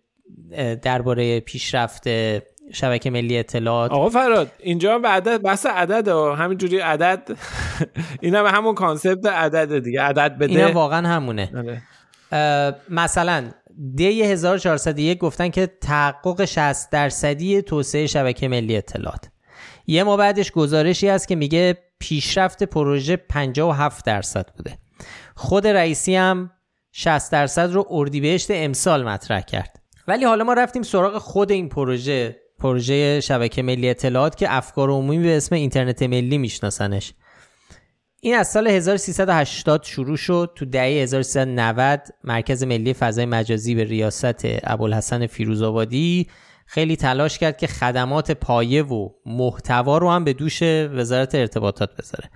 درباره 0.82 1.40
پیشرفت 1.40 2.04
شبکه 2.72 3.10
ملی 3.10 3.38
اطلاعات. 3.38 3.90
آقا 3.90 4.08
فراد 4.08 4.52
اینجا 4.58 5.00
عدد 5.04 5.42
بحث 5.42 5.66
عدد 5.66 6.08
همینجوری 6.08 6.78
عدد 6.78 7.38
اینا 8.20 8.42
به 8.42 8.50
همون 8.50 8.74
concept 8.74 9.26
عدد 9.26 9.78
دیگه 9.78 10.02
عدد 10.02 10.38
بده. 10.38 10.52
اینا 10.52 10.72
واقعا 10.72 11.08
همونه. 11.08 11.52
آره. 11.56 11.82
مثلا 12.88 13.50
دی 13.94 14.22
1401 14.22 15.18
گفتن 15.18 15.48
که 15.48 15.66
تحقق 15.66 16.44
60 16.44 16.90
درصدی 16.90 17.62
توسعه 17.62 18.06
شبکه 18.06 18.48
ملی 18.48 18.76
اطلاعات. 18.76 19.30
یه 19.86 20.02
ما 20.02 20.16
بعدش 20.16 20.52
گزارشی 20.52 21.08
هست 21.08 21.28
که 21.28 21.36
میگه 21.36 21.78
پیشرفت 21.98 22.62
پروژه 22.62 23.16
57 23.16 24.06
درصد 24.06 24.46
بوده. 24.56 24.78
خود 25.34 25.66
رئیسی 25.66 26.16
هم 26.16 26.50
60 26.92 27.32
درصد 27.32 27.72
رو 27.72 27.86
اردیبهشت 27.90 28.50
امسال 28.50 29.08
مطرح 29.08 29.40
کرد. 29.40 29.76
ولی 30.08 30.24
حالا 30.24 30.44
ما 30.44 30.52
رفتیم 30.52 30.82
سراغ 30.82 31.18
خود 31.18 31.52
این 31.52 31.68
پروژه. 31.68 32.36
پروژه 32.60 33.20
شبکه 33.20 33.62
ملی 33.62 33.88
اطلاعات 33.88 34.36
که 34.36 34.56
افکار 34.56 34.90
عمومی 34.90 35.18
به 35.18 35.36
اسم 35.36 35.54
اینترنت 35.54 36.02
ملی 36.02 36.38
میشناسنش. 36.38 37.14
این 38.20 38.34
از 38.34 38.48
سال 38.48 38.68
1380 38.68 39.82
شروع 39.82 40.16
شد. 40.16 40.52
تو 40.54 40.64
دهه 40.64 41.02
1390 41.02 42.00
مرکز 42.24 42.62
ملی 42.62 42.94
فضای 42.94 43.26
مجازی 43.26 43.74
به 43.74 43.84
ریاست 43.84 44.40
ابوالحسن 44.44 45.26
فیروزآبادی 45.26 46.26
خیلی 46.66 46.96
تلاش 46.96 47.38
کرد 47.38 47.56
که 47.56 47.66
خدمات 47.66 48.30
پایه 48.30 48.82
و 48.82 49.08
محتوا 49.26 49.98
رو 49.98 50.10
هم 50.10 50.24
به 50.24 50.32
دوش 50.32 50.62
وزارت 50.62 51.34
ارتباطات 51.34 51.90
بذاره. 51.96 52.30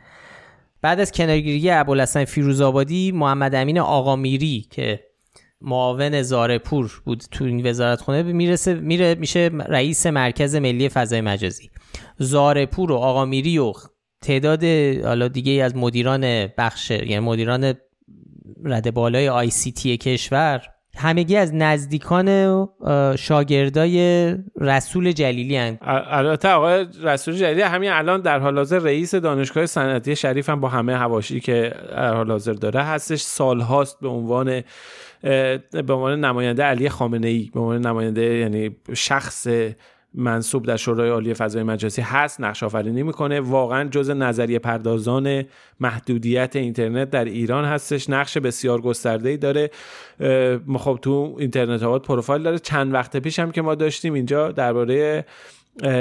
بعد 0.82 1.00
از 1.00 1.12
کنارگیری 1.12 1.70
ابوالحسن 1.70 2.24
فیروزآبادی 2.24 3.12
محمد 3.12 3.54
امین 3.54 3.78
آقامیری 3.78 4.66
که 4.70 5.00
معاون 5.64 6.22
زارپور 6.22 7.02
بود 7.04 7.22
تو 7.30 7.44
این 7.44 7.66
وزارت 7.66 8.00
خونه 8.00 8.22
می‌رسه 8.22 8.74
میره 8.74 9.14
میشه 9.14 9.50
رئیس 9.68 10.06
مرکز 10.06 10.56
ملی 10.56 10.88
فضای 10.88 11.20
مجازی. 11.20 11.70
زارپور 12.18 12.92
و 12.92 12.94
آقامیری 12.94 13.58
و 13.58 13.72
تعداد 14.22 14.64
حالا 15.04 15.28
دیگه 15.28 15.52
از 15.64 15.76
مدیران 15.76 16.46
بخش 16.46 16.90
یعنی 16.90 17.18
مدیران 17.18 17.74
رده 18.64 18.90
بالای 18.90 19.28
آی 19.28 19.50
سی 19.50 19.72
تی 19.72 19.96
کشور 19.96 20.62
همگی 20.96 21.36
از 21.36 21.54
نزدیکان 21.54 22.68
شاگردای 23.18 24.28
رسول 24.60 25.12
جلیلی 25.12 25.56
هستند 25.56 25.78
البته 26.10 26.48
آقای 26.48 26.86
رسول 27.02 27.34
جلیلی 27.34 27.62
همین 27.62 27.90
الان 27.90 28.20
در 28.20 28.38
حال 28.38 28.56
حاضر 28.56 28.78
رئیس 28.78 29.14
دانشگاه 29.14 29.66
صنعتی 29.66 30.16
شریف 30.16 30.50
هم 30.50 30.60
با 30.60 30.68
همه 30.68 30.96
هواشی 30.96 31.40
که 31.40 31.74
در 31.90 32.14
حال 32.14 32.30
حاضر 32.30 32.52
داره 32.52 32.82
هستش. 32.82 33.20
سالهاست 33.20 34.00
به 34.00 34.08
عنوان 34.08 34.62
به 35.24 35.92
عنوان 35.92 36.24
نماینده 36.24 36.62
علی 36.62 36.88
خامنه 36.88 37.28
ای 37.28 37.50
به 37.54 37.60
عنوان 37.60 37.86
نماینده 37.86 38.22
یعنی 38.22 38.76
شخص 38.94 39.48
منصوب 40.16 40.66
در 40.66 40.76
شورای 40.76 41.10
عالی 41.10 41.34
فضای 41.34 41.62
مجازی 41.62 42.02
هست 42.02 42.40
نقش 42.40 42.62
آفرینی 42.62 43.02
می‌کنه. 43.02 43.40
واقعا 43.40 43.88
جز 43.88 44.10
نظریه 44.10 44.58
پردازان 44.58 45.44
محدودیت 45.80 46.56
اینترنت 46.56 47.10
در 47.10 47.24
ایران 47.24 47.64
هستش. 47.64 48.10
نقش 48.10 48.38
بسیار 48.38 48.80
گسترده 48.80 49.28
ای 49.28 49.36
داره 49.36 49.70
خب 50.78 50.98
تو 51.02 51.36
اینترنت 51.38 51.82
هم 51.82 51.98
پروفایل 51.98 52.42
داره. 52.42 52.58
چند 52.58 52.94
وقت 52.94 53.16
پیش 53.16 53.38
هم 53.38 53.50
که 53.50 53.62
ما 53.62 53.74
داشتیم 53.74 54.14
اینجا 54.14 54.52
درباره 54.52 55.24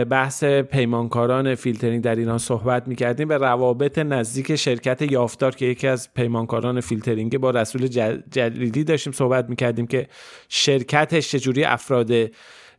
بحث 0.09 0.43
پیمانکاران 0.43 1.55
فیلترینگ 1.55 2.03
در 2.03 2.15
ایران 2.15 2.37
صحبت 2.37 2.87
می‌کردیم 2.87 3.27
به 3.27 3.37
روابط 3.37 3.97
نزدیک 3.99 4.55
شرکت 4.55 5.01
یافتار 5.01 5.55
که 5.55 5.65
یکی 5.65 5.87
از 5.87 6.13
پیمانکاران 6.13 6.81
فیلترینگ 6.81 7.37
با 7.37 7.49
رسول 7.49 7.87
جلیلی 8.31 8.83
داشتیم 8.83 9.13
صحبت 9.13 9.49
می‌کردیم 9.49 9.87
که 9.87 10.07
شرکتش 10.49 11.31
چجوری 11.31 11.63
افراد 11.63 12.11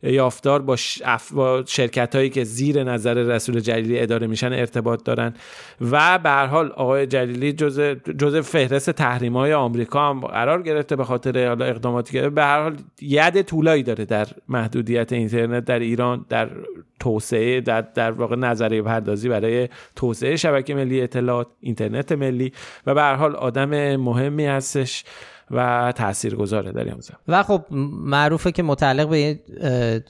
یافتار 0.05 0.61
با, 0.61 0.77
با 1.33 1.63
شرکت 1.67 2.15
هایی 2.15 2.29
که 2.29 2.43
زیر 2.43 2.83
نظر 2.83 3.13
رسول 3.13 3.59
جلیلی 3.59 3.99
اداره 3.99 4.27
میشن 4.27 4.53
ارتباط 4.53 5.03
دارن. 5.03 5.33
و 5.81 6.19
به 6.19 6.29
هر 6.29 6.45
حال 6.45 6.71
آقای 6.71 7.07
جلیلی 7.07 7.53
جزء 7.53 7.93
جزء 7.93 8.41
فهرست 8.41 8.89
تحریم 8.89 9.37
های 9.37 9.53
آمریکا 9.53 10.09
هم 10.09 10.19
قرار 10.19 10.61
گرفته 10.61 10.95
به 10.95 11.03
خاطر 11.03 11.47
حالا 11.47 11.65
اقداماتی 11.65 12.11
که 12.11 12.29
به 12.29 12.43
هر 12.43 12.61
حال 12.61 12.77
ید 13.01 13.41
طولایی 13.41 13.83
داره 13.83 14.05
در 14.05 14.27
محدودیت 14.49 15.13
اینترنت 15.13 15.65
در 15.65 15.79
ایران 15.79 16.25
در 16.29 16.49
توسعه 16.99 17.61
در, 17.61 17.81
در 17.81 18.11
واقع 18.11 18.35
نظریه 18.35 18.81
پردازی 18.81 19.29
برای 19.29 19.69
توسعه 19.95 20.35
شبکه 20.35 20.75
ملی 20.75 21.01
اطلاعات 21.01 21.47
اینترنت 21.59 22.11
ملی 22.11 22.53
و 22.85 22.93
به 22.93 23.01
هر 23.01 23.15
حال 23.15 23.35
آدم 23.35 23.95
مهمی 23.95 24.45
هستش. 24.45 25.03
و 25.51 25.93
تاثیرگذاره 25.95 26.71
در 26.71 26.83
این 26.83 27.01
و 27.27 27.43
خب 27.43 27.65
معروفه 27.71 28.51
که 28.51 28.63
متعلق 28.63 29.09
به 29.09 29.19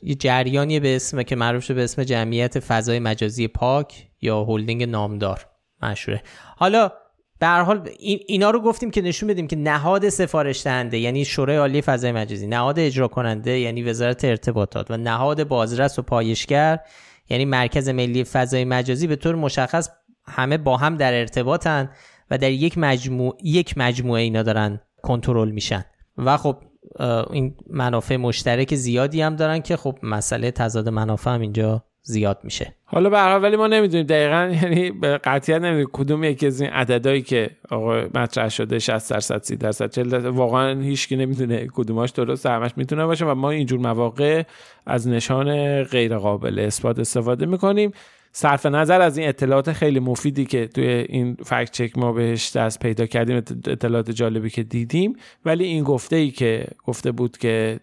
یه 0.03 0.15
جریانی 0.15 0.79
به 0.79 0.95
اسم 0.95 1.23
که 1.23 1.35
معروف 1.35 1.71
به 1.71 1.83
اسم 1.83 2.03
جمعیت 2.03 2.59
فضای 2.59 2.99
مجازی 2.99 3.47
پاک 3.47 4.07
یا 4.21 4.43
هلدینگ 4.43 4.83
نامدار. 4.83 5.45
مشهوره. 5.83 6.23
حالا 6.57 6.91
به 7.39 7.45
هر 7.45 7.61
حال 7.61 7.89
اینا 8.27 8.49
رو 8.49 8.61
گفتیم 8.61 8.91
که 8.91 9.01
نشون 9.01 9.29
بدیم 9.29 9.47
که 9.47 9.55
نهاد 9.55 10.09
سفارش 10.09 10.63
دهنده 10.63 10.97
یعنی 10.97 11.25
شورای 11.25 11.57
عالی 11.57 11.81
فضای 11.81 12.11
مجازی 12.11 12.47
نهاد 12.47 12.79
اجرا 12.79 13.07
کننده 13.07 13.59
یعنی 13.59 13.83
وزارت 13.83 14.25
ارتباطات 14.25 14.91
و 14.91 14.97
نهاد 14.97 15.47
بازرس 15.47 15.99
و 15.99 16.01
پایشگر 16.01 16.79
یعنی 17.29 17.45
مرکز 17.45 17.89
ملی 17.89 18.23
فضای 18.23 18.65
مجازی 18.65 19.07
به 19.07 19.15
طور 19.15 19.35
مشخص 19.35 19.89
همه 20.27 20.57
با 20.57 20.77
هم 20.77 20.97
در 20.97 21.13
ارتباطن 21.13 21.89
و 22.31 22.37
در 22.37 22.51
یک 22.51 22.77
مجموع 22.77 23.37
یک 23.43 23.77
مجموعه 23.77 24.21
اینا 24.21 24.43
دارن 24.43 24.81
کنترل 25.05 25.51
میشن. 25.51 25.85
و 26.17 26.37
خب 26.37 26.57
این 27.31 27.55
منافع 27.69 28.15
مشترک 28.15 28.75
زیادی 28.75 29.21
هم 29.21 29.35
دارن 29.35 29.59
که 29.59 29.77
خب 29.77 29.97
مسئله 30.03 30.51
تضاد 30.51 30.89
منافع 30.89 31.31
هم 31.31 31.41
اینجا 31.41 31.83
زیاد 32.01 32.39
میشه. 32.43 32.75
حالا 32.85 33.09
به 33.09 33.17
ولی 33.17 33.55
ما 33.57 33.67
نمی‌دونیم. 33.67 34.05
دقیقا 34.05 34.51
یعنی 34.63 34.91
به 34.91 35.17
قطعیت 35.17 35.61
نمی‌دونیم. 35.61 35.87
کدوم 35.93 36.23
یکی 36.23 36.47
از 36.47 36.61
این 36.61 36.69
عددهایی 36.69 37.21
که 37.21 37.49
آقا 37.71 38.01
مطرح 38.15 38.49
شده 38.49 38.79
60 38.79 39.11
درصد 39.11 39.43
30 39.43 39.55
درصد 39.55 39.89
40 39.91 40.09
درصد 40.09 40.25
واقعا 40.25 40.81
هیچکی 40.81 41.15
نمی‌دونه 41.15 41.67
کدوماش 41.73 42.09
درست 42.09 42.45
همش 42.45 42.71
می‌تونه 42.75 43.05
باشه 43.05 43.25
و 43.25 43.35
ما 43.35 43.49
اینجور 43.51 43.79
مواقع 43.79 44.43
از 44.85 45.07
نشان 45.07 45.83
غیر 45.83 46.17
قابل 46.17 46.59
اثبات 46.59 46.99
استفاده 46.99 47.45
می‌کنیم. 47.45 47.91
صرف 48.37 48.65
نظر 48.65 49.01
از 49.01 49.17
این 49.17 49.29
اطلاعات 49.29 49.73
خیلی 49.73 49.99
مفیدی 49.99 50.45
که 50.45 50.67
توی 50.67 50.87
این 50.87 51.37
فکت 51.45 51.71
چک 51.71 51.97
ما 51.97 52.11
بهش 52.11 52.55
دست 52.55 52.79
پیدا 52.79 53.05
کردیم 53.05 53.37
اطلاعات 53.67 54.11
جالبی 54.11 54.49
که 54.49 54.63
دیدیم. 54.63 55.15
ولی 55.45 55.63
این 55.63 55.83
گفته 55.83 56.15
ای 56.15 56.31
که 56.31 56.67
گفته 56.85 57.11
بود 57.11 57.37
که 57.37 57.79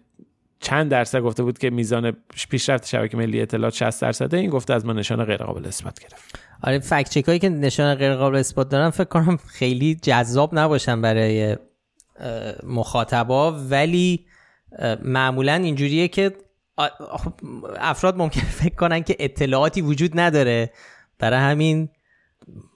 چند 0.59 0.91
درصد 0.91 1.19
گفته 1.19 1.43
بود 1.43 1.57
که 1.57 1.69
میزان 1.69 2.17
پیشرفت 2.49 2.87
شبکه 2.87 3.17
ملی 3.17 3.41
اطلاعات 3.41 3.73
60 3.73 4.01
درصده 4.01 4.37
این 4.37 4.49
گفته 4.49 4.73
از 4.73 4.85
ما 4.85 4.93
نشان 4.93 5.25
غیر 5.25 5.37
قابل 5.37 5.65
اثبات 5.65 5.99
گرفت. 5.99 6.39
آره 6.63 6.79
فکت 6.79 7.09
چک 7.09 7.25
هایی 7.25 7.39
که 7.39 7.49
نشان 7.49 7.95
غیر 7.95 8.15
قابل 8.15 8.35
اثبات 8.35 8.69
دارن 8.69 8.89
فکر 8.89 9.03
کنم 9.03 9.37
خیلی 9.47 9.95
جذاب 9.95 10.59
نباشن 10.59 11.01
برای 11.01 11.57
مخاطبا. 12.63 13.51
ولی 13.51 14.25
معمولا 15.03 15.53
اینجوریه 15.53 16.07
که 16.07 16.31
افراد 17.79 18.17
ممکن 18.17 18.41
فکر 18.63 18.75
کنن 18.75 19.03
که 19.03 19.15
اطلاعاتی 19.19 19.81
وجود 19.81 20.19
نداره. 20.19 20.71
برای 21.19 21.39
همین 21.39 21.89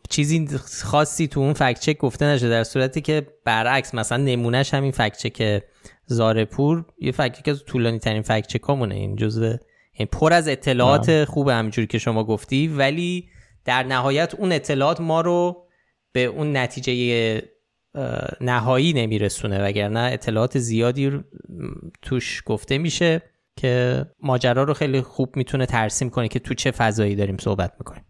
چیزی 0.09 0.47
خاصی 0.83 1.27
تو 1.27 1.39
اون 1.39 1.53
فکت 1.53 1.79
چک 1.79 1.97
گفته 1.97 2.25
نشده 2.25 2.49
در 2.49 2.63
صورتی 2.63 3.01
که 3.01 3.27
برعکس 3.43 3.93
مثلا 3.93 4.17
نمونهش 4.17 4.73
همین 4.73 4.91
فکت 4.91 5.17
چک 5.17 5.63
زارپور 6.05 6.85
یه 6.99 7.11
فکت 7.11 7.43
که 7.43 7.53
طولانی 7.53 7.99
ترین 7.99 8.21
فکت 8.21 8.47
چک 8.47 8.69
همونه 8.69 8.95
این 8.95 9.15
جزء 9.15 9.55
یعنی 9.99 10.09
پر 10.11 10.33
از 10.33 10.47
اطلاعات 10.47 11.25
خوبه 11.25 11.53
همینجوری 11.53 11.87
که 11.87 11.97
شما 11.97 12.23
گفتی 12.23 12.67
ولی 12.67 13.29
در 13.65 13.83
نهایت 13.83 14.35
اون 14.35 14.51
اطلاعات 14.51 15.01
ما 15.01 15.21
رو 15.21 15.67
به 16.11 16.25
اون 16.25 16.57
نتیجه 16.57 17.41
نهایی 18.41 18.93
نمیرسونه. 18.93 19.63
وگرنه 19.63 19.99
اطلاعات 19.99 20.59
زیادی 20.59 21.23
توش 22.01 22.43
گفته 22.45 22.77
میشه. 22.77 23.21
که 23.58 24.05
ماجرا 24.24 24.64
رو 24.64 24.74
خیلی 24.74 25.01
خوب 25.01 25.38
می‌تونه 25.38 25.66
ترسیم 25.66 26.10
کنه 26.10 26.28
که 26.28 26.39
تو 26.39 26.53
چه 26.53 26.72
فضایی 26.72 27.16
داریم 27.16 27.38
صحبت 27.38 27.74
می‌کنیم. 27.80 28.03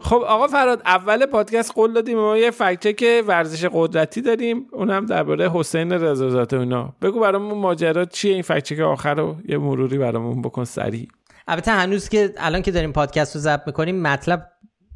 خب 0.00 0.22
آقا 0.28 0.46
فراد 0.46 0.82
اول 0.86 1.26
پادکست 1.26 1.74
قول 1.74 1.92
دادیم. 1.92 2.18
ما 2.18 2.36
یه 2.36 2.50
فکچه 2.50 2.92
که 2.92 3.22
ورزش 3.26 3.68
قدرتی 3.72 4.20
داریم. 4.20 4.66
اونم 4.72 5.06
درباره 5.06 5.50
حسین 5.54 5.92
رضازاده 5.92 6.56
اونا 6.56 6.94
بگو 7.02 7.20
برامون 7.20 7.58
ماجرا 7.58 8.04
چیه 8.04 8.32
این 8.32 8.42
فکچه 8.42 8.76
که 8.76 8.84
آخر 8.84 9.14
رو؟ 9.14 9.36
یه 9.48 9.58
مروری 9.58 9.98
برامون 9.98 10.42
بکن 10.42 10.64
سریع. 10.64 11.08
البته 11.48 11.70
هنوز 11.70 12.08
که 12.08 12.34
الان 12.36 12.62
که 12.62 12.70
داریم 12.70 12.92
پادکست 12.92 13.34
رو 13.34 13.40
ضبط 13.40 13.62
می‌کنیم 13.66 14.02
مطلب 14.02 14.48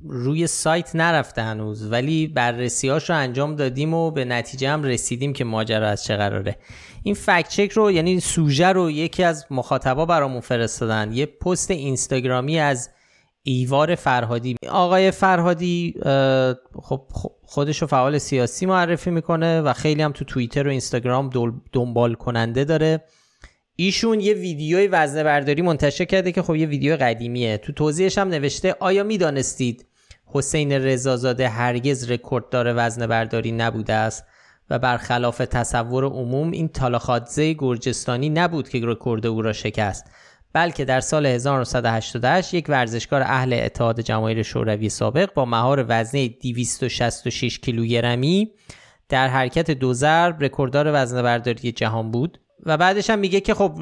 روی 0.05 0.47
سایت 0.47 0.97
نرفته 0.97 1.43
هنوز 1.43 1.93
ولی 1.93 2.27
بررسیاش 2.27 3.11
رو 3.11 3.17
انجام 3.17 3.57
دادیم 3.57 3.95
و 3.95 4.11
به 4.11 4.25
نتیجه 4.25 4.71
هم 4.71 4.83
رسیدیم 4.83 5.33
که 5.33 5.45
ماجرا 5.45 5.89
از 5.89 6.05
چه 6.05 6.17
قراره. 6.17 6.57
این 7.03 7.15
فکت 7.15 7.49
چک 7.49 7.71
رو 7.71 7.91
یعنی 7.91 8.21
سوژه 8.21 8.67
رو 8.67 8.91
یکی 8.91 9.23
از 9.23 9.47
مخاطبا 9.51 10.07
برامون 10.07 10.41
فرستادن. 10.41 11.13
یه 11.13 11.27
پست 11.27 11.71
اینستاگرامی 11.71 12.59
از 12.59 12.91
ایوار 13.43 13.95
فرهادی. 13.95 14.57
آقای 14.71 15.11
فرهادی 15.11 15.95
خب 16.83 17.03
خودش 17.43 17.83
رو 17.83 17.89
فعال 17.89 18.19
سیاسی 18.19 18.67
معرفی 18.67 19.11
می‌کنه 19.11 19.61
و 19.61 19.73
خیلی 19.73 20.03
هم 20.03 20.13
تو 20.13 20.25
توییتر 20.25 20.67
و 20.67 20.71
اینستاگرام 20.71 21.31
دنبال 21.73 22.15
کننده 22.15 22.65
داره. 22.65 23.05
ایشون 23.77 24.21
یه 24.21 24.35
ویدیوی 24.35 24.87
وزنه 24.87 25.25
برداری 25.25 25.63
منتشر 25.63 26.05
کرده 26.05 26.33
که 26.33 26.43
خب 26.43 26.57
یه 26.57 26.67
ویدیو 26.67 26.97
قدیمیه. 26.97 27.59
تو 27.59 27.73
توضیحش 27.73 28.19
هم 28.19 28.29
نوشته 28.29 28.77
آیا 28.81 29.03
می‌دانستید 29.03 29.87
حسین 30.33 30.73
رضازاده 30.73 31.49
هرگز 31.49 32.11
رکورددار 32.11 32.75
وزن 32.77 33.07
برداری 33.07 33.53
نبوده 33.53 33.93
است 33.93 34.25
و 34.71 34.79
برخلاف 34.79 35.39
تصور 35.39 36.05
عموم 36.05 36.51
این 36.51 36.69
تالاخادزه 36.69 37.53
گرجستانی 37.53 38.29
نبود 38.29 38.69
که 38.69 38.81
رکورد 38.83 39.27
او 39.27 39.43
را 39.43 39.53
شکست 39.53 40.05
بلکه 40.53 40.85
در 40.85 41.01
سال 41.01 41.27
1988 41.27 42.55
یک 42.55 42.67
ورزشکار 42.69 43.23
اهل 43.23 43.61
اتحاد 43.63 44.01
جماهیر 44.01 44.43
شوروی 44.43 44.89
سابق 44.89 45.35
با 45.35 45.45
مهار 45.45 45.85
وزنه 45.89 46.29
266 46.29 47.59
کیلوگرمی 47.59 48.53
در 49.09 49.29
حرکت 49.29 49.71
دو 49.71 49.95
ضرب 49.95 50.43
رکورددار 50.45 50.91
وزنه 51.03 51.23
برداری 51.23 51.73
جهان 51.73 52.11
بود 52.11 52.39
و 52.67 52.77
بعدش 52.77 53.11
هم 53.11 53.19
میگه 53.19 53.41
که 53.41 53.55
خب 53.55 53.73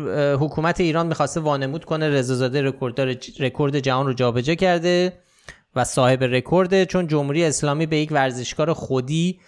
حکومت 0.40 0.80
ایران 0.80 1.06
می‌خواسته 1.06 1.40
وانمود 1.40 1.84
کنه 1.84 2.08
رضازاده 2.08 2.62
رکورددار 2.62 3.16
رکورد 3.40 3.78
جهان 3.78 4.06
رو 4.06 4.12
جابجا 4.12 4.54
کرده 4.54 5.12
و 5.76 5.84
صاحب 5.84 6.24
رکورده 6.24 6.86
چون 6.86 7.06
جمهوری 7.06 7.44
اسلامی 7.44 7.86
به 7.86 7.96
یک 7.96 8.12
ورزشکار 8.12 8.72
خودی 8.72 9.40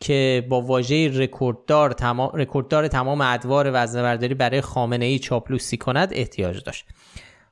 که 0.00 0.46
با 0.48 0.60
واژه 0.60 1.10
رکورددار 1.18 1.92
تمام 1.92 2.30
رکورددار 2.34 2.88
تمام 2.88 3.20
ادوار 3.20 3.70
وزنه 3.72 4.02
برداری 4.02 4.34
برای 4.34 4.60
خامنه 4.60 5.04
ای 5.04 5.18
چاپلوسی 5.18 5.76
کند 5.76 6.08
احتیاج 6.12 6.64
داشت. 6.64 6.86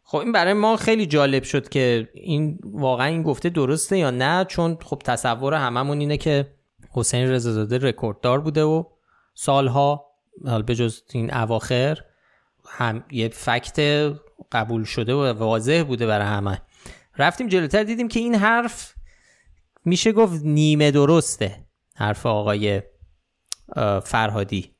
خب 0.04 0.18
این 0.18 0.32
برای 0.32 0.52
ما 0.52 0.76
خیلی 0.76 1.06
جالب 1.06 1.42
شد 1.42 1.68
که 1.68 2.08
این 2.14 2.58
واقعا 2.64 3.06
این 3.06 3.22
گفته 3.22 3.48
درسته 3.48 3.98
یا 3.98 4.10
نه 4.10 4.44
چون 4.44 4.78
خب 4.84 5.02
تصور 5.04 5.54
هممون 5.54 6.00
اینه 6.00 6.16
که 6.16 6.52
حسین 6.90 7.30
رضازاده 7.30 7.78
رکورددار 7.78 8.40
بوده 8.40 8.62
و 8.62 8.84
سالها 9.34 10.06
به 10.66 10.74
جز 10.74 11.02
این 11.12 11.34
اواخر 11.34 11.98
هم 12.68 13.04
یه 13.10 13.28
فکت 13.28 13.78
قبول 14.52 14.84
شده 14.84 15.14
و 15.14 15.32
واضح 15.32 15.84
بوده 15.88 16.06
برای 16.06 16.26
همه. 16.26 16.62
رفتیم 17.18 17.48
جلوتر 17.48 17.82
دیدیم 17.82 18.08
که 18.08 18.20
این 18.20 18.34
حرف 18.34 18.94
میشه 19.84 20.12
گفت 20.12 20.44
نیمه 20.44 20.90
درسته 20.90 21.66
حرف 21.96 22.26
آقای 22.26 22.82
فرهادی. 24.04 24.72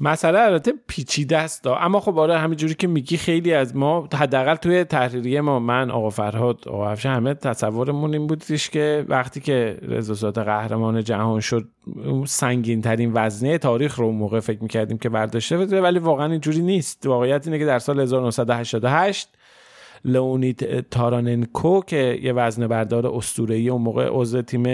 مسئله 0.00 0.38
البته 0.38 0.72
پیچیده 0.86 1.38
است 1.38 1.66
اما 1.66 2.00
خب 2.00 2.18
آره 2.18 2.38
همینجوری 2.38 2.74
که 2.74 2.86
میگی 2.86 3.16
خیلی 3.16 3.54
از 3.54 3.76
ما 3.76 4.08
حداقل 4.14 4.54
توی 4.54 4.84
تحریریه 4.84 5.40
ما 5.40 5.58
من 5.58 5.90
آقا 5.90 6.10
فرهاد 6.10 6.68
آقا 6.68 6.90
افشه 6.90 7.08
همه 7.08 7.34
تصورمون 7.34 8.12
این 8.12 8.26
بودش 8.26 8.70
که 8.70 9.04
وقتی 9.08 9.40
که 9.40 9.78
رضا 9.82 10.30
قهرمان 10.30 11.04
جهان 11.04 11.40
شد 11.40 11.68
سنگین 12.26 12.82
ترین 12.82 13.10
وزنه 13.14 13.58
تاریخ 13.58 13.98
رو 13.98 14.12
موقع 14.12 14.40
فکر 14.40 14.62
می‌کردیم 14.62 14.98
که 14.98 15.08
برداشته 15.08 15.58
بوده 15.58 15.80
ولی 15.80 15.98
واقعا 15.98 16.32
اینجوری 16.32 16.62
نیست. 16.62 17.06
واقعیت 17.06 17.46
اینه 17.46 17.58
که 17.58 17.64
در 17.64 17.78
سال 17.78 18.00
1988 18.00 19.28
لئونید 20.06 20.80
تاراننکو 20.80 21.80
که 21.80 22.18
یه 22.22 22.32
وزن 22.32 22.66
بردار 22.66 23.06
اسطوره‌ای 23.06 23.68
اون 23.68 23.82
موقع 23.82 24.08
عضو 24.10 24.42
تیم 24.42 24.64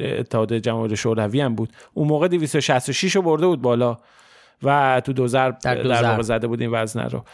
اتحاد 0.00 0.54
جماهیر 0.54 0.94
شوروی 0.94 1.40
هم 1.40 1.54
بود. 1.54 1.72
اون 1.94 2.08
موقع 2.08 2.28
266 2.28 3.16
رو 3.16 3.22
برده 3.22 3.46
بود 3.46 3.62
بالا 3.62 3.96
و 4.62 5.00
تو 5.04 5.12
دو 5.12 5.26
ضرب 5.26 5.58
در, 5.58 6.02
واقع 6.02 6.22
زده 6.22 6.46
بود 6.46 6.60
این 6.60 6.70
وزنه 6.70 7.08
رو. 7.08 7.24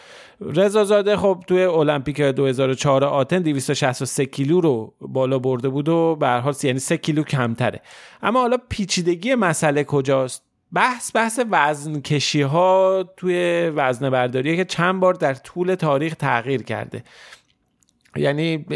رضا 0.40 0.84
زاده 0.84 1.16
خب 1.16 1.44
توی 1.46 1.62
المپیک 1.62 2.20
2004 2.20 3.04
آتن 3.04 3.38
263 3.38 4.26
کیلو 4.26 4.60
رو 4.60 4.92
بالا 5.00 5.38
برده 5.38 5.68
بود 5.68 5.88
و 5.88 6.16
به 6.16 6.26
هر 6.26 6.40
حال 6.40 6.54
یعنی 6.62 6.78
3 6.78 6.96
کیلو 6.96 7.22
کمتره. 7.22 7.80
اما 8.22 8.40
حالا 8.40 8.56
پیچیدگی 8.68 9.34
مسئله 9.34 9.84
کجاست؟ 9.84 10.42
بحث 10.72 11.16
بحث 11.16 11.40
وزن 11.50 12.00
کشی 12.00 12.42
ها 12.42 13.04
توی 13.16 13.70
وزن 13.76 14.10
برداریه 14.10 14.56
که 14.56 14.64
چند 14.64 15.00
بار 15.00 15.14
در 15.14 15.34
طول 15.34 15.74
تاریخ 15.74 16.14
تغییر 16.14 16.62
کرده. 16.62 17.02
یعنی 18.18 18.66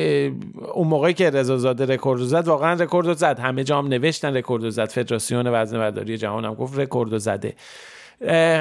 اون 0.75 0.89
موقعی 0.89 1.15
که 1.15 1.31
رضا 1.31 1.57
زاده 1.57 1.87
رکورد 1.87 2.21
زد 2.21 2.49
واقعا 2.49 2.75
رکورد 2.75 3.17
زد. 3.17 3.39
همه 3.39 3.65
جام 3.65 3.89
نوشتن 3.89 4.37
رکورد 4.37 4.69
زد. 4.69 4.89
فدراسیون 4.89 5.47
وزن 5.47 5.79
برداری 5.79 6.19
جهان 6.19 6.45
هم 6.45 6.55
گفت 6.55 6.79
رکورد 6.79 7.19
زده. 7.19 7.55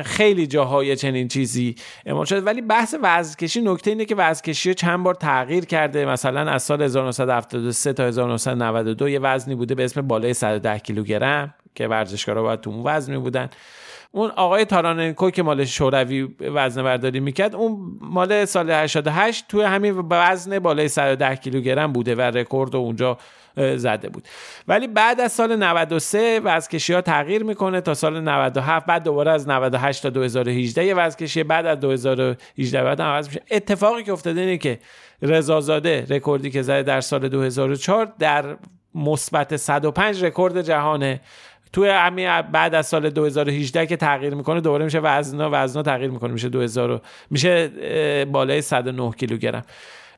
خیلی 0.04 0.48
جاهای 0.48 0.96
چنین 0.96 1.28
چیزی 1.28 1.76
اعمال 2.06 2.26
شده. 2.26 2.42
ولی 2.42 2.62
بحث 2.62 2.96
وزنکشی 3.04 3.62
نکته 3.62 3.92
اینه 3.92 4.06
که 4.06 4.16
وزنکشی 4.16 4.74
چند 4.74 5.04
بار 5.04 5.14
تغییر 5.14 5.66
کرده. 5.66 6.06
مثلا 6.06 6.52
از 6.52 6.64
سال 6.64 6.82
1973 6.82 7.94
تا 7.94 8.04
1992 8.04 9.10
یه 9.10 9.20
وزنی 9.20 9.56
بوده 9.56 9.76
به 9.76 9.86
اسم 9.86 10.02
بالای 10.02 10.34
110 10.34 10.80
کیلوگرم 10.80 11.54
که 11.76 11.88
ورزشکارا 11.88 12.44
باید 12.44 12.62
تو 12.62 12.70
اون 12.70 12.82
وزنی 12.86 13.18
بودن. 13.18 13.50
اون 14.12 14.32
آقای 14.36 14.66
تاراننکو 14.66 15.30
که 15.30 15.44
مال 15.44 15.66
شوروی 15.66 16.24
وزن 16.40 16.84
برداری 16.84 17.20
می‌کرد 17.20 17.56
اون 17.56 17.98
مال 18.02 18.46
سال 18.46 18.72
88 18.72 19.46
توی 19.48 19.64
همین 19.64 20.04
وزن 20.10 20.60
بالای 20.60 20.88
110 20.88 21.36
کیلوگرم 21.36 21.94
بوده 21.94 22.16
و 22.16 22.22
رکورد 22.22 22.76
اونجا 22.76 23.18
زده 23.76 24.10
بود. 24.10 24.28
ولی 24.68 24.88
بعد 24.88 25.22
از 25.22 25.32
سال 25.32 25.56
93 25.56 26.40
وزنکشی 26.44 26.94
ها 26.94 27.02
تغییر 27.02 27.44
می‌کنه 27.44 27.82
تا 27.82 27.94
سال 27.94 28.22
97 28.22 28.86
بعد 28.86 29.04
دوباره 29.04 29.32
از 29.32 29.48
98 29.48 30.04
تا 30.04 30.10
2018 30.10 30.86
یه 30.86 30.96
وزنکشی 30.96 31.44
بعد 31.44 31.66
از 31.66 31.80
2018 31.80 32.84
بعد 32.84 33.02
عوض 33.02 33.28
میشه 33.28 33.42
اتفاقی 33.52 34.04
که 34.04 34.12
افتاده 34.12 34.42
اینه 34.42 34.58
که 34.58 34.80
رضازاده 35.22 36.06
رکوردی 36.10 36.50
که 36.50 36.62
زده 36.62 36.84
در 36.84 37.02
سال 37.02 37.30
2004 37.30 38.14
در 38.20 38.58
مثبت 38.96 39.56
105 39.56 40.24
رکورد 40.24 40.62
جهانه 40.62 41.22
توی 41.74 41.90
همین 41.90 42.42
بعد 42.42 42.76
از 42.76 42.88
سال 42.88 43.10
2018 43.10 43.86
که 43.86 43.98
تغییر 43.98 44.36
می‌کنه 44.36 44.62
دوباره 44.62 44.86
میشه 44.86 45.00
وزنا 45.00 45.50
وزنا 45.52 45.84
تغییر 45.84 46.12
می‌کنه 46.12 46.34
میشه 46.34 46.50
2000 46.50 47.02
میشه 47.30 48.26
بالای 48.26 48.62
109 48.62 49.12
کیلوگرم. 49.12 49.64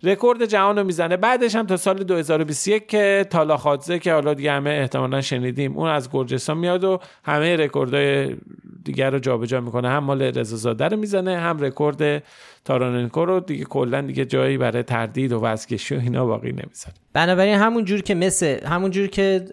رکورد 0.04 0.46
جهان 0.46 0.78
رو 0.78 0.84
می‌زنه. 0.84 1.18
بعدش 1.18 1.56
هم 1.56 1.66
تا 1.66 1.78
سال 1.78 2.04
2021 2.04 2.88
که 2.88 3.26
تالاخادزه 3.30 4.00
که 4.00 4.14
حالا 4.14 4.34
دیگه 4.34 4.52
همه 4.52 4.70
احتمالا 4.70 5.22
شنیدیم 5.22 5.78
اون 5.78 5.90
از 5.90 6.10
گرجستان 6.12 6.58
میاد 6.58 6.84
و 6.84 7.00
همه 7.24 7.56
رکوردهای 7.56 8.36
دیگر 8.84 9.10
رو 9.10 9.20
جابجا 9.20 9.62
می‌کنه. 9.62 9.90
هم 9.90 10.04
مال 10.04 10.22
رضا 10.22 10.72
رو 10.72 10.98
می‌زنه 10.98 11.38
هم 11.38 11.60
رکورد 11.60 12.24
تاراننکو 12.66 13.26
رو. 13.26 13.40
دیگه 13.40 13.64
کلا 13.64 14.02
دیگه 14.02 14.26
جایی 14.26 14.58
برای 14.58 14.84
تردید 14.84 15.32
و 15.32 15.40
وزن 15.40 15.61
کشی 15.61 15.96
و 15.96 16.00
اینا 16.00 16.26
باقی 16.26 16.52
نمی‌ذاره. 16.52 16.96
بنابراین 17.14 17.56
همون 17.56 17.86
جور 17.86 18.02
که 18.02 18.16
مثل 18.16 18.66
همون 18.66 18.92
جور 18.92 19.08
که 19.08 19.46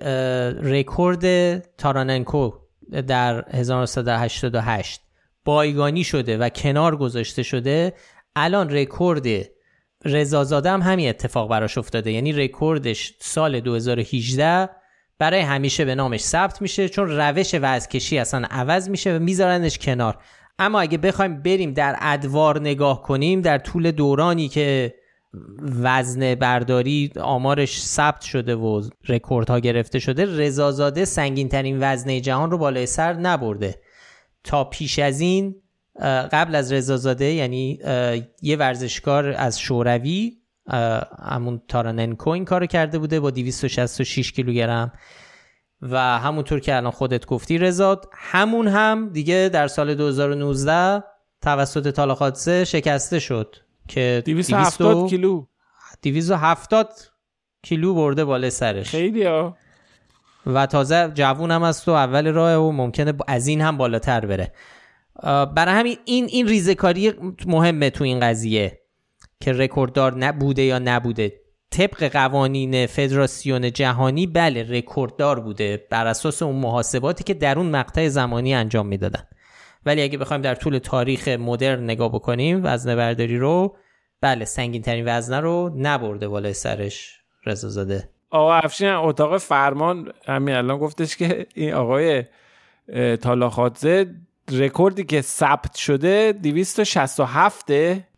رکورد 0.63 1.59
تاراننکو 1.77 2.53
در 3.07 3.45
1988 3.51 5.01
بایگانی 5.45 6.05
شده 6.05 6.39
و 6.39 6.49
کنار 6.49 6.97
گذاشته 6.97 7.43
شده 7.43 7.93
الان 8.37 8.71
رکورد 8.71 9.27
رضازاده 10.09 10.71
هم 10.71 10.83
همین 10.83 11.09
اتفاق 11.09 11.51
براش 11.51 11.79
افتاده. 11.79 12.13
یعنی 12.13 12.33
رکوردش 12.33 13.15
سال 13.19 13.61
2018 13.61 14.69
برای 15.19 15.41
همیشه 15.41 15.85
به 15.85 15.95
نامش 15.95 16.21
ثبت 16.21 16.63
میشه 16.63 16.89
چون 16.89 17.09
روش 17.09 17.55
وزن 17.63 17.84
کشی 17.84 18.19
اصلا 18.19 18.47
عوض 18.51 18.89
میشه 18.89 19.17
و 19.17 19.19
میذارنش 19.19 19.79
کنار. 19.79 20.19
اما 20.59 20.81
اگه 20.81 20.99
بخوایم 20.99 21.43
بریم 21.43 21.73
در 21.73 21.97
ادوار 22.01 22.61
نگاه 22.61 23.03
کنیم 23.03 23.41
در 23.41 23.59
طول 23.59 23.91
دورانی 23.91 24.49
که 24.49 24.95
وزن 25.83 26.35
برداری 26.35 27.13
آمارش 27.21 27.83
ثبت 27.83 28.21
شده 28.21 28.55
و 28.55 28.83
رکوردها 29.09 29.59
گرفته 29.59 29.99
شده 29.99 30.39
رضازاده 30.39 31.05
سنگین 31.05 31.49
ترین 31.49 31.79
وزنه 31.81 32.21
جهان 32.21 32.51
رو 32.51 32.59
بالای 32.59 32.87
سر 32.87 33.13
نبرده. 33.13 33.75
تا 34.45 34.65
پیش 34.65 34.99
از 34.99 35.21
این 35.21 35.63
قبل 36.33 36.55
از 36.55 36.73
رضازاده 36.73 37.25
یعنی 37.25 37.79
یه 38.43 38.57
ورزشکار 38.57 39.35
از 39.39 39.61
شوروی 39.61 40.37
همون 41.23 41.63
تاراننکو 41.69 42.31
این 42.31 42.45
کارو 42.45 42.67
کرده 42.67 42.99
بوده 42.99 43.21
با 43.21 43.31
266 43.31 44.33
کیلوگرم. 44.33 44.93
و 45.83 46.19
همونطور 46.19 46.61
که 46.61 46.77
الان 46.77 46.91
خودت 46.91 47.27
گفتی 47.27 47.59
رضا 47.59 48.01
همون 48.13 48.69
هم 48.69 49.09
دیگه 49.09 49.51
در 49.53 49.69
سال 49.69 49.95
2019 49.95 51.05
توسط 51.43 51.89
تالاخاتسه 51.89 52.65
شکسته 52.65 53.19
شد 53.19 53.57
که 53.89 54.23
270 54.27 55.09
کیلو. 55.09 55.45
270 56.03 56.93
کیلو 57.63 57.95
برده 57.95 58.25
بالا 58.25 58.51
سرش. 58.51 58.89
خیلی 58.89 59.25
ها. 59.25 59.57
و 60.47 60.67
تازه 60.67 61.13
جوون 61.15 61.51
هم 61.51 61.63
است 61.63 61.89
و 61.89 61.93
اول 61.93 62.33
راه 62.33 62.57
و 62.57 62.73
ممکنه 62.73 63.13
از 63.27 63.47
این 63.47 63.61
هم 63.61 63.77
بالاتر 63.77 64.27
بره. 64.27 64.53
برای 65.23 65.75
همین 65.75 65.97
این 66.05 66.25
این 66.25 66.49
ریزکاری 66.49 67.13
مهمه 67.47 67.91
تو 67.91 68.05
این 68.05 68.21
قضیه 68.21 68.81
که 69.41 69.53
رکورددار 69.53 70.15
نبوده 70.15 70.63
یا 70.63 70.79
نبوده. 70.79 71.33
طبق 71.71 72.05
قوانین 72.13 72.87
فدراسیون 72.87 73.73
جهانی 73.73 74.27
بله 74.27 74.67
رکورددار 74.71 75.41
بوده 75.41 75.87
بر 75.91 76.07
اساس 76.07 76.43
اون 76.43 76.57
محاسباتی 76.57 77.25
که 77.25 77.35
در 77.35 77.59
اون 77.59 77.71
مقطع 77.71 78.09
زمانی 78.09 78.55
انجام 78.55 78.87
می‌دادن. 78.87 79.23
ولی 79.87 80.03
اگه 80.03 80.19
بخوایم 80.19 80.43
در 80.43 80.55
طول 80.55 80.79
تاریخ 80.79 81.29
مدرن 81.29 81.85
نگاه 81.85 82.13
بکنیم 82.13 82.61
وزن 82.65 82.97
برداری 82.97 83.39
رو 83.39 83.77
بله 84.21 84.45
سنگین 84.45 84.83
ترین 84.83 85.05
وزنه 85.09 85.41
رو 85.41 85.73
نبرده 85.77 86.29
بالای 86.29 86.53
سرش 86.53 87.21
رضا 87.47 87.69
زاده 87.69 88.09
آقا 88.31 88.55
افشین 88.55 88.89
اتاق 88.89 89.39
فرمان 89.39 90.13
همین 90.27 90.55
الان 90.55 90.79
گفتش 90.79 91.17
که 91.17 91.47
این 91.55 91.73
آقای 91.73 92.25
تالاخادزه 93.21 94.15
رکوردی 94.53 95.05
که 95.05 95.21
ثبت 95.21 95.77
شده 95.77 96.33
267 96.33 97.73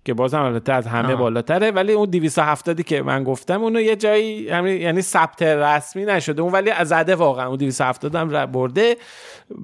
که 0.04 0.14
بازم 0.14 0.42
البته 0.42 0.72
از 0.72 0.86
همه 0.86 1.16
بالاتره 1.16 1.70
ولی 1.70 1.92
اون 1.92 2.10
270 2.10 2.80
که 2.80 3.02
من 3.02 3.24
گفتم 3.24 3.62
اونو 3.62 3.80
یه 3.80 3.96
جایی 3.96 4.42
یعنی 4.80 5.02
ثبت 5.02 5.42
رسمی 5.42 6.04
نشده. 6.04 6.42
اون 6.42 6.52
ولی 6.52 6.70
از 6.70 6.88
زده 6.88 7.14
واقعا. 7.14 7.46
اون 7.46 7.56
270 7.56 8.14
هم 8.14 8.46
برده. 8.46 8.96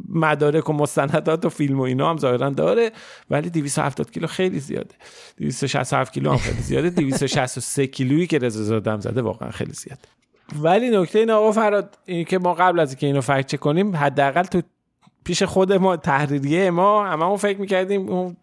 مدارک 0.09 0.71
و 0.71 0.73
مستندات 0.73 1.45
و 1.45 1.49
فیلم 1.49 1.81
و 1.81 1.83
اینا 1.83 2.11
هم 2.11 2.19
ظاهرا 2.19 2.51
داره 2.51 2.91
ولی 3.31 3.51
270 3.51 4.11
کیلو 4.11 4.27
خیلی 4.27 4.61
زیاده. 4.61 4.95
267 5.39 6.13
کیلو 6.13 6.31
هم 6.31 6.37
خیلی 6.37 6.61
زیاده. 6.61 6.91
263 6.91 7.87
کیلویی 7.87 8.27
که 8.27 8.39
رضا 8.39 8.63
زاده 8.63 9.01
زده 9.01 9.23
واقعا 9.23 9.51
خیلی 9.51 9.73
زیاده 9.73 10.09
ولی 10.63 10.91
نکته 10.91 11.19
این 11.19 11.31
آقا 11.31 11.53
فراد 11.53 11.99
این 12.05 12.25
که 12.25 12.39
ما 12.39 12.55
قبل 12.55 12.81
از 12.81 12.91
اینکه 12.91 13.07
اینو 13.07 13.21
فکت 13.21 13.57
کنیم 13.57 13.97
حداقل 13.97 14.43
تو 14.43 14.63
پیش 15.27 15.43
خود 15.43 15.73
ما 15.73 15.97
تحریریه 15.97 16.71
ما 16.71 17.07
هممون 17.07 17.37
فکر 17.37 17.61
می‌کردیم 17.61 18.09
اون 18.09 18.37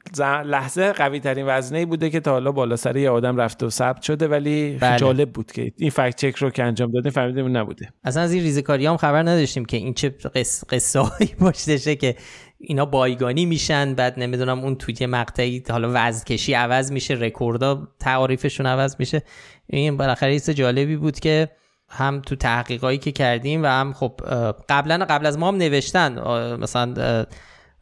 لحظه 0.45 0.91
قوی 0.91 1.19
ترین 1.19 1.45
وزنه 1.47 1.85
بوده 1.85 2.09
که 2.09 2.19
تا 2.19 2.31
حالا 2.31 2.51
بالا 2.51 2.75
سر 2.75 2.97
یه 2.97 3.09
آدم 3.09 3.37
رفته 3.37 3.65
و 3.65 3.69
ثبت 3.69 4.01
شده 4.01 4.27
ولی 4.27 4.77
بله. 4.81 4.97
جالب 4.97 5.31
بود 5.31 5.51
که 5.51 5.71
این 5.77 5.89
فکت 5.89 6.15
چک 6.15 6.35
رو 6.35 6.49
که 6.49 6.63
انجام 6.63 6.91
دادیم 6.91 7.11
فهمیدیم 7.11 7.57
نبوده 7.57 7.89
اصلا 8.03 8.23
از 8.23 8.33
این 8.33 8.43
ریزکاری 8.43 8.85
هم 8.85 8.97
خبر 8.97 9.21
نداشتیم 9.21 9.65
که 9.65 9.77
این 9.77 9.93
چه 9.93 10.09
قص... 10.09 10.63
قصه 10.69 10.99
هایی 10.99 11.35
باشتشه 11.39 11.95
که 11.95 12.15
اینا 12.57 12.85
بایگانی 12.85 13.45
میشن 13.45 13.93
بعد 13.93 14.19
نمی‌دونم 14.19 14.59
اون 14.59 14.75
توی 14.75 15.05
مقطعی 15.05 15.63
حالا 15.69 15.91
وزن 15.93 16.53
عوض 16.53 16.91
میشه 16.91 17.13
رکوردها 17.13 17.87
تعریفشون 17.99 18.65
عوض 18.65 18.95
میشه 18.99 19.21
این 19.67 19.97
بالاخره 19.97 20.39
جالبی 20.39 20.95
بود 20.95 21.19
که 21.19 21.49
هم 21.93 22.21
تو 22.21 22.35
تحقیقایی 22.35 22.97
که 22.97 23.11
کردیم 23.11 23.63
و 23.63 23.65
هم 23.65 23.93
خب 23.93 24.21
قبلا 24.69 25.05
قبل 25.09 25.25
از 25.25 25.37
ما 25.37 25.47
هم 25.47 25.55
نوشتن. 25.55 26.19
مثلا 26.57 27.25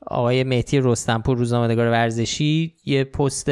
آقای 0.07 0.43
مهتی 0.43 0.79
رستنپور 0.79 1.37
روزنامه‌نگار 1.37 1.87
ورزشی 1.87 2.75
یه 2.85 3.03
پست 3.03 3.51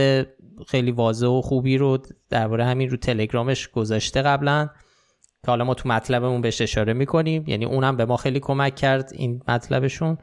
خیلی 0.68 0.92
واضح 0.92 1.28
و 1.28 1.42
خوبی 1.42 1.78
رو 1.78 1.98
درباره 2.30 2.66
همین 2.66 2.90
رو 2.90 2.98
تلگرامش 2.98 3.68
گذاشته 3.68 4.22
قبلا 4.22 4.70
که 5.46 5.48
حالا 5.48 5.64
ما 5.64 5.74
تو 5.74 5.90
مطلبمون 5.90 6.42
بهش 6.42 6.62
اشاره 6.62 6.94
می‌کنیم. 6.94 7.44
یعنی 7.48 7.66
اونم 7.66 7.98
به 7.98 8.06
ما 8.06 8.18
خیلی 8.18 8.40
کمک 8.40 8.76
کرد 8.76 9.10
این 9.14 9.42
مطلبشون. 9.48 10.18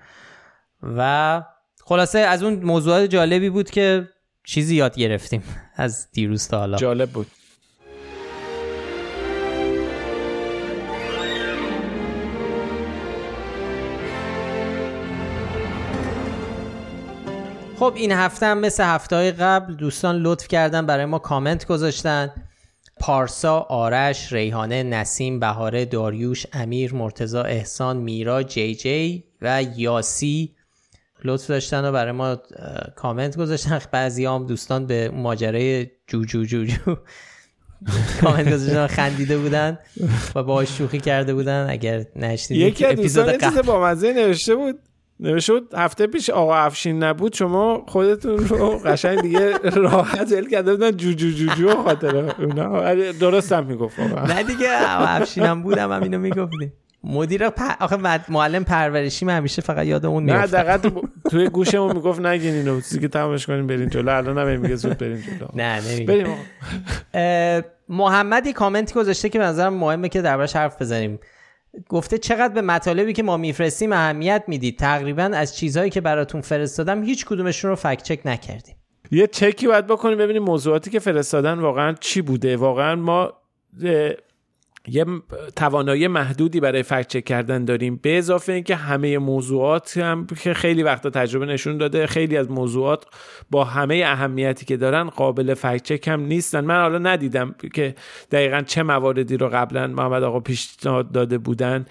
و 0.83 1.43
خلاصه 1.85 2.19
از 2.19 2.43
اون 2.43 2.55
موضوعات 2.55 3.11
جالبی 3.11 3.51
بود 3.51 3.71
که 3.71 4.09
چیزی 4.45 4.77
یاد 4.77 4.97
گرفتیم 4.97 5.43
از 5.77 6.11
دیروز 6.11 6.49
تا 6.49 6.59
حالا. 6.59 6.77
جالب 6.77 7.11
بود. 7.11 7.27
خب 17.79 17.93
این 17.97 18.13
هفته 18.13 18.47
هم 18.47 18.59
مثل 18.59 18.85
هفته 18.85 19.17
های 19.17 19.33
قبل 19.33 19.75
دوستان 19.75 20.17
لطف 20.17 20.49
کردن 20.49 20.87
برای 20.87 21.05
ما 21.05 21.19
کامنت 21.19 21.67
گذاشتن. 21.67 22.33
پارسا، 23.01 23.61
آرش، 23.61 24.33
ریحانه، 24.33 24.83
نسیم، 24.83 25.41
بهاره، 25.41 25.85
داریوش، 25.85 26.47
امیر، 26.53 26.95
مرتزا، 26.95 27.43
احسان، 27.43 27.97
میرا، 27.97 28.43
جی 28.43 28.75
جی 28.75 29.25
و 29.43 29.63
یاسی 29.77 30.55
لطف 31.25 31.47
داشتن 31.47 31.85
و 31.85 31.93
برای 31.93 32.13
ما 32.13 32.39
کامنت 32.97 33.37
گذاشتن. 33.37 33.81
بعضی 33.93 34.25
هم 34.25 34.47
دوستان 34.47 34.87
به 34.87 35.09
ماجرای 35.09 35.87
جو 36.07 36.25
جو 36.25 36.45
جو 36.45 36.65
جو 36.65 36.77
کامنت 38.21 38.53
گذاشتن 38.53 38.87
خندیده 38.87 39.39
بودن 39.39 39.79
و 40.35 40.43
باهاش 40.43 40.79
شوخی 40.79 41.01
کرده 41.01 41.35
بودن. 41.35 41.67
اگر 41.71 42.05
نشنیدید 42.17 42.67
یکی 42.67 42.87
از 42.87 42.97
دوستان 42.97 43.39
چیز 43.39 43.59
با 43.59 43.81
مزه 43.85 44.13
نوشته 44.13 44.55
بود. 44.55 44.79
نوشته 45.21 45.53
هفته 45.75 46.07
پیش 46.07 46.31
آقا 46.31 46.57
افشین 46.57 47.03
نبود 47.03 47.35
شما 47.35 47.85
خودتون 47.89 48.39
رو 48.39 48.79
قشنگ 48.85 49.21
دیگه 49.21 49.59
راحت 49.59 50.33
ول 50.33 50.49
کرده 50.49 50.75
بودن. 50.75 50.91
جو 50.91 51.13
جو 51.13 51.31
جو 51.31 51.47
جو 51.55 51.83
خاطر 51.83 52.17
اونا. 52.17 52.95
درست 52.95 53.53
هم 53.53 53.67
می‌گفت 53.67 54.01
نه 54.01 54.43
دیگه 54.43 54.77
آقا 54.77 55.05
افشینم 55.05 55.63
بودم 55.63 55.93
هم 55.93 56.03
اینو 56.03 56.19
می‌گفتیم 56.19 56.73
مدیر 57.05 57.51
پ... 57.51 57.61
آخه 57.81 57.97
معلم 58.29 58.65
پرورشی 58.65 59.25
من 59.25 59.37
همیشه 59.37 59.63
فقط 59.63 59.87
یاد 59.87 60.07
اون 60.07 60.23
میفته 60.23 60.57
نه 60.57 60.65
دقیقا 60.65 61.01
توی 61.31 61.49
گوشمون 61.49 61.97
می‌گفت 61.97 62.21
نگین 62.21 62.55
اینو 62.55 62.81
که 63.01 63.09
تمامش 63.09 63.47
کنیم 63.47 63.67
بریم 63.67 63.89
جلو. 63.89 64.17
الان 64.17 64.39
هم 64.39 64.61
میگه 64.61 64.77
زود 64.77 64.99
بریم 64.99 65.25
جلو. 65.27 65.49
نه 65.55 65.81
بریم 66.07 66.37
محمدی 67.89 68.53
کامنتی 68.53 68.95
گذاشته 68.95 69.29
که 69.29 69.39
به 69.39 69.45
نظرم 69.45 69.75
مهمه 69.75 70.09
که 70.09 70.23
دربارش 70.23 70.57
حرف 70.57 70.83
بزنیم. 70.83 71.19
گفته 71.89 72.19
چقدر 72.19 72.55
به 72.55 72.63
مطالبی 72.63 73.13
که 73.13 73.23
ما 73.23 73.37
میفرستیم 73.37 73.93
اهمیت 73.93 74.45
می‌دید. 74.47 74.79
تقریبا 74.79 75.23
از 75.23 75.57
چیزهایی 75.57 75.91
که 75.91 76.01
براتون 76.01 76.41
فرستادم 76.41 77.03
هیچ 77.03 77.27
کدومشون 77.27 77.71
رو 77.71 77.77
فکت 77.77 78.03
چک 78.03 78.21
نکردیم. 78.25 78.77
یه 79.11 79.27
چکی 79.27 79.67
باید 79.67 79.87
بکنیم 79.87 80.19
ببینیم 80.19 80.43
موضوعاتی 80.43 80.91
که 80.91 80.99
فرستادن 80.99 81.59
واقعا 81.59 81.95
چی 82.01 82.23
بوده؟ 82.23 82.57
واقعا 82.57 82.97
ما 82.97 83.33
یه 84.89 85.05
توانایی 85.57 86.09
محدودی 86.09 86.61
برای 86.61 86.83
فکت 86.83 87.09
چک 87.09 87.25
کردن 87.25 87.65
داریم 87.65 88.01
به 88.03 88.19
اضافه 88.19 88.53
اینکه 88.53 88.77
همه 88.77 89.19
موضوعات 89.19 89.97
هم 89.97 90.27
که 90.27 90.55
خیلی 90.55 90.83
وقتا 90.83 91.11
تجربه 91.11 91.47
نشون 91.47 91.79
داده 91.79 92.07
خیلی 92.07 92.37
از 92.37 92.51
موضوعات 92.51 93.05
با 93.51 93.65
همه 93.65 94.03
اهمیتی 94.07 94.67
که 94.67 94.77
دارن 94.77 95.05
قابل 95.05 95.55
فکت 95.55 95.83
چک 95.83 96.09
هم 96.09 96.21
نیستن. 96.21 96.65
من 96.65 96.81
حالا 96.81 96.99
ندیدم 96.99 97.55
که 97.75 97.95
دقیقا 98.31 98.63
چه 98.67 98.83
مواردی 98.83 99.37
رو 99.37 99.49
قبلا 99.49 99.87
محمد 99.87 100.23
آقا 100.23 100.41
پیشنهاد 100.41 101.13
داده 101.13 101.39
بودن. 101.39 101.87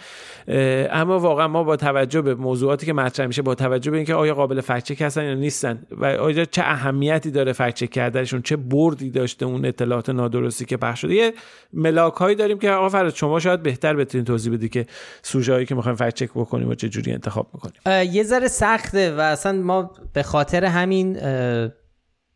اما 0.92 1.20
واقعا 1.20 1.48
ما 1.48 1.64
با 1.64 1.76
توجه 1.76 2.22
به 2.22 2.36
موضوعاتی 2.36 2.86
که 2.86 2.94
مطرح 2.94 3.28
میشه 3.28 3.42
با 3.42 3.56
توجه 3.56 3.92
به 3.92 3.98
اینکه 3.98 4.14
آیا 4.16 4.34
قابل 4.34 4.62
فکت 4.62 4.84
چک 4.84 5.02
هستن 5.02 5.26
یا 5.26 5.34
نیستن 5.34 5.84
و 5.92 6.06
آیا 6.06 6.46
چه 6.46 6.62
اهمیتی 6.62 7.32
داره 7.32 7.54
فکت 7.54 7.74
چک 7.76 7.90
کردنشون 7.90 8.42
چه 8.42 8.56
بردی 8.56 9.10
داشته 9.10 9.46
اون 9.46 9.66
اطلاعات 9.66 10.10
نادرستی 10.10 10.66
که 10.66 10.78
پخش 10.78 11.02
شده. 11.02 11.14
یه 11.14 11.34
ملاک 11.74 12.38
داریم 12.38 12.60
که 12.60 12.72
آقا 12.86 12.98
فراد 12.98 13.16
شما 13.16 13.40
شاید 13.40 13.64
بهتر 13.64 13.96
بتونید 13.96 14.28
توضیح 14.28 14.54
بدی 14.54 14.70
که 14.70 14.86
سوژه 15.22 15.66
که 15.66 15.76
می‌خوایم 15.76 15.96
فکت 15.96 16.14
چک 16.14 16.30
بکنیم 16.36 16.70
و 16.70 16.76
چه 16.76 16.90
جوری 16.90 17.12
انتخاب 17.12 17.50
می‌کنیم. 17.54 18.14
یه 18.14 18.24
ذره 18.24 18.48
سخته 18.48 19.16
و 19.16 19.20
اصلا 19.20 19.52
ما 19.52 19.92
به 20.14 20.24
خاطر 20.24 20.66
همین 20.66 21.14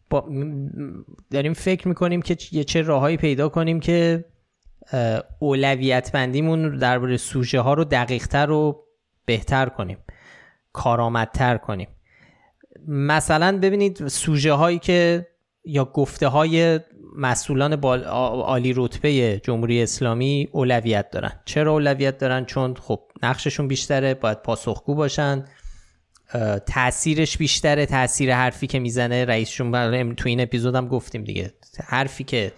با 0.09 0.29
داریم 1.31 1.53
فکر 1.53 1.87
می‌کنیم 1.87 2.21
که 2.21 2.35
چه 2.63 2.81
راههایی 2.81 3.17
پیدا 3.17 3.49
کنیم 3.49 3.79
که 3.79 4.25
اولویت 5.39 6.11
بندیمون 6.11 6.77
درباره 6.77 7.17
سوژه 7.17 7.59
ها 7.59 7.73
رو 7.73 7.83
دقیقتر 7.83 8.51
و 8.51 8.85
بهتر 9.25 9.69
کنیم 9.69 9.97
کارآمدتر 10.73 11.57
کنیم. 11.57 11.87
مثلا 12.87 13.59
ببینید 13.59 14.07
سوژه 14.07 14.53
هایی 14.53 14.79
که 14.79 15.27
یا 15.65 15.85
گفته 15.85 16.27
های 16.27 16.79
مسئولان 17.17 17.73
عالی 17.83 18.73
رتبه 18.75 19.41
جمهوری 19.43 19.83
اسلامی 19.83 20.49
اولویت 20.51 21.11
دارن. 21.11 21.31
چرا 21.45 21.71
اولویت 21.71 22.17
دارن؟ 22.17 22.45
چون 22.45 22.75
خب 22.75 22.99
نقششون 23.23 23.67
بیشتره 23.67 24.13
باید 24.13 24.41
پاسخگو 24.41 24.95
باشن. 24.95 25.45
تاثیرش 26.65 27.37
بیشتره 27.37 27.85
تاثیر 27.85 28.35
حرفی 28.35 28.67
که 28.67 28.79
می‌زنه. 28.79 29.25
رئیسشون 29.25 30.15
تو 30.15 30.29
این 30.29 30.41
اپیزودم 30.41 30.87
گفتیم 30.87 31.23
دیگه. 31.23 31.53
حرفی 31.85 32.23
که 32.23 32.51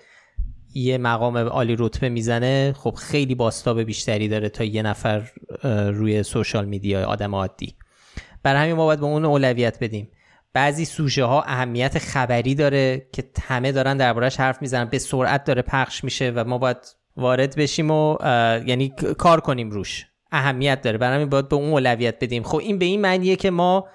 یه 0.74 0.98
مقام 0.98 1.38
عالی 1.38 1.76
رتبه 1.80 2.10
می‌زنه 2.10 2.74
خب 2.78 2.92
خیلی 2.92 3.36
باستاب 3.36 3.82
بیشتری 3.82 4.28
داره 4.28 4.50
تا 4.50 4.64
یه 4.64 4.82
نفر 4.82 5.32
روی 5.94 6.24
سوشال 6.24 6.66
میدیا 6.66 7.06
آدم 7.06 7.36
عادی. 7.36 7.76
برای 8.44 8.62
همین 8.62 8.76
ما 8.76 8.86
باید 8.86 9.00
به 9.00 9.06
اون 9.06 9.26
اولویت 9.26 9.84
بدیم. 9.84 10.08
بعضی 10.54 10.86
سوژه 10.86 11.24
ها 11.24 11.42
اهمیت 11.42 12.00
خبری 12.00 12.56
داره 12.56 13.08
که 13.14 13.24
همه 13.42 13.72
دارن 13.72 13.98
دربارش 13.98 14.40
حرف 14.40 14.62
می‌زنن 14.62 14.86
به 14.86 15.00
سرعت 15.00 15.44
داره 15.44 15.62
پخش 15.62 16.04
میشه 16.04 16.32
و 16.36 16.44
ما 16.44 16.58
باید 16.58 16.78
وارد 17.18 17.56
بشیم 17.56 17.92
و 17.92 18.18
یعنی 18.66 18.94
کار 19.18 19.40
کنیم 19.40 19.70
روش. 19.70 20.06
اهمیت 20.32 20.82
داره. 20.82 20.98
برای 20.98 21.16
همین 21.16 21.30
باید 21.30 21.50
به 21.50 21.56
اون 21.56 21.70
اولویت 21.70 22.16
بدیم. 22.24 22.44
خب 22.44 22.58
این 22.58 22.80
به 22.80 22.86
این 22.86 23.02
معنیه 23.02 23.36
که 23.36 23.52
ما 23.52 23.88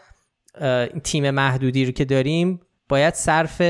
تیم 1.04 1.30
محدودی 1.30 1.84
رو 1.84 1.92
که 1.92 2.04
داریم 2.04 2.60
باید 2.88 3.14
صرف 3.14 3.60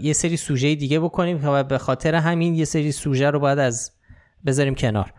یه 0.00 0.12
سری 0.12 0.36
سوژه 0.36 0.74
دیگه 0.74 1.00
بکنیم 1.00 1.40
و 1.44 1.62
به 1.62 1.78
خاطر 1.78 2.14
همین 2.14 2.54
یه 2.54 2.64
سری 2.64 2.92
سوژه 2.92 3.30
رو 3.30 3.40
باید 3.40 3.58
از 3.58 3.92
بذاریم 4.46 4.74
کنار. 4.74 5.12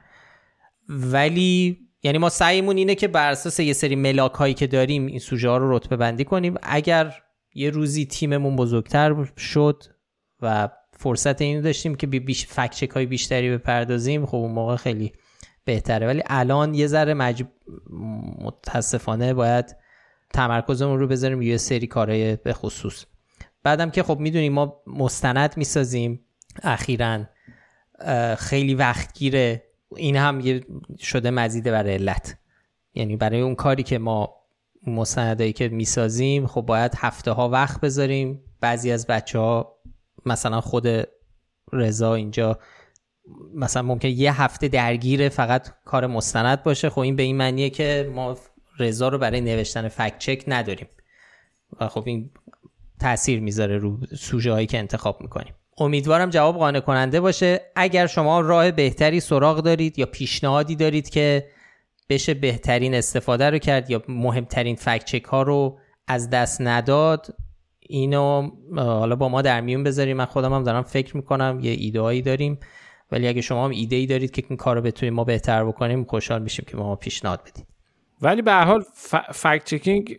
ولی 0.89 1.77
یعنی 2.03 2.17
ما 2.17 2.29
سعیمون 2.29 2.77
اینه 2.77 2.95
که 2.95 3.07
بر 3.07 3.31
اساس 3.31 3.59
یه 3.59 3.73
سری 3.73 3.95
ملاک 3.95 4.33
هایی 4.33 4.53
که 4.53 4.67
داریم 4.67 5.05
این 5.05 5.19
سوژه 5.19 5.49
ها 5.49 5.57
رو 5.57 5.77
رتبه 5.77 5.95
بندی 5.95 6.23
کنیم. 6.23 6.55
اگر 6.63 7.15
یه 7.53 7.69
روزی 7.69 8.05
تیممون 8.05 8.55
بزرگتر 8.55 9.25
شد 9.37 9.83
و 10.41 10.69
فرصت 10.91 11.41
اینو 11.41 11.61
داشتیم 11.61 11.95
که 11.95 12.07
بیش 12.07 12.47
فکچک 12.47 12.89
های 12.89 13.05
بیشتری 13.05 13.57
بپردازیم 13.57 14.25
خب 14.25 14.35
اون 14.35 14.51
موقع 14.51 14.75
خیلی 14.75 15.13
بهتره. 15.65 16.07
ولی 16.07 16.23
الان 16.25 16.73
یه 16.73 16.87
ذره 16.87 17.13
مجب... 17.13 17.47
متاسفانه 18.39 19.33
باید 19.33 19.75
تمرکزمون 20.33 20.99
رو 20.99 21.07
بذاریم 21.07 21.41
یه 21.41 21.57
سری 21.57 21.87
کارهای 21.87 22.35
به 22.35 22.53
خصوص. 22.53 23.05
بعدم 23.63 23.89
که 23.89 24.03
خب 24.03 24.19
می‌دونیم 24.19 24.53
ما 24.53 24.81
مستند 24.87 25.53
می‌سازیم 25.57 26.25
اخیرا 26.63 27.25
خیلی 28.37 28.75
وقت 28.75 29.13
گیره 29.13 29.68
این 29.95 30.15
هم 30.15 30.39
یه 30.39 30.65
شده 30.99 31.29
مزیده 31.31 31.71
برای 31.71 31.93
علت. 31.93 32.37
یعنی 32.93 33.15
برای 33.15 33.41
اون 33.41 33.55
کاری 33.55 33.83
که 33.83 33.97
ما 33.97 34.35
مستندایی 34.87 35.53
که 35.53 35.67
می‌سازیم 35.67 36.47
خب 36.47 36.61
باید 36.61 36.91
هفته 36.97 37.31
ها 37.31 37.49
وقت 37.49 37.81
بذاریم. 37.81 38.43
بعضی 38.61 38.91
از 38.91 39.07
بچه 39.07 39.39
ها 39.39 39.75
مثلا 40.25 40.61
خود 40.61 40.87
رضا 41.73 42.13
اینجا 42.13 42.59
مثلا 43.53 43.81
ممکن 43.81 44.07
یه 44.07 44.41
هفته 44.41 44.67
درگیر 44.67 45.29
فقط 45.29 45.69
کار 45.85 46.07
مستند 46.07 46.63
باشه. 46.63 46.89
خب 46.89 46.99
این 46.99 47.15
به 47.15 47.23
این 47.23 47.37
معنیه 47.37 47.69
که 47.69 48.11
ما 48.15 48.37
رضا 48.79 49.07
رو 49.07 49.17
برای 49.17 49.41
نوشتن 49.41 49.87
فکت 49.87 50.19
چک 50.19 50.43
نداریم. 50.47 50.87
و 51.79 51.87
خب 51.87 52.03
این 52.05 52.29
تاثیر 52.99 53.39
می‌ذاره 53.39 53.77
رو 53.77 53.99
سوژه 54.17 54.51
هایی 54.51 54.67
که 54.67 54.79
انتخاب 54.79 55.21
می‌کنیم. 55.21 55.53
امیدوارم 55.79 56.29
جواب 56.29 56.57
قانع 56.57 56.79
کننده 56.79 57.21
باشه. 57.21 57.61
اگر 57.75 58.07
شما 58.07 58.39
راه 58.39 58.71
بهتری 58.71 59.19
سراغ 59.19 59.59
دارید 59.59 59.99
یا 59.99 60.05
پیشنهادی 60.05 60.75
دارید 60.75 61.09
که 61.09 61.49
بشه 62.09 62.33
بهترین 62.33 62.95
استفاده 62.95 63.49
رو 63.49 63.57
کرد 63.57 63.91
یا 63.91 64.03
مهمترین 64.07 64.75
فکت 64.75 65.05
چک 65.05 65.23
ها 65.23 65.41
رو 65.41 65.79
از 66.07 66.29
دست 66.29 66.61
نداد 66.61 67.35
اینو 67.79 68.51
حالا 68.75 69.15
با 69.15 69.29
ما 69.29 69.41
در 69.41 69.61
میون 69.61 69.83
بذاریم 69.83 70.17
من 70.17 70.25
خودم 70.25 70.53
هم 70.53 70.63
دارم 70.63 70.83
فکر 70.83 71.17
می‌کنم 71.17 71.59
یه 71.61 71.71
ایده 71.71 72.21
داریم. 72.21 72.59
ولی 73.11 73.27
اگه 73.27 73.41
شما 73.41 73.65
هم 73.65 73.71
ایده 73.71 73.95
ای 73.95 74.05
دارید 74.05 74.31
که 74.31 74.43
این 74.49 74.57
کار 74.57 74.75
رو 74.75 74.81
بتونیم 74.81 75.13
ما 75.13 75.23
بهتر 75.23 75.65
بکنیم 75.65 76.03
خوشحال 76.03 76.41
میشیم 76.41 76.65
که 76.67 76.77
ما 76.77 76.95
پیشنهاد 76.95 77.41
بدید. 77.41 77.78
ولی 78.21 78.41
به 78.41 78.53
حال 78.53 78.83
فکت 79.33 79.65
چکینگ 79.65 80.17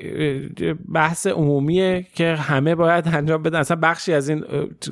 بحث 0.94 1.26
عمومیه 1.26 2.06
که 2.14 2.34
همه 2.34 2.74
باید 2.74 3.04
انجام 3.12 3.42
بدن. 3.42 3.58
اصلا 3.58 3.76
بخشی 3.82 4.12
از 4.12 4.28
این 4.28 4.44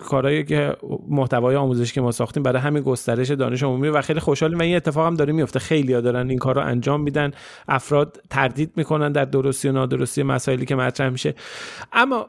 کارهایی 0.06 0.44
که 0.44 0.76
محتوای 1.08 1.56
آموزشی 1.56 1.94
که 1.94 2.00
ما 2.00 2.10
ساختیم 2.10 2.42
برای 2.42 2.62
همین 2.62 2.82
گسترش 2.82 3.30
دانش 3.30 3.62
عمومی 3.62 3.88
و 3.88 4.02
خیلی 4.02 4.20
خوشحالیم 4.20 4.58
و 4.58 4.62
این 4.62 4.76
اتفاق 4.76 5.06
هم 5.06 5.14
داره 5.14 5.32
میفته. 5.32 5.58
خیلی 5.58 5.92
ها 5.92 6.00
دارن 6.00 6.28
این 6.30 6.38
کار 6.38 6.54
رو 6.54 6.60
انجام 6.60 7.00
میدن 7.00 7.30
افراد 7.68 8.20
تردید 8.30 8.72
می‌کنن 8.76 9.12
در 9.12 9.24
درستی 9.24 9.68
و 9.68 9.72
نادرستی 9.72 10.22
مسائلی 10.22 10.66
که 10.66 10.76
مطرح 10.76 11.08
میشه. 11.08 11.34
اما 11.92 12.28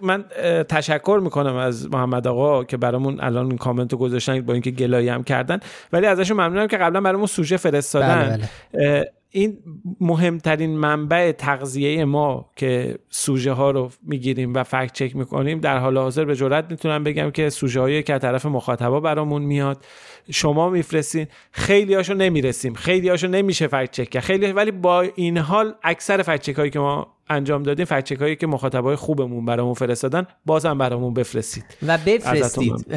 من 0.00 0.24
تشکر 0.68 1.20
می‌کنم 1.22 1.56
از 1.56 1.90
محمد 1.90 2.26
آقا 2.26 2.64
که 2.64 2.76
برامون 2.76 3.20
الان 3.20 3.46
این 3.46 3.58
کامنت 3.58 3.92
رو 3.92 3.98
گذاشتن 3.98 4.40
با 4.40 4.52
اینکه 4.52 4.70
گلایه 4.70 5.12
هم 5.12 5.22
کردن. 5.22 5.60
ولی 5.92 6.06
ازشون 6.06 6.36
ممنونم 6.36 6.66
که 6.66 6.76
قبلا 6.76 7.00
برامون 7.00 7.26
سوژه 7.26 7.56
فرستادن. 7.56 8.38
بله 8.38 8.48
بله. 8.72 9.12
این 9.36 9.58
مهمترین 10.00 10.70
منبع 10.70 11.32
تغذیه 11.32 12.04
ما 12.04 12.50
که 12.56 12.98
سوژه 13.10 13.52
ها 13.52 13.70
رو 13.70 13.90
می‌گیریم 14.02 14.54
و 14.54 14.62
فکت 14.62 14.92
چک 14.92 15.16
می‌کنیم 15.16 15.60
در 15.60 15.78
حال 15.78 15.98
حاضر 15.98 16.24
به 16.24 16.36
جرات 16.36 16.70
می‌تونم 16.70 17.04
بگم 17.04 17.30
که 17.30 17.50
سوژه 17.50 17.80
هایی 17.80 18.02
که 18.02 18.18
طرف 18.18 18.46
مخاطبا 18.46 19.00
برامون 19.00 19.42
میاد 19.42 19.84
شما 20.30 20.70
میفرستین 20.70 21.26
خیلی 21.50 21.94
هاشو 21.94 22.14
نمی‌رسیم 22.14 22.74
خیلی 22.74 23.08
هاشو 23.08 23.28
نمیشه 23.28 23.66
فکت 23.66 23.90
چک 23.90 24.20
خیلی 24.20 24.52
ولی 24.52 24.70
با 24.70 25.00
این 25.00 25.38
حال 25.38 25.74
اکثر 25.82 26.22
فکت 26.22 26.42
چک 26.42 26.54
هایی 26.54 26.70
که 26.70 26.78
ما 26.78 27.16
انجام 27.28 27.62
دادیم 27.62 27.84
فکت 27.84 28.04
چک 28.04 28.20
هایی 28.20 28.36
که 28.36 28.46
مخاطبای 28.46 28.96
خوبمون 28.96 29.44
برامون 29.44 29.74
فرستادن 29.74 30.26
بازم 30.46 30.78
برامون 30.78 31.14
بفرستید. 31.14 31.64
و 31.82 31.98
بفرستید. 32.06 32.92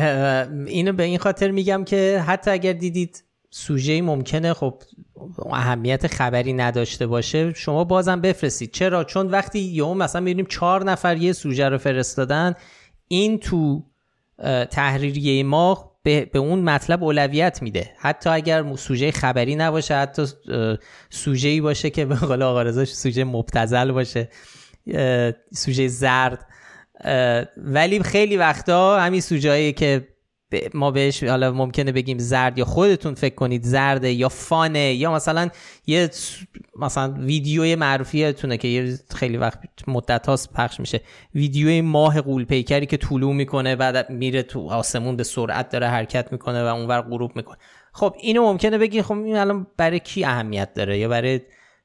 اینو 0.67 0.93
به 0.93 1.03
این 1.03 1.17
خاطر 1.17 1.51
میگم 1.51 1.83
که 1.83 2.23
حتی 2.27 2.51
اگر 2.51 2.73
دیدید 2.73 3.23
سوژه 3.51 4.01
ممکنه 4.01 4.53
خب 4.53 4.81
اهمیت 5.51 6.07
خبری 6.07 6.53
نداشته 6.53 7.07
باشه 7.07 7.53
شما 7.53 7.83
بازم 7.83 8.21
بفرستید. 8.21 8.71
چرا؟ 8.71 9.03
چون 9.03 9.27
وقتی 9.27 9.59
یهو 9.59 9.93
مثلا 9.93 10.21
می‌بینیم 10.21 10.45
چهار 10.45 10.83
نفر 10.83 11.17
یه 11.17 11.33
سوژه 11.33 11.69
رو 11.69 11.77
فرستادن 11.77 12.53
این 13.07 13.39
تو 13.39 13.83
تحریریه 14.71 15.43
ما 15.43 15.89
به, 16.03 16.29
اون 16.35 16.59
مطلب 16.59 17.03
اولویت 17.03 17.61
میده. 17.61 17.91
حتی 17.97 18.29
اگر 18.29 18.75
سوژه 18.75 19.11
خبری 19.11 19.55
نباشه 19.55 19.95
حتی 19.95 20.25
سوژه 21.09 21.49
ای 21.49 21.61
باشه 21.61 21.89
که 21.89 22.05
به 22.05 22.15
قول 22.15 22.41
آقا 22.41 22.85
سوژه 22.85 23.23
مبتزل 23.23 23.91
باشه 23.91 24.29
سوژه 25.53 25.87
زرد 25.87 26.45
ولی 27.57 28.03
خیلی 28.03 28.37
وقتا 28.37 28.99
همین 28.99 29.21
سوژه 29.21 29.71
که 29.71 30.07
ما 30.73 30.91
بهش 30.91 31.23
حالا 31.23 31.51
ممکنه 31.51 31.91
بگیم 31.91 32.17
زرد 32.17 32.57
یا 32.57 32.65
خودتون 32.65 33.15
فکر 33.15 33.35
کنید 33.35 33.63
زرده 33.63 34.11
یا 34.11 34.29
فانه 34.29 34.93
یا 34.93 35.13
مثلا 35.13 35.49
یه 35.87 36.09
مثلا 36.79 37.13
ویدیوی 37.13 37.75
معروفیتونه 37.75 38.57
که 38.57 38.67
یه 38.67 38.99
خیلی 39.15 39.37
وقت 39.37 39.59
مدت 39.87 40.27
هاست 40.27 40.53
پخش 40.53 40.79
میشه. 40.79 41.01
ویدیوی 41.35 41.81
ماه 41.81 42.21
قول 42.21 42.45
پیکری 42.45 42.85
که 42.85 42.97
طولو 42.97 43.33
می‌کنه 43.33 43.75
بعد 43.75 44.09
میره 44.09 44.43
تو 44.43 44.69
آسمون 44.69 45.15
به 45.15 45.23
سرعت 45.23 45.69
داره 45.69 45.87
حرکت 45.87 46.31
می‌کنه 46.31 46.63
و 46.63 46.65
اونور 46.65 47.01
غروب 47.01 47.35
می‌کنه. 47.35 47.57
خب 47.93 48.15
اینو 48.19 48.43
ممکنه 48.43 48.77
بگی 48.77 49.01
خب 49.01 49.13
این 49.13 49.35
الان 49.35 49.67
برای 49.77 49.99
کی 49.99 50.23
اهمیت 50.23 50.73
داره؟ 50.73 50.97
یا 50.97 51.09
برای 51.09 51.41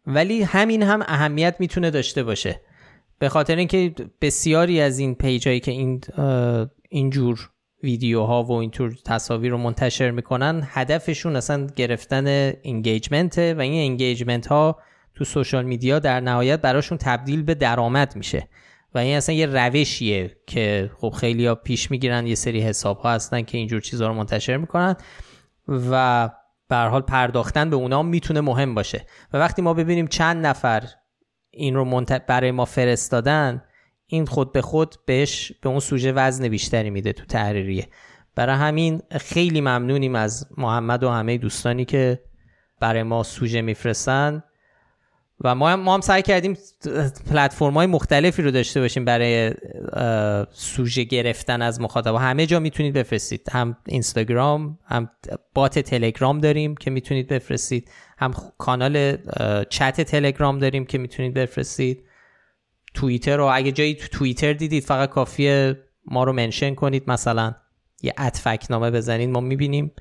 ولی 0.07 0.43
همین 0.43 0.83
هم 0.83 1.03
اهمیت 1.03 1.57
می‌تونه 1.59 1.91
داشته 1.91 2.23
باشه. 2.23 2.61
به 3.19 3.29
خاطر 3.29 3.57
اینکه 3.57 3.95
بسیاری 4.21 4.81
از 4.81 4.99
این 4.99 5.15
پیجایی 5.15 5.61
که 5.61 5.71
این 5.71 6.01
اینجور 6.89 7.51
ویدیوها 7.85 8.43
و 8.43 8.53
اینطور 8.53 8.95
تصاویر 9.05 9.51
رو 9.51 9.59
منتشر 9.59 10.11
می‌کنن 10.11 10.63
هدفشون 10.67 11.37
اصلا 11.37 11.67
گرفتن 11.67 12.53
انگیجمنته 12.65 13.55
و 13.55 13.61
این 13.61 13.91
انگیجمنت 13.91 14.47
ها 14.47 14.79
تو 15.15 15.25
سوشال 15.25 15.65
میدیا 15.65 15.99
در 15.99 16.21
نهایت 16.21 16.61
براشون 16.61 16.99
تبدیل 16.99 17.43
به 17.43 17.55
درآمد 17.55 18.17
میشه. 18.17 18.49
و 18.95 18.99
این 18.99 19.17
اصلا 19.17 19.35
یه 19.35 19.47
روشیه 19.47 20.37
که 20.47 20.91
خب 20.99 21.11
خیلی 21.11 21.47
ها 21.47 21.55
پیش 21.55 21.91
می‌گیرن 21.91 22.27
یه 22.27 22.35
سری 22.35 22.61
حساب 22.61 22.99
ها 22.99 23.13
هستن 23.13 23.43
که 23.43 23.59
اینجور 23.59 23.81
چیزها 23.81 24.09
رو 24.09 24.15
منتشر 24.15 24.57
می‌کنن 24.57 24.97
و 25.69 26.31
به 26.69 26.77
حال 26.77 27.03
پرداختن 27.03 27.71
به 27.71 27.77
اونا 27.77 28.03
می‌تونه 28.03 28.41
مهم 28.41 28.75
باشه. 28.75 29.07
و 29.33 29.39
وقتی 29.39 29.63
ما 29.63 29.75
ببینیم 29.75 30.07
چند 30.07 30.47
نفر 30.47 30.85
این 31.51 31.75
رو 31.75 32.05
برای 32.29 32.51
ما 32.51 32.65
فرستادن 32.65 33.63
این 34.15 34.27
خود 34.27 34.53
به 34.53 34.63
خود 34.63 34.95
بهش 35.07 35.53
به 35.63 35.69
اون 35.69 35.81
سوژه 35.81 36.13
وزن 36.13 36.49
بیشتری 36.49 36.91
میده 36.91 37.13
تو 37.13 37.25
تحریریه. 37.25 37.89
برای 38.35 38.57
همین 38.57 39.03
خیلی 39.11 39.61
ممنونیم 39.61 40.15
از 40.15 40.47
محمد 40.57 41.05
و 41.05 41.11
همه 41.11 41.39
دوستانی 41.39 41.85
که 41.85 42.21
برای 42.81 43.03
ما 43.03 43.23
سوژه 43.23 43.63
میفرستن. 43.63 44.43
و 45.41 45.55
ما 45.55 45.71
هم, 45.71 45.81
ما 45.81 45.95
هم 45.95 46.01
سعی 46.01 46.23
کردیم 46.23 46.57
پلتفرم 47.31 47.75
های 47.75 47.87
مختلفی 47.87 48.43
رو 48.43 48.51
داشته 48.51 48.81
باشیم 48.81 49.05
برای 49.05 49.55
سوژه 50.51 51.05
گرفتن 51.05 51.63
از 51.63 51.81
مخاطب 51.81 52.15
همه 52.15 52.47
جا 52.47 52.61
می‌تونید 52.61 52.95
بفرستید. 52.95 53.49
هم 53.53 53.77
اینستاگرام 53.87 54.79
هم 54.87 55.11
بات 55.55 55.79
تلگرام 55.79 56.39
داریم 56.39 56.75
که 56.75 56.91
می‌تونید 56.91 57.29
بفرستید. 57.29 57.91
هم 58.19 58.35
کانال 58.59 59.17
چت 59.71 60.01
تلگرام 60.01 60.59
داریم 60.59 60.85
که 60.85 60.99
می‌تونید 60.99 61.35
بفرستید. 61.35 62.05
توییتر 62.95 63.37
رو 63.37 63.51
اگه 63.53 63.73
جایی 63.73 63.95
تو 63.95 64.09
توییتر 64.09 64.53
دیدید 64.53 64.85
فقط 64.85 65.11
کافیه 65.11 65.85
ما 66.07 66.25
رو 66.25 66.33
منشن 66.33 66.75
کنید. 66.75 67.11
مثلا 67.11 67.55
یه 68.03 68.15
اتفک 68.19 68.67
نامه 68.71 68.91
بزنید 68.91 69.31
ما 69.31 69.41
می‌بینیم. 69.41 69.93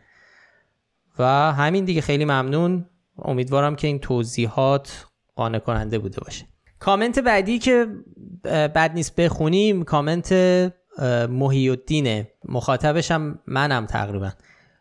و 1.19 1.23
همین 1.53 1.85
دیگه. 1.85 2.01
خیلی 2.01 2.25
ممنون. 2.25 2.85
امیدوارم 3.17 3.75
که 3.75 3.87
این 3.87 3.99
توضیحات 3.99 5.05
قانع 5.35 5.59
کننده 5.59 5.99
بوده 5.99 6.21
باشه. 6.21 6.45
کامنت 6.79 7.19
بعدی 7.19 7.59
که 7.59 7.87
بد 8.43 8.91
نیست 8.93 9.15
بخونیم 9.15 9.83
کامنت 9.83 10.33
محی 11.29 11.69
الدینه 11.69 12.31
مخاطبش 12.45 13.11
هم 13.11 13.39
منم 13.47 13.85
تقریبا. 13.85 14.31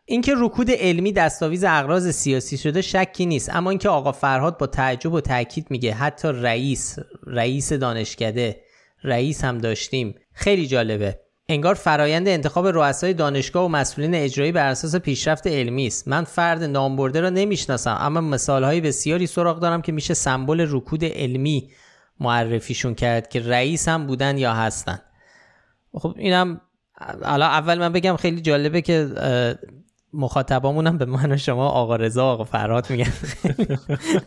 اینکه 0.05 0.33
رکود 0.37 0.71
علمی 0.71 1.11
دستاویز 1.11 1.63
اغراض 1.67 2.09
سیاسی 2.09 2.57
شده 2.57 2.81
شکی 2.81 3.25
نیست 3.25 3.55
اما 3.55 3.69
اینکه 3.69 3.89
آقا 3.89 4.11
فرهاد 4.11 4.57
با 4.57 4.67
تعجب 4.67 5.13
و 5.13 5.21
تاکید 5.21 5.67
میگه 5.69 5.93
حتی 5.93 6.27
رئیس 6.27 6.99
رئیس 7.27 7.73
دانشکده 7.73 8.61
رئیس 9.03 9.43
هم 9.43 9.57
داشتیم. 9.57 10.15
خیلی 10.33 10.67
جالبه. 10.67 11.19
انگار 11.49 11.73
فرایند 11.73 12.27
انتخاب 12.27 12.67
رؤسای 12.67 13.13
دانشگاه 13.13 13.65
و 13.65 13.67
مسئولین 13.67 14.15
اجرایی 14.15 14.51
بر 14.51 14.67
اساس 14.67 14.95
پیشرفت 14.95 15.47
علمی 15.47 15.87
است. 15.87 16.07
من 16.07 16.23
فرد 16.23 16.63
نامبرده 16.63 17.21
را 17.21 17.29
نمی‌شناسم 17.29 17.97
اما 17.99 18.21
مثالهای 18.21 18.81
بسیاری 18.81 19.27
سراغ 19.27 19.59
دارم 19.59 19.81
که 19.81 19.91
میشه 19.91 20.13
سمبل 20.13 20.67
رکود 20.69 21.05
علمی 21.05 21.69
معرفیشون 22.19 22.95
کرد 22.95 23.29
که 23.29 23.39
رئیس 23.39 23.87
هم 23.87 24.07
بودن 24.07 24.37
یا 24.37 24.53
هستن. 24.53 24.99
خب 25.93 26.15
اینم 26.17 26.61
حالا 27.23 27.45
اول 27.45 27.79
من 27.79 27.93
بگم 27.93 28.15
خیلی 28.15 28.41
جالبه 28.41 28.81
که 28.81 29.09
مخاطبامون 30.13 30.87
هم 30.87 30.97
به 30.97 31.05
من 31.05 31.31
و 31.31 31.37
شما 31.37 31.69
آقا 31.69 31.95
رضا 31.95 32.25
آقا 32.25 32.43
فرهاد 32.43 32.89
میگن. 32.89 33.11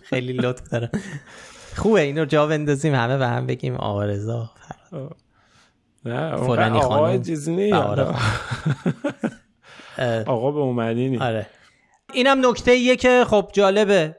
خیلی 0.02 0.32
لطف 0.32 0.68
دارم. 0.68 0.90
خوبه 1.76 2.00
اینو 2.00 2.24
جا 2.24 2.46
بندازیم 2.46 2.94
همه 2.94 3.18
به 3.18 3.26
هم 3.26 3.46
بگیم 3.46 3.74
آقا 3.74 4.04
رضا 4.04 4.50
نه 6.04 6.36
فلانی 6.36 6.78
آقا 6.78 7.18
چیزی. 7.18 7.72
آقا 10.26 10.50
به 10.50 10.58
اومدی 10.58 11.08
نی 11.08 11.18
آره. 11.18 11.46
اینم 12.12 12.46
نکته 12.46 12.70
ایه 12.70 12.96
که 12.96 13.24
خب 13.28 13.50
جالبه. 13.52 14.16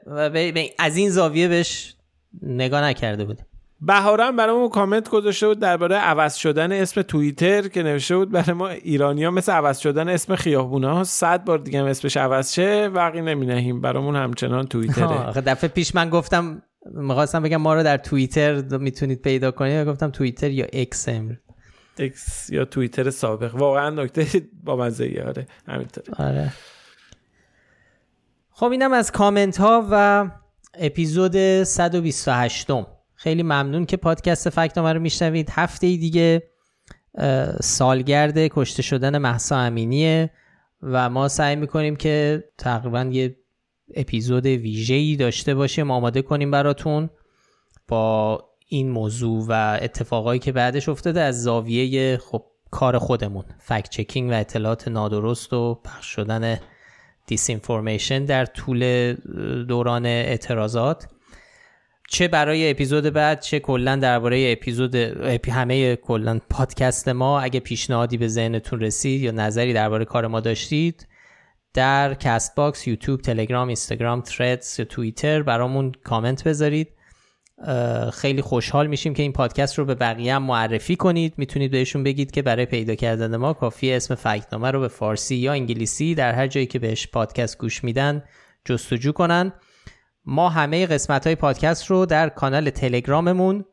از 0.78 0.96
این 0.96 1.10
زاویه 1.10 1.48
بهش 1.48 1.94
نگاه 2.42 2.82
نکرده 2.82 3.24
بود 3.24 3.38
بهارم 3.80 4.36
برای 4.36 4.68
کامنت 4.68 5.08
گذاشته 5.08 5.48
بود 5.48 5.58
درباره 5.58 5.96
عوض 5.96 6.34
شدن 6.34 6.72
اسم 6.72 7.02
توییتر 7.02 7.68
که 7.68 7.82
نوشته 7.82 8.16
بود 8.16 8.30
برای 8.30 8.52
ما 8.52 8.68
ایرانیا 8.68 9.30
مثل 9.30 9.52
عوض 9.52 9.78
شدن 9.78 10.08
اسم 10.08 10.36
خیابونه 10.36 10.88
ها 10.88 11.04
صد 11.04 11.44
بار 11.44 11.58
دیگه 11.58 11.84
اسمش 11.84 12.16
عوض 12.16 12.52
شه 12.52 12.90
وقعی 12.94 13.20
نمی 13.20 13.46
نهیم 13.46 13.80
برامون 13.80 14.16
همچنان 14.16 14.66
توییتره. 14.66 15.40
دفعه 15.40 15.68
پیش 15.68 15.94
من 15.94 16.10
گفتم 16.10 16.62
می‌خواستم 16.94 17.42
بگم 17.42 17.56
ما 17.56 17.74
رو 17.74 17.82
در 17.82 17.96
توییتر 17.96 18.60
می‌تونید 18.78 19.22
پیدا 19.22 19.50
کنید. 19.50 19.86
گفتم 19.86 20.10
توییتر 20.10 20.50
یا 20.50 20.66
اکس 20.72 21.08
اکس 21.98 22.50
یا 22.50 22.64
توییتر 22.64 23.10
سابق. 23.10 23.54
واقعا 23.54 23.90
نکته 23.90 24.48
با 24.64 24.76
مزه 24.76 25.24
آره. 25.26 25.46
همینطوره. 25.68 26.28
آره. 26.28 26.52
خب 28.50 28.70
اینم 28.70 28.92
از 28.92 29.12
کامنت 29.12 29.60
ها 29.60 29.86
و 29.90 30.26
اپیزود 30.74 31.62
128 31.62 32.70
م. 32.70 32.86
خیلی 33.20 33.42
ممنون 33.42 33.86
که 33.86 33.96
پادکست 33.96 34.50
فکتنامه 34.50 34.92
رو 34.92 35.00
میشنوید. 35.00 35.50
هفته 35.50 35.86
دیگه 35.86 36.42
سالگرد 37.60 38.38
کشته 38.38 38.82
شدن 38.82 39.18
محسا 39.18 39.58
امینیه 39.58 40.30
و 40.82 41.10
ما 41.10 41.28
سعی 41.28 41.56
می‌کنیم 41.56 41.96
که 41.96 42.44
تقریبا 42.58 43.04
یه 43.12 43.36
اپیزود 43.94 44.46
ویژه‌ای 44.46 45.16
داشته 45.16 45.54
باشیم. 45.54 45.90
آماده 45.90 46.22
کنیم 46.22 46.50
براتون 46.50 47.10
با 47.88 48.44
این 48.68 48.90
موضوع 48.90 49.44
و 49.48 49.78
اتفاقایی 49.82 50.40
که 50.40 50.52
بعدش 50.52 50.88
افتاده 50.88 51.20
از 51.20 51.42
زاویه 51.42 52.16
خب 52.16 52.44
کار 52.70 52.98
خودمون. 52.98 53.44
فکت 53.58 53.88
چکینگ 53.88 54.30
و 54.30 54.34
اطلاعات 54.34 54.88
نادرست 54.88 55.52
و 55.52 55.74
پخش 55.74 56.06
شدن 56.06 56.58
دیس 57.26 57.50
در 57.50 58.46
طول 58.46 59.12
دوران 59.68 60.06
اعتراضات. 60.06 61.08
چه 62.10 62.28
برای 62.28 62.70
اپیزود 62.70 63.04
بعد 63.04 63.40
چه 63.40 63.60
کلا 63.60 63.96
درباره 63.96 64.52
اپیزود 64.52 64.94
همه 65.52 65.96
کلا 65.96 66.40
پادکست 66.50 67.08
ما. 67.08 67.40
اگه 67.40 67.60
پیشنهادی 67.60 68.16
به 68.16 68.28
ذهنتون 68.28 68.80
رسید 68.80 69.22
یا 69.22 69.30
نظری 69.30 69.72
درباره 69.72 70.04
کار 70.04 70.26
ما 70.26 70.40
داشتید 70.40 71.08
در 71.74 72.14
کست 72.14 72.54
باکس 72.54 72.86
یوتیوب 72.86 73.20
تلگرام 73.20 73.68
اینستاگرام 73.68 74.20
تردز 74.20 74.78
یا 74.78 74.84
توییتر 74.84 75.42
برامون 75.42 75.92
کامنت 76.04 76.44
بذارید. 76.44 76.88
خیلی 78.12 78.42
خوشحال 78.42 78.86
میشیم 78.86 79.14
که 79.14 79.22
این 79.22 79.32
پادکست 79.32 79.78
رو 79.78 79.84
به 79.84 79.94
بقیه 79.94 80.34
هم 80.34 80.42
معرفی 80.42 80.96
کنید. 80.96 81.34
می‌تونید 81.36 81.70
بهشون 81.70 82.02
بگید 82.02 82.30
که 82.30 82.42
برای 82.42 82.66
پیدا 82.66 82.94
کردن 82.94 83.36
ما 83.36 83.52
کافیه 83.52 83.92
اسم 83.92 84.14
فکتنامه 84.14 84.70
رو 84.70 84.80
به 84.80 84.88
فارسی 84.88 85.36
یا 85.36 85.52
انگلیسی 85.52 86.14
در 86.14 86.32
هر 86.32 86.46
جایی 86.46 86.66
که 86.66 86.78
بهش 86.78 87.06
پادکست 87.06 87.58
گوش 87.58 87.84
میدن 87.84 88.22
جستجو 88.64 89.12
کنن. 89.12 89.52
ما 90.30 90.48
همه 90.48 90.86
قسمت 90.86 91.26
های 91.26 91.36
پادکست 91.36 91.86
رو 91.86 92.06
در 92.06 92.28
کانال 92.28 92.70
تلگراممون 92.70 93.64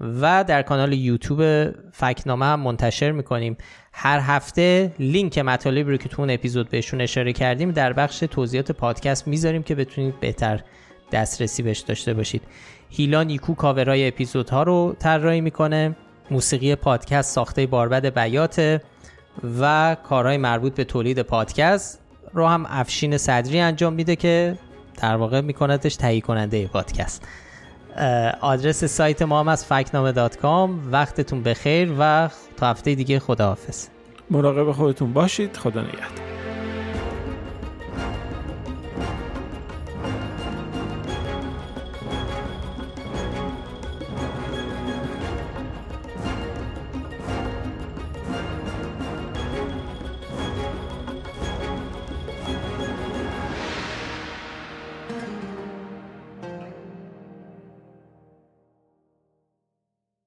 و 0.00 0.44
در 0.48 0.62
کانال 0.62 0.92
یوتیوب 0.92 1.70
فکنامه 1.92 2.46
هم 2.46 2.60
منتشر 2.60 3.10
می‌کنیم. 3.10 3.56
هر 3.92 4.20
هفته 4.20 4.92
لینک 4.98 5.38
مطالبی 5.38 5.90
رو 5.90 5.96
که 5.96 6.08
تو 6.08 6.22
اون 6.22 6.30
اپیزود 6.30 6.68
بهشون 6.68 7.00
اشاره 7.00 7.32
کردیم 7.32 7.70
در 7.70 7.92
بخش 7.92 8.18
توضیحات 8.18 8.72
پادکست 8.72 9.28
می‌ذاریم 9.28 9.62
که 9.62 9.74
بتونید 9.74 10.20
بهتر 10.20 10.60
دسترسی 11.12 11.62
بهش 11.62 11.78
داشته 11.78 12.14
باشید. 12.14 12.42
هیلا 12.88 13.22
نیکو 13.22 13.54
کاورای 13.54 14.08
اپیزودها 14.08 14.62
رو 14.62 14.96
طراحی 14.98 15.40
می‌کنه. 15.40 15.96
موسیقی 16.30 16.74
پادکست 16.74 17.34
ساخته 17.34 17.66
باربد 17.66 18.14
بیاته 18.18 18.82
و 19.60 19.96
کارهای 20.08 20.36
مربوط 20.36 20.74
به 20.74 20.84
تولید 20.84 21.22
پادکست 21.22 22.00
رو 22.32 22.46
هم 22.46 22.66
افشین 22.68 23.16
صدری 23.16 23.60
انجام 23.60 23.92
میده 23.92 24.16
که 24.16 24.58
در 25.02 25.16
واقع 25.16 25.40
میکندش 25.40 25.96
تهیه 25.96 26.20
کننده 26.20 26.66
پادکست 26.66 27.28
آدرس 28.40 28.84
سایت 28.84 29.22
ما 29.22 29.40
هم 29.40 29.48
از 29.48 29.64
فکنامه 29.64 30.12
دات 30.12 30.36
کام. 30.36 30.92
وقتتون 30.92 31.42
بخیر 31.42 31.92
و 31.98 32.28
تا 32.56 32.70
هفته 32.70 32.94
دیگه 32.94 33.18
خداحافظ. 33.18 33.86
مراقب 34.30 34.72
خودتون 34.72 35.12
باشید. 35.12 35.56
خدا 35.56 35.80
نگهدار. 35.80 36.39